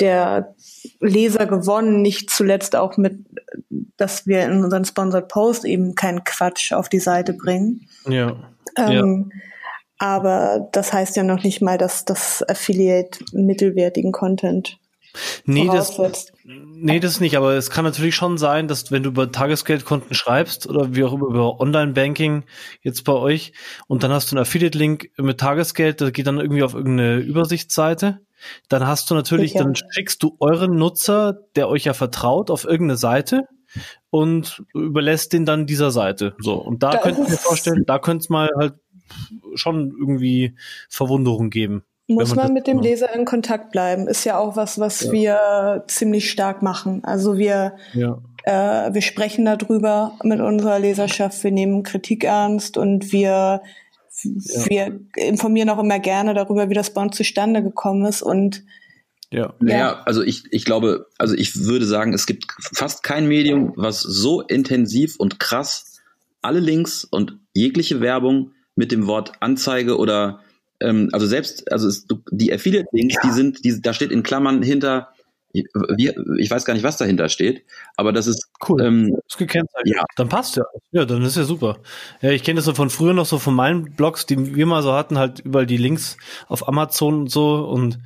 [0.00, 0.54] der
[1.00, 3.24] Leser gewonnen, nicht zuletzt auch mit,
[3.96, 7.88] dass wir in unseren Sponsored Post eben keinen Quatsch auf die Seite bringen.
[8.08, 8.34] Ja.
[8.76, 9.30] Ähm,
[9.98, 14.78] Aber das heißt ja noch nicht mal, dass das Affiliate mittelwertigen Content
[15.44, 15.96] Nee, das,
[16.44, 20.66] nee, das nicht, aber es kann natürlich schon sein, dass wenn du über Tagesgeldkonten schreibst
[20.66, 22.44] oder wie auch immer über Online-Banking
[22.82, 23.52] jetzt bei euch
[23.86, 28.20] und dann hast du einen Affiliate-Link mit Tagesgeld, das geht dann irgendwie auf irgendeine Übersichtsseite,
[28.68, 29.64] dann hast du natürlich, Sicher.
[29.64, 33.46] dann schickst du euren Nutzer, der euch ja vertraut, auf irgendeine Seite
[34.10, 36.34] und überlässt den dann dieser Seite.
[36.38, 38.74] So, und da, Da könnt ihr mir vorstellen, da könnte es mal halt
[39.54, 40.56] schon irgendwie
[40.88, 41.84] Verwunderung geben.
[42.06, 42.86] Muss man man, mit dem macht.
[42.86, 44.06] Leser in Kontakt bleiben.
[44.08, 45.12] Ist ja auch was, was Ja.
[45.12, 47.02] wir ziemlich stark machen.
[47.04, 48.18] Also wir, Ja.
[48.44, 53.62] äh, wir sprechen darüber mit unserer Leserschaft, wir nehmen Kritik ernst und wir,
[54.22, 58.22] wir informieren auch immer gerne darüber, wie das bei uns zustande gekommen ist.
[58.22, 58.64] Und
[59.30, 59.54] Ja.
[59.62, 59.76] Ja.
[59.76, 62.44] Ja, also ich, ich glaube, also ich würde sagen, es gibt
[62.74, 66.00] fast kein Medium, was so intensiv und krass
[66.42, 70.40] alle Links und jegliche Werbung mit dem Wort Anzeige oder
[70.84, 75.08] ähm, also selbst, also es, die Affiliate-Links, die sind, die, da steht in Klammern hinter
[75.54, 77.64] ich, wir, ich weiß gar nicht, was dahinter steht,
[77.96, 78.82] aber das ist cool.
[78.82, 79.94] Ähm, ist gekennzeichnet.
[79.96, 80.04] Ja.
[80.16, 80.64] Dann passt ja.
[80.90, 81.78] Ja, dann ist ja super.
[82.20, 84.82] Ja, ich kenne das so von früher noch so von meinen Blogs, die wir mal
[84.82, 86.16] so hatten, halt überall die Links
[86.48, 87.54] auf Amazon und so.
[87.64, 88.00] Und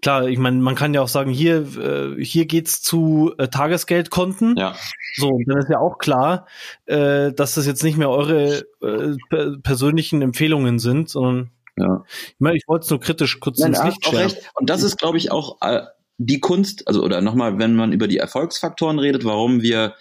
[0.00, 4.56] klar, ich meine, man kann ja auch sagen, hier, äh, hier geht's zu äh, Tagesgeldkonten.
[4.56, 4.74] Ja.
[5.16, 6.46] So, und dann ist ja auch klar,
[6.86, 12.04] äh, dass das jetzt nicht mehr eure äh, persönlichen Empfehlungen sind, sondern ja.
[12.06, 14.32] Ich meine, ich wollte es nur kritisch kurz Nein, ins Licht stellen.
[14.54, 15.82] Und das ist, glaube ich, auch äh,
[16.18, 19.94] die Kunst, also oder nochmal, wenn man über die Erfolgsfaktoren redet, warum wir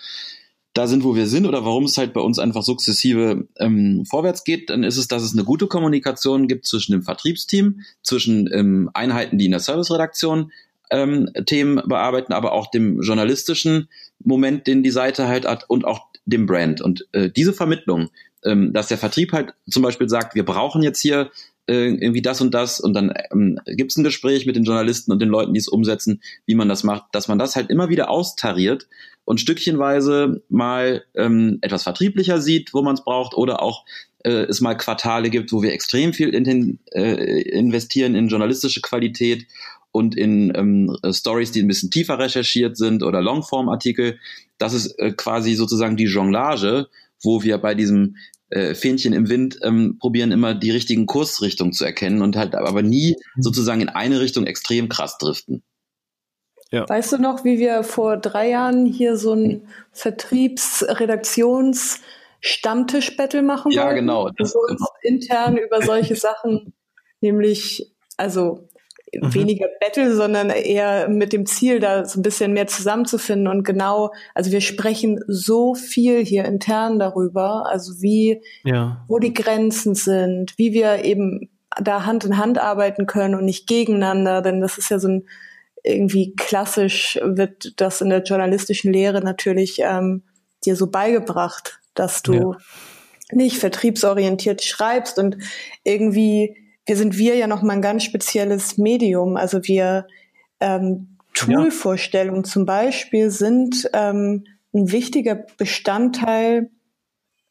[0.73, 4.43] da sind, wo wir sind oder warum es halt bei uns einfach sukzessive ähm, vorwärts
[4.43, 8.89] geht, dann ist es, dass es eine gute Kommunikation gibt zwischen dem Vertriebsteam, zwischen ähm,
[8.93, 10.51] Einheiten, die in der Serviceredaktion
[10.89, 13.87] ähm, Themen bearbeiten, aber auch dem journalistischen
[14.19, 16.81] Moment, den die Seite halt hat und auch dem Brand.
[16.81, 18.09] Und äh, diese Vermittlung,
[18.43, 21.29] ähm, dass der Vertrieb halt zum Beispiel sagt, wir brauchen jetzt hier
[21.67, 25.11] äh, irgendwie das und das und dann ähm, gibt es ein Gespräch mit den Journalisten
[25.11, 27.89] und den Leuten, die es umsetzen, wie man das macht, dass man das halt immer
[27.89, 28.87] wieder austariert
[29.25, 33.85] und stückchenweise mal ähm, etwas vertrieblicher sieht, wo man es braucht oder auch
[34.23, 39.45] äh, es mal Quartale gibt, wo wir extrem viel in äh, investieren in journalistische Qualität
[39.91, 44.19] und in ähm, Stories, die ein bisschen tiefer recherchiert sind oder Longform-Artikel.
[44.57, 46.87] Das ist äh, quasi sozusagen die Jonglage,
[47.21, 48.17] wo wir bei diesem
[48.53, 52.81] äh, Fähnchen im Wind ähm, probieren immer die richtigen Kursrichtungen zu erkennen und halt aber
[52.81, 53.41] nie mhm.
[53.41, 55.63] sozusagen in eine Richtung extrem krass driften.
[56.71, 56.89] Ja.
[56.89, 61.99] Weißt du noch, wie wir vor drei Jahren hier so ein Vertriebs-Redaktions-
[62.45, 63.95] Stammtisch-Battle machen ja, wollten?
[63.95, 64.29] Ja, genau.
[64.37, 64.87] Das, genau.
[65.01, 66.73] intern über solche Sachen,
[67.21, 68.67] nämlich, also
[69.21, 69.33] mhm.
[69.33, 74.11] weniger Battle, sondern eher mit dem Ziel, da so ein bisschen mehr zusammenzufinden und genau,
[74.33, 79.03] also wir sprechen so viel hier intern darüber, also wie, ja.
[79.07, 81.49] wo die Grenzen sind, wie wir eben
[81.81, 85.27] da Hand in Hand arbeiten können und nicht gegeneinander, denn das ist ja so ein
[85.83, 90.23] irgendwie klassisch wird das in der journalistischen Lehre natürlich ähm,
[90.65, 92.57] dir so beigebracht, dass du ja.
[93.31, 95.37] nicht vertriebsorientiert schreibst und
[95.83, 99.37] irgendwie wir sind wir ja noch mal ein ganz spezielles Medium.
[99.37, 100.07] Also wir
[100.59, 102.49] ähm, Toolvorstellungen ja.
[102.49, 106.69] zum Beispiel sind ähm, ein wichtiger Bestandteil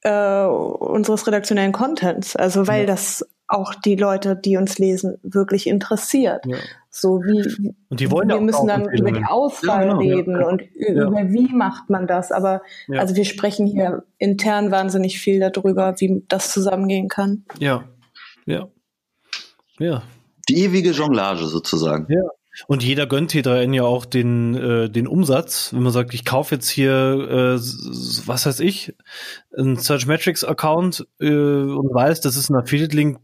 [0.03, 2.37] äh, unseres redaktionellen Contents.
[2.37, 2.87] Also weil ja.
[2.87, 6.45] das auch die Leute, die uns lesen, wirklich interessiert.
[6.47, 6.57] Ja.
[6.89, 10.47] So wie und die wollen wir müssen dann über die Auswahl ja, genau, reden ja.
[10.47, 12.33] und über wie macht man das.
[12.33, 12.63] Aber
[12.97, 17.45] also wir sprechen hier intern wahnsinnig viel darüber, wie das zusammengehen kann.
[17.59, 17.85] Ja,
[18.47, 18.69] ja.
[19.83, 20.03] Ja.
[20.49, 22.07] Die ewige Jonglage sozusagen.
[22.13, 22.23] Ja.
[22.67, 25.73] Und jeder gönnt T3N ja auch den, äh, den Umsatz.
[25.73, 27.55] Wenn man sagt, ich kaufe jetzt hier, äh,
[28.27, 28.95] was weiß ich,
[29.57, 33.19] einen Search Metrics Account äh, und weiß, das ist ein Affiliate-Link,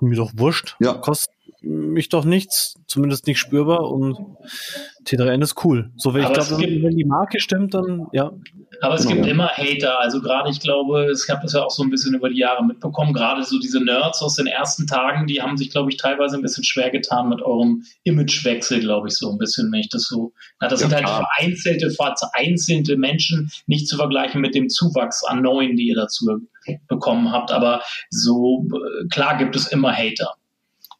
[0.00, 0.76] mir doch wurscht.
[0.80, 0.94] Ja.
[0.94, 4.16] Kostet mich doch nichts, zumindest nicht spürbar und
[5.04, 5.90] T3N ist cool.
[5.96, 8.32] So, wenn ich glaube, wenn, wenn die Marke stimmt, dann ja.
[8.82, 9.16] Aber es genau.
[9.16, 10.00] gibt immer Hater.
[10.00, 12.64] Also gerade, ich glaube, ich habe das ja auch so ein bisschen über die Jahre
[12.64, 13.12] mitbekommen.
[13.12, 16.42] Gerade so diese Nerds aus den ersten Tagen, die haben sich, glaube ich, teilweise ein
[16.42, 20.32] bisschen schwer getan mit eurem Imagewechsel, glaube ich, so ein bisschen, wenn ich das so.
[20.60, 21.26] Na, das ja, sind halt klar.
[21.36, 26.40] vereinzelte, vereinzelte Menschen, nicht zu vergleichen mit dem Zuwachs an neuen, die ihr dazu
[26.88, 27.52] bekommen habt.
[27.52, 30.34] Aber so äh, klar gibt es immer Hater.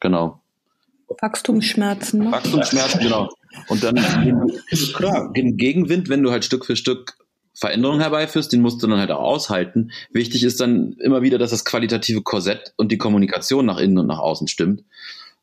[0.00, 0.40] Genau.
[1.20, 2.24] Wachstumsschmerzen.
[2.24, 2.32] Ne?
[2.32, 3.30] Wachstumsschmerzen, genau.
[3.68, 3.96] Und dann
[4.70, 7.16] ist klar, Gegenwind, wenn du halt Stück für Stück
[7.60, 9.90] Veränderungen herbeiführst, den musst du dann halt auch aushalten.
[10.12, 14.06] Wichtig ist dann immer wieder, dass das qualitative Korsett und die Kommunikation nach innen und
[14.06, 14.82] nach außen stimmt.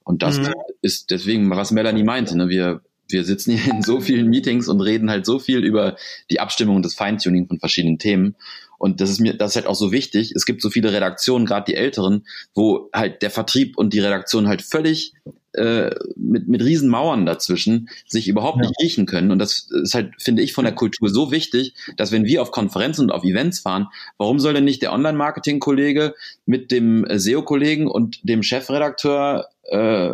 [0.04, 0.54] Und das mhm.
[0.82, 2.50] ist deswegen, was Melanie meinte, ne?
[2.50, 5.96] wir, wir sitzen hier in so vielen Meetings und reden halt so viel über
[6.32, 8.36] die Abstimmung und das Feintuning von verschiedenen Themen.
[8.80, 10.32] Und das ist mir, das ist halt auch so wichtig.
[10.36, 12.26] Es gibt so viele Redaktionen, gerade die älteren,
[12.56, 15.14] wo halt der Vertrieb und die Redaktion halt völlig
[15.58, 18.68] äh, mit, mit riesen Mauern dazwischen sich überhaupt ja.
[18.68, 19.32] nicht riechen können.
[19.32, 22.52] Und das ist halt, finde ich, von der Kultur so wichtig, dass wenn wir auf
[22.52, 26.16] Konferenzen und auf Events fahren, warum soll denn nicht der Online-Marketing-Kollege
[26.46, 30.10] mit dem SEO-Kollegen und dem Chefredakteur äh,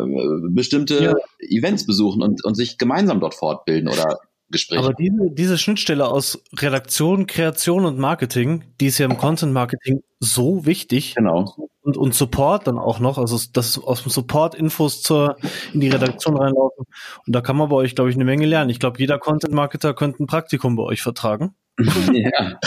[0.48, 1.14] bestimmte ja.
[1.38, 4.20] Events besuchen und, und sich gemeinsam dort fortbilden oder
[4.54, 4.78] Gespräch.
[4.78, 10.00] Aber diese, diese Schnittstelle aus Redaktion, Kreation und Marketing, die ist ja im Content Marketing
[10.20, 11.14] so wichtig.
[11.14, 11.54] Genau.
[11.82, 15.36] Und, und Support dann auch noch, also dass aus dem Support Infos zur,
[15.74, 16.86] in die Redaktion reinlaufen.
[17.26, 18.70] Und da kann man bei euch, glaube ich, eine Menge lernen.
[18.70, 21.54] Ich glaube, jeder Content Marketer könnte ein Praktikum bei euch vertragen.
[22.12, 22.58] ja.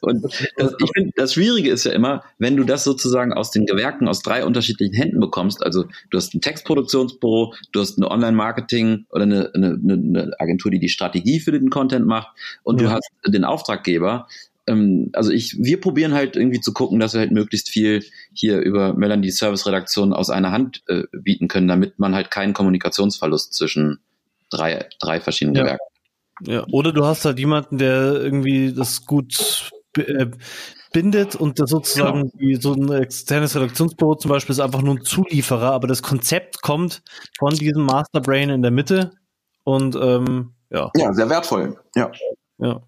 [0.00, 0.24] Und
[0.56, 4.08] das, ich finde, das Schwierige ist ja immer, wenn du das sozusagen aus den Gewerken
[4.08, 5.62] aus drei unterschiedlichen Händen bekommst.
[5.62, 10.80] Also du hast ein Textproduktionsbüro, du hast eine Online-Marketing oder eine, eine, eine, Agentur, die
[10.80, 12.88] die Strategie für den Content macht und ja.
[12.88, 14.26] du hast den Auftraggeber.
[14.66, 18.58] Ähm, also ich, wir probieren halt irgendwie zu gucken, dass wir halt möglichst viel hier
[18.58, 24.00] über Melanie Service-Redaktion aus einer Hand äh, bieten können, damit man halt keinen Kommunikationsverlust zwischen
[24.50, 25.62] drei, drei verschiedenen ja.
[25.62, 25.95] Gewerken
[26.42, 30.26] Ja, oder du hast halt jemanden, der irgendwie das gut äh,
[30.92, 32.32] bindet und das sozusagen genau.
[32.38, 36.62] wie so ein externes Redaktionsbüro zum Beispiel ist einfach nur ein Zulieferer, aber das Konzept
[36.62, 37.02] kommt
[37.38, 39.12] von diesem Masterbrain in der Mitte
[39.64, 40.90] und ähm, ja.
[40.96, 41.78] Ja, sehr wertvoll.
[41.94, 42.10] Ja.
[42.58, 42.82] Ja.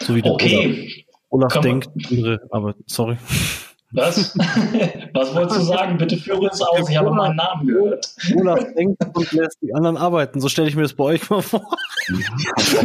[0.00, 1.06] So wie der okay.
[1.30, 3.16] Olaf, Olaf denkt, andere, aber sorry.
[3.92, 4.34] Was?
[5.14, 5.98] Was wolltest du sagen?
[5.98, 6.88] Bitte führe es aus.
[6.88, 8.08] Ich habe meinen Namen gehört.
[8.36, 10.40] Olaf denkt und lässt die anderen arbeiten.
[10.40, 11.62] So stelle ich mir das bei euch mal vor.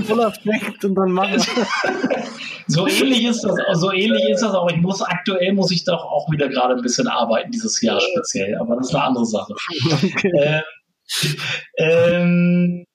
[0.09, 1.29] Olaf denkt und dann macht
[2.67, 4.69] So ähnlich ist das, so ähnlich ist das auch.
[4.69, 8.57] Ich muss aktuell muss ich doch auch wieder gerade ein bisschen arbeiten dieses Jahr speziell,
[8.57, 9.53] aber das ist eine andere Sache.
[10.03, 10.31] Okay.
[10.35, 10.63] Ähm,
[11.77, 12.85] ähm,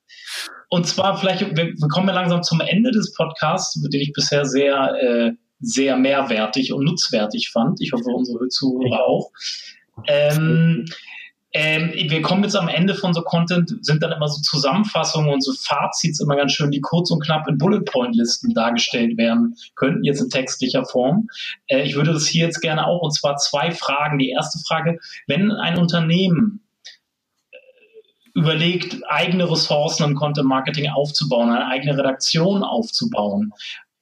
[0.69, 4.45] und zwar vielleicht, wir, wir, kommen ja langsam zum Ende des Podcasts, den ich bisher
[4.45, 5.33] sehr äh,
[5.63, 7.81] sehr mehrwertig und nutzwertig fand.
[7.81, 9.31] Ich hoffe, unsere Zuhörer auch.
[10.07, 10.87] Ähm,
[11.55, 15.45] ähm, wir kommen jetzt am Ende von so Content, sind dann immer so Zusammenfassungen und
[15.45, 19.55] so Fazits immer ganz schön, die kurz und knapp in Bullet Point Listen dargestellt werden
[19.77, 21.29] könnten, jetzt in textlicher Form.
[21.67, 24.19] Äh, ich würde das hier jetzt gerne auch, und zwar zwei Fragen.
[24.19, 26.63] Die erste Frage, wenn ein Unternehmen
[27.51, 27.59] äh,
[28.35, 33.53] überlegt, eigene Ressourcen im Content Marketing aufzubauen, eine eigene Redaktion aufzubauen,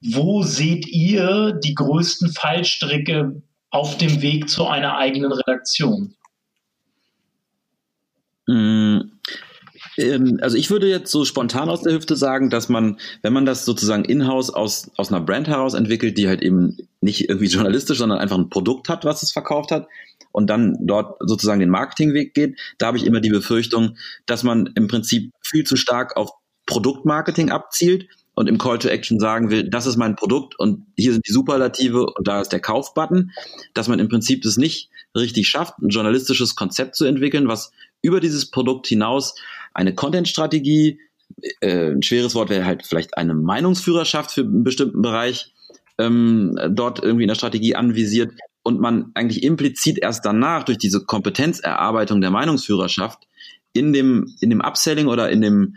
[0.00, 6.14] wo seht ihr die größten Fallstricke auf dem Weg zu einer eigenen Redaktion?
[8.46, 9.00] Mm,
[9.96, 13.46] ähm, also ich würde jetzt so spontan aus der Hüfte sagen, dass man, wenn man
[13.46, 17.98] das sozusagen in-house aus, aus einer Brand heraus entwickelt, die halt eben nicht irgendwie journalistisch,
[17.98, 19.86] sondern einfach ein Produkt hat, was es verkauft hat,
[20.32, 23.96] und dann dort sozusagen den Marketingweg geht, da habe ich immer die Befürchtung,
[24.26, 26.30] dass man im Prinzip viel zu stark auf
[26.66, 31.12] Produktmarketing abzielt und im Call to Action sagen will, das ist mein Produkt und hier
[31.12, 33.32] sind die Superlative und da ist der Kaufbutton,
[33.74, 38.20] dass man im Prinzip das nicht richtig schafft, ein journalistisches Konzept zu entwickeln, was über
[38.20, 39.34] dieses Produkt hinaus
[39.74, 41.00] eine Content-Strategie,
[41.60, 45.52] äh, ein schweres Wort wäre halt vielleicht eine Meinungsführerschaft für einen bestimmten Bereich,
[45.98, 48.32] ähm, dort irgendwie in der Strategie anvisiert
[48.62, 53.26] und man eigentlich implizit erst danach durch diese Kompetenzerarbeitung der Meinungsführerschaft
[53.72, 55.76] in dem, in dem Upselling oder in dem,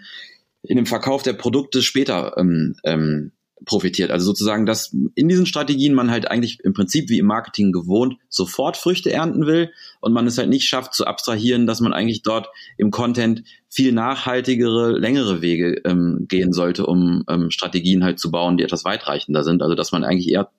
[0.64, 3.32] in dem Verkauf der Produkte später ähm, ähm,
[3.66, 4.12] profitiert.
[4.12, 8.18] Also sozusagen, dass in diesen Strategien man halt eigentlich im Prinzip wie im Marketing gewohnt
[8.30, 9.72] sofort Früchte ernten will
[10.02, 13.92] und man es halt nicht schafft zu abstrahieren, dass man eigentlich dort im Content viel
[13.92, 19.44] nachhaltigere, längere Wege ähm, gehen sollte, um ähm, Strategien halt zu bauen, die etwas weitreichender
[19.44, 19.62] sind.
[19.62, 20.52] Also dass man eigentlich eher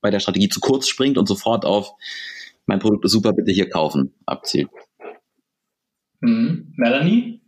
[0.00, 1.92] bei der Strategie zu kurz springt und sofort auf
[2.66, 4.68] mein Produkt ist super, bitte hier kaufen abzielt.
[6.20, 6.72] Mhm.
[6.76, 7.43] Melanie?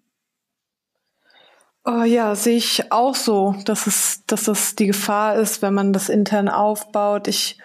[1.89, 5.93] Oh ja, sehe ich auch so, dass es, dass das die Gefahr ist, wenn man
[5.93, 7.29] das intern aufbaut.
[7.29, 7.61] Ich,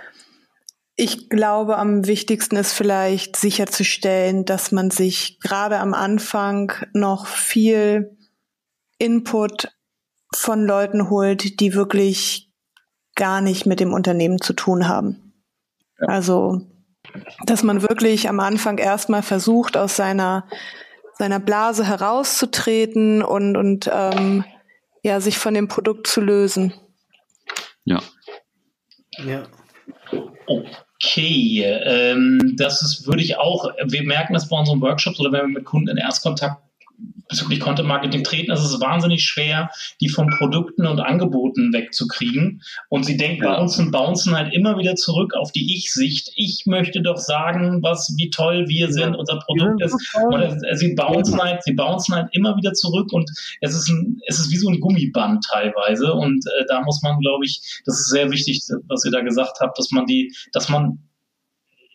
[0.96, 8.16] ich glaube, am wichtigsten ist vielleicht sicherzustellen, dass man sich gerade am Anfang noch viel
[9.00, 9.70] Input
[10.36, 12.52] von Leuten holt, die wirklich
[13.16, 15.34] gar nicht mit dem Unternehmen zu tun haben.
[16.00, 16.10] Ja.
[16.10, 16.62] Also,
[17.48, 20.46] dass man wirklich am Anfang erstmal versucht, aus seiner
[21.22, 24.44] seiner Blase herauszutreten und, und ähm,
[25.04, 26.74] ja, sich von dem Produkt zu lösen.
[27.84, 28.02] Ja.
[29.24, 29.44] Ja.
[30.48, 35.42] Okay, ähm, das ist, würde ich auch, wir merken das bei unseren Workshops oder wenn
[35.42, 36.60] wir mit Kunden in Erstkontakt
[37.32, 42.62] bezüglich Content Marketing treten, ist es wahnsinnig schwer, die von Produkten und Angeboten wegzukriegen.
[42.90, 43.56] Und sie denken ja.
[43.56, 46.32] bei uns und bouncen halt immer wieder zurück auf die Ich-Sicht.
[46.36, 49.96] Ich möchte doch sagen, was, wie toll wir sind, unser Produkt ist.
[50.14, 53.30] Und sie bouncen halt, sie bouncen halt immer wieder zurück und
[53.62, 56.14] es ist ein, es ist wie so ein Gummiband teilweise.
[56.14, 59.60] Und äh, da muss man, glaube ich, das ist sehr wichtig, was ihr da gesagt
[59.62, 61.00] habt, dass man die, dass man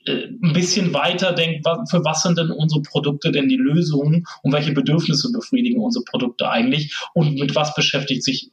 [0.08, 4.72] ein bisschen weiter denkt, für was sind denn unsere Produkte denn die Lösungen und welche
[4.72, 8.50] Bedürfnisse befriedigen unsere Produkte eigentlich und mit was beschäftigt sich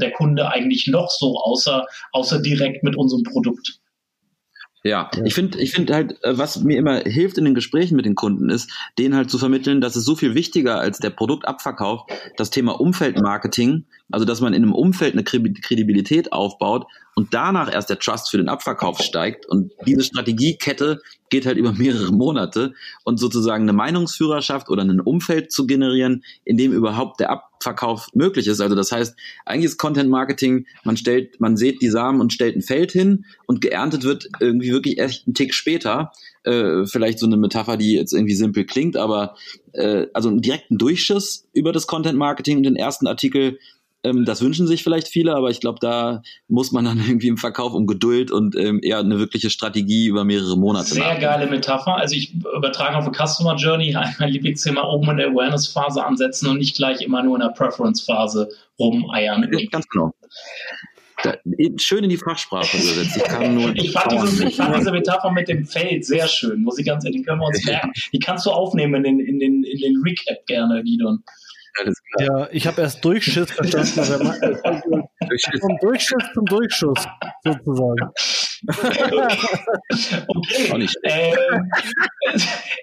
[0.00, 3.80] der Kunde eigentlich noch so, außer, außer direkt mit unserem Produkt.
[4.84, 7.94] Ja, ja, ich finde, ich finde halt, äh, was mir immer hilft in den Gesprächen
[7.94, 8.68] mit den Kunden ist,
[8.98, 12.02] denen halt zu vermitteln, dass es so viel wichtiger als der Produktabverkauf
[12.36, 17.90] das Thema Umfeldmarketing, also dass man in einem Umfeld eine Kredibilität aufbaut und danach erst
[17.90, 21.00] der Trust für den Abverkauf steigt und diese Strategiekette
[21.32, 22.74] geht halt über mehrere Monate
[23.04, 28.46] und sozusagen eine Meinungsführerschaft oder ein Umfeld zu generieren, in dem überhaupt der Abverkauf möglich
[28.46, 28.60] ist.
[28.60, 29.16] Also das heißt,
[29.46, 33.24] eigentlich ist Content Marketing, man stellt, man sät die Samen und stellt ein Feld hin
[33.46, 36.12] und geerntet wird irgendwie wirklich echt einen Tick später.
[36.44, 39.36] Äh, vielleicht so eine Metapher, die jetzt irgendwie simpel klingt, aber
[39.72, 43.58] äh, also einen direkten Durchschuss über das Content Marketing und den ersten Artikel
[44.04, 47.36] Ähm, das wünschen sich vielleicht viele, aber ich glaube, da muss man dann irgendwie im
[47.36, 51.20] Verkauf um Geduld und ähm, eher eine wirkliche Strategie über mehrere Monate Sehr machen.
[51.20, 51.96] geile Metapher.
[51.96, 56.58] Also ich übertrage auf eine Customer Journey mein Lieblingsthema oben in der Awareness-Phase ansetzen und
[56.58, 58.48] nicht gleich immer nur in der Preference-Phase
[58.78, 59.48] rumeiern.
[59.70, 60.12] Ganz genau.
[61.22, 61.36] Da,
[61.76, 63.16] schön in die Fachsprache übersetzt.
[63.16, 66.62] Ich, kann nur ich, fand diese, ich fand diese Metapher mit dem Feld sehr schön,
[66.62, 67.92] muss ich ganz ehrlich, die können wir uns merken.
[68.12, 71.22] Die kannst du aufnehmen in den, in den, in den Recap gerne, Gidon.
[72.18, 74.82] Ja, ich habe erst Durchschiss verstanden, aber man,
[75.60, 77.06] vom Durchschiss zum Durchschuss
[77.44, 78.10] sozusagen.
[80.28, 80.88] okay.
[81.02, 81.34] Äh,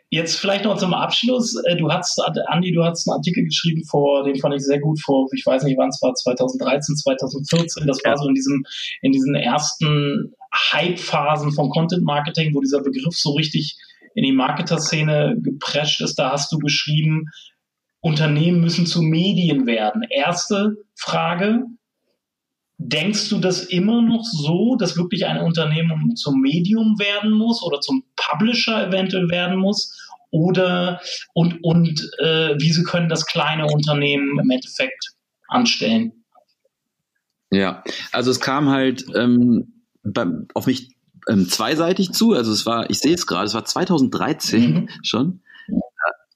[0.10, 1.56] jetzt vielleicht noch zum Abschluss.
[1.68, 5.00] Äh, du hast, Andi, du hast einen Artikel geschrieben vor, den fand ich sehr gut
[5.02, 7.88] vor, ich weiß nicht wann es war, 2013, 2014.
[7.88, 8.64] Das war so in diesem,
[9.02, 10.34] in diesen ersten
[10.72, 13.78] Hype-Phasen von Content Marketing, wo dieser Begriff so richtig
[14.16, 16.16] in die Marketer-Szene geprescht ist.
[16.16, 17.26] Da hast du geschrieben,
[18.02, 20.04] Unternehmen müssen zu Medien werden.
[20.10, 21.66] Erste Frage,
[22.78, 27.82] denkst du das immer noch so, dass wirklich ein Unternehmen zum Medium werden muss oder
[27.82, 29.96] zum Publisher eventuell werden muss?
[30.32, 31.02] Oder
[31.34, 35.16] und, und äh, wie sie können das kleine Unternehmen im Endeffekt
[35.48, 36.24] anstellen?
[37.52, 40.96] Ja, also es kam halt ähm, beim, auf mich
[41.28, 42.34] ähm, zweiseitig zu.
[42.34, 44.90] Also es war, ich sehe es gerade, es war 2013 mhm.
[45.04, 45.42] schon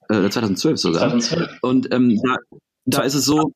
[0.08, 1.00] äh, 2012 sogar.
[1.00, 1.58] 2012.
[1.62, 2.36] Und ähm, da,
[2.86, 3.54] da ist es so,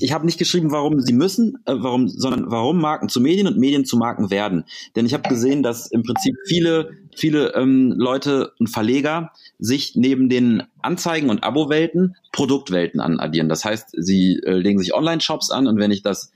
[0.00, 3.58] ich habe nicht geschrieben, warum sie müssen, äh, warum, sondern warum Marken zu Medien und
[3.58, 4.64] Medien zu Marken werden.
[4.96, 9.30] Denn ich habe gesehen, dass im Prinzip viele, viele ähm, Leute und Verleger
[9.60, 13.48] sich neben den Anzeigen- und Abo-Welten Produktwelten anaddieren.
[13.48, 16.32] Das heißt, sie äh, legen sich Online-Shops an und wenn ich das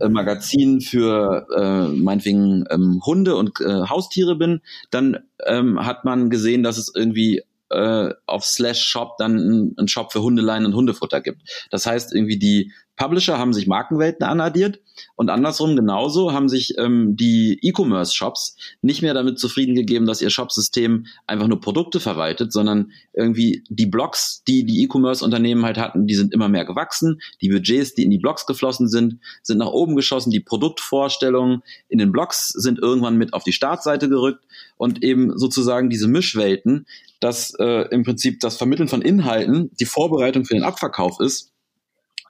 [0.00, 6.28] äh, Magazin für äh, meinetwegen ähm, Hunde und äh, Haustiere bin, dann ähm, hat man
[6.28, 11.20] gesehen, dass es irgendwie äh, auf Slash Shop dann einen Shop für Hundeleien und Hundefutter
[11.20, 11.42] gibt.
[11.70, 14.80] Das heißt, irgendwie die Publisher haben sich Markenwelten anaddiert
[15.16, 20.30] und andersrum genauso haben sich ähm, die E-Commerce-Shops nicht mehr damit zufrieden gegeben, dass ihr
[20.30, 26.14] Shopsystem einfach nur Produkte verwaltet, sondern irgendwie die Blogs, die die E-Commerce-Unternehmen halt hatten, die
[26.14, 27.20] sind immer mehr gewachsen.
[27.40, 30.30] Die Budgets, die in die Blogs geflossen sind, sind nach oben geschossen.
[30.30, 34.44] Die Produktvorstellungen in den Blogs sind irgendwann mit auf die Startseite gerückt
[34.76, 36.86] und eben sozusagen diese Mischwelten,
[37.20, 41.53] dass äh, im Prinzip das Vermitteln von Inhalten die Vorbereitung für den Abverkauf ist,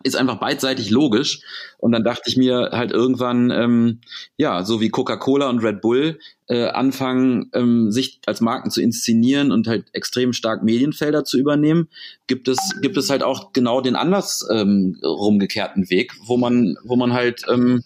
[0.04, 1.40] ist einfach beidseitig logisch.
[1.78, 4.00] Und dann dachte ich mir halt irgendwann, ähm,
[4.36, 9.50] ja, so wie Coca-Cola und Red Bull äh, anfangen, ähm, sich als Marken zu inszenieren
[9.50, 11.88] und halt extrem stark Medienfelder zu übernehmen,
[12.26, 16.96] gibt es, gibt es halt auch genau den anders ähm, rumgekehrten Weg, wo man, wo
[16.96, 17.82] man halt ähm,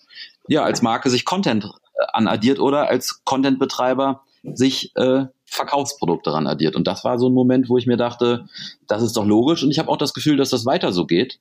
[0.49, 4.23] ja als Marke sich Content äh, anaddiert oder als Content-Betreiber
[4.55, 6.75] sich äh, Verkaufsprodukte ran addiert.
[6.75, 8.47] Und das war so ein Moment, wo ich mir dachte,
[8.89, 9.63] das ist doch logisch.
[9.63, 11.39] Und ich habe auch das Gefühl, dass das weiter so geht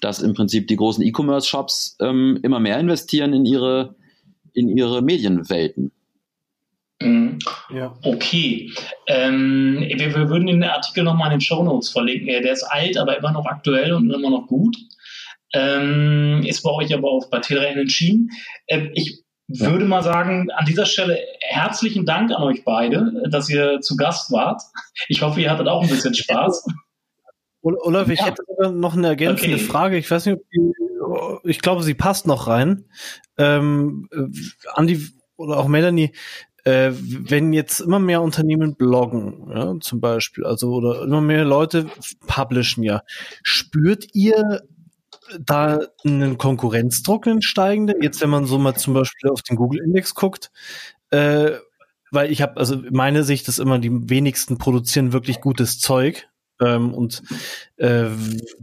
[0.00, 3.94] dass im Prinzip die großen E-Commerce-Shops ähm, immer mehr investieren in ihre,
[4.52, 5.92] in ihre Medienwelten.
[7.02, 7.38] Mhm.
[7.72, 7.96] Ja.
[8.02, 8.70] Okay.
[9.06, 12.26] Ähm, wir, wir, würden den Artikel nochmal in den Show Notes verlinken.
[12.26, 14.76] Der ist alt, aber immer noch aktuell und immer noch gut.
[15.52, 18.30] Ähm, ist bei euch aber auch bei Telegram entschieden.
[18.68, 19.70] Ähm, ich ja.
[19.70, 24.30] würde mal sagen, an dieser Stelle herzlichen Dank an euch beide, dass ihr zu Gast
[24.30, 24.62] wart.
[25.08, 26.66] Ich hoffe, ihr hattet auch ein bisschen Spaß.
[27.62, 28.26] Olaf, ich ja.
[28.26, 28.42] hätte
[28.72, 29.64] noch eine ergänzende okay.
[29.64, 29.98] Frage.
[29.98, 30.72] Ich weiß nicht, ob die,
[31.48, 32.86] ich glaube, sie passt noch rein.
[33.36, 34.26] Ähm, äh,
[34.74, 36.12] Andi oder auch Melanie,
[36.64, 41.86] äh, wenn jetzt immer mehr Unternehmen bloggen, ja, zum Beispiel, also oder immer mehr Leute
[42.26, 43.02] publishen ja,
[43.42, 44.62] spürt ihr
[45.38, 48.02] da einen Konkurrenzdruck, einen steigenden?
[48.02, 50.50] Jetzt, wenn man so mal zum Beispiel auf den Google-Index guckt,
[51.10, 51.52] äh,
[52.10, 56.28] weil ich habe, also meine Sicht ist immer, die wenigsten produzieren wirklich gutes Zeug.
[56.60, 57.22] Ähm, und
[57.76, 58.06] äh,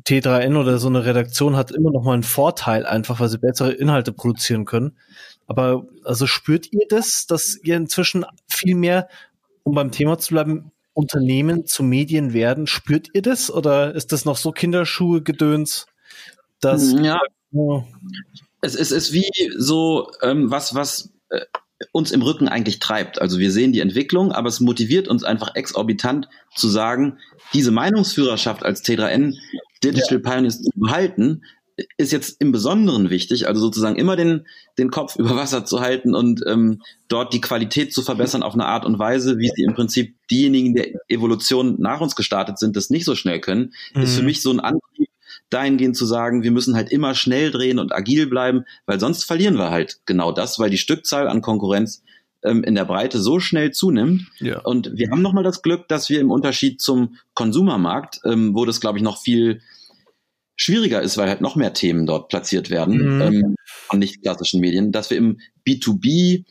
[0.05, 3.71] T3N oder so eine Redaktion hat immer noch mal einen Vorteil einfach, weil sie bessere
[3.71, 4.97] Inhalte produzieren können.
[5.47, 9.07] Aber also spürt ihr das, dass ihr inzwischen viel mehr,
[9.63, 12.67] um beim Thema zu bleiben, Unternehmen zu Medien werden?
[12.67, 15.85] Spürt ihr das oder ist das noch so Kinderschuhe gedöns,
[16.59, 17.19] dass ja.
[17.53, 17.83] Oh.
[18.61, 21.41] Es, es ist wie so ähm, was, was äh,
[21.91, 23.21] uns im Rücken eigentlich treibt.
[23.21, 27.19] Also wir sehen die Entwicklung, aber es motiviert uns einfach exorbitant zu sagen,
[27.53, 29.35] diese Meinungsführerschaft als T3N
[29.83, 30.29] Digital ja.
[30.31, 31.43] Pioneers zu behalten,
[31.97, 34.47] ist jetzt im Besonderen wichtig, also sozusagen immer den,
[34.77, 38.65] den Kopf über Wasser zu halten und ähm, dort die Qualität zu verbessern auf eine
[38.65, 42.89] Art und Weise, wie sie im Prinzip diejenigen der Evolution nach uns gestartet sind, das
[42.89, 44.01] nicht so schnell können, mhm.
[44.01, 44.25] ist für mhm.
[44.25, 45.06] mich so ein Antrieb,
[45.49, 49.57] dahingehend zu sagen, wir müssen halt immer schnell drehen und agil bleiben, weil sonst verlieren
[49.57, 52.03] wir halt genau das, weil die Stückzahl an Konkurrenz
[52.43, 54.27] ähm, in der Breite so schnell zunimmt.
[54.39, 54.59] Ja.
[54.61, 58.81] Und wir haben nochmal das Glück, dass wir im Unterschied zum Konsumermarkt, ähm, wo das,
[58.81, 59.61] glaube ich, noch viel
[60.55, 63.21] schwieriger ist, weil halt noch mehr Themen dort platziert werden mhm.
[63.21, 63.55] ähm,
[63.87, 66.43] von nicht klassischen Medien, dass wir im B2B äh,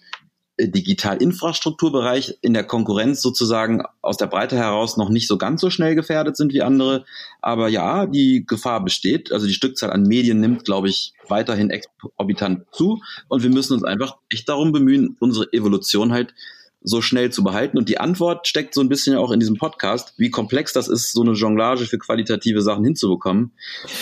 [0.59, 5.95] Digitalinfrastrukturbereich in der Konkurrenz sozusagen aus der Breite heraus noch nicht so ganz so schnell
[5.95, 7.05] gefährdet sind wie andere.
[7.43, 9.33] Aber ja, die Gefahr besteht.
[9.33, 13.03] Also die Stückzahl an Medien nimmt, glaube ich, weiterhin exorbitant zu.
[13.29, 16.33] Und wir müssen uns einfach echt darum bemühen, unsere Evolution halt
[16.81, 17.77] so schnell zu behalten.
[17.77, 21.13] Und die Antwort steckt so ein bisschen auch in diesem Podcast, wie komplex das ist,
[21.13, 23.53] so eine Jonglage für qualitative Sachen hinzubekommen.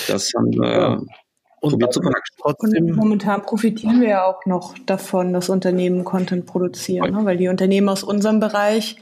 [0.06, 1.02] Das haben wir ja.
[2.42, 7.24] Und, und momentan profitieren wir ja auch noch davon, dass Unternehmen Content produzieren, ne?
[7.24, 8.96] weil die Unternehmen aus unserem Bereich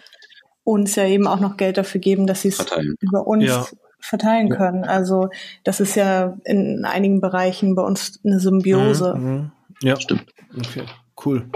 [0.64, 2.64] uns ja eben auch noch Geld dafür geben, dass sie es
[3.00, 3.66] über uns ja.
[4.00, 4.84] verteilen können.
[4.84, 5.28] Also
[5.64, 9.14] das ist ja in einigen Bereichen bei uns eine Symbiose.
[9.16, 9.50] Mhm, mhm.
[9.80, 10.26] ja, stimmt.
[10.56, 10.84] Okay,
[11.24, 11.50] cool.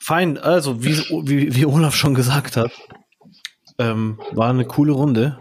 [0.00, 2.70] Fein, also wie, wie, wie Olaf schon gesagt hat,
[3.78, 5.38] ähm, war eine coole Runde.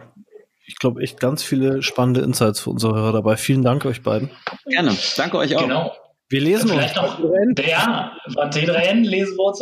[0.65, 3.35] Ich glaube, echt ganz viele spannende Insights für unsere Hörer dabei.
[3.37, 4.31] Vielen Dank euch beiden.
[4.65, 4.95] Gerne.
[5.17, 5.61] Danke euch auch.
[5.61, 5.93] Genau.
[6.29, 7.19] Wir lesen vielleicht uns.
[7.19, 9.61] Noch, ja, bei T3N lesen wir uns,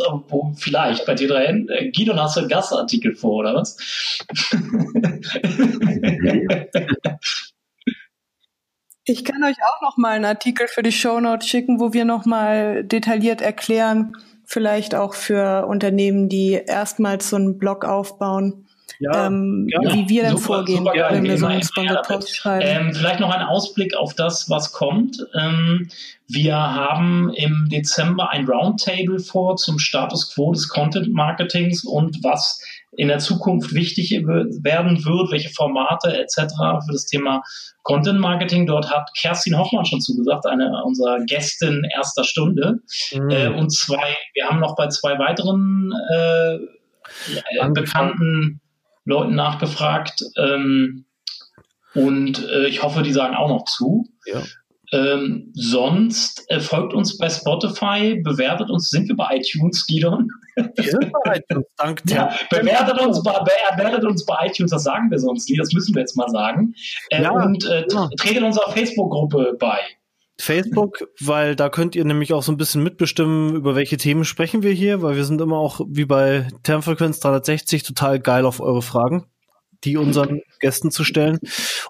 [0.58, 1.68] vielleicht bei T3N.
[1.68, 3.76] Äh, Guido, hast du einen Gastartikel vor, oder was?
[9.04, 12.24] Ich kann euch auch noch mal einen Artikel für die Shownote schicken, wo wir noch
[12.24, 14.12] mal detailliert erklären,
[14.44, 18.68] vielleicht auch für Unternehmen, die erstmals so einen Blog aufbauen,
[19.02, 22.64] ja, ähm, wie wir dann super, vorgehen, super wenn wir so einen Sponsored Post schreiben.
[22.64, 25.18] Ähm, vielleicht noch ein Ausblick auf das, was kommt.
[25.34, 25.88] Ähm,
[26.28, 32.60] wir haben im Dezember ein Roundtable vor zum Status quo des Content Marketings und was
[32.96, 36.54] in der Zukunft wichtig werden wird, welche Formate etc.
[36.84, 37.42] für das Thema
[37.82, 38.66] Content Marketing.
[38.66, 42.80] Dort hat Kerstin Hoffmann schon zugesagt, eine unserer Gästin erster Stunde.
[43.12, 43.30] Mhm.
[43.30, 46.58] Äh, und zwei, wir haben noch bei zwei weiteren äh,
[47.74, 48.61] bekannten
[49.04, 50.24] Leuten nachgefragt.
[50.36, 51.06] Ähm,
[51.94, 54.08] und äh, ich hoffe, die sagen auch noch zu.
[54.26, 54.42] Ja.
[54.92, 60.28] Ähm, sonst äh, folgt uns bei Spotify, bewertet uns, sind wir bei iTunes, Gidon?
[60.54, 63.32] Wir sind bei iTunes, dank ja, bewertet, uns bei,
[63.74, 66.74] bewertet uns bei iTunes, das sagen wir sonst nie, das müssen wir jetzt mal sagen.
[67.08, 68.08] Äh, ja, und äh, ja.
[68.18, 69.78] treten unserer Facebook-Gruppe bei.
[70.42, 74.62] Facebook, weil da könnt ihr nämlich auch so ein bisschen mitbestimmen, über welche Themen sprechen
[74.62, 78.82] wir hier, weil wir sind immer auch wie bei Termfrequenz 360 total geil auf eure
[78.82, 79.26] Fragen
[79.84, 81.40] die unseren Gästen zu stellen.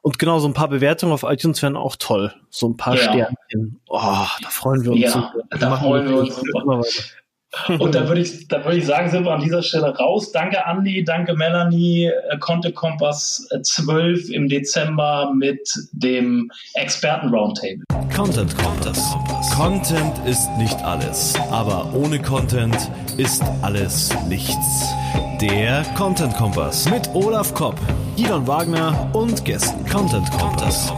[0.01, 2.35] Und genau, so ein paar Bewertungen auf iTunes wären auch toll.
[2.51, 3.03] So ein paar ja.
[3.03, 3.81] Sternchen.
[3.89, 5.01] Oh, da freuen wir uns.
[5.03, 6.17] Ja, da freuen wir
[6.79, 7.15] uns.
[7.79, 10.33] Und da würde ich, da ich sagen, sind wir an dieser Stelle raus.
[10.33, 12.11] Danke Andi, danke Melanie.
[12.41, 15.61] Content Kompass 12 im Dezember mit
[15.93, 17.85] dem Experten Roundtable.
[18.15, 19.15] Content Kompass.
[19.55, 22.77] Content ist nicht alles, aber ohne Content
[23.19, 24.95] ist alles nichts.
[25.41, 27.79] Der Content Kompass mit Olaf Kopp,
[28.17, 29.85] Elon Wagner und Gästen.
[29.87, 30.93] Content Kompass.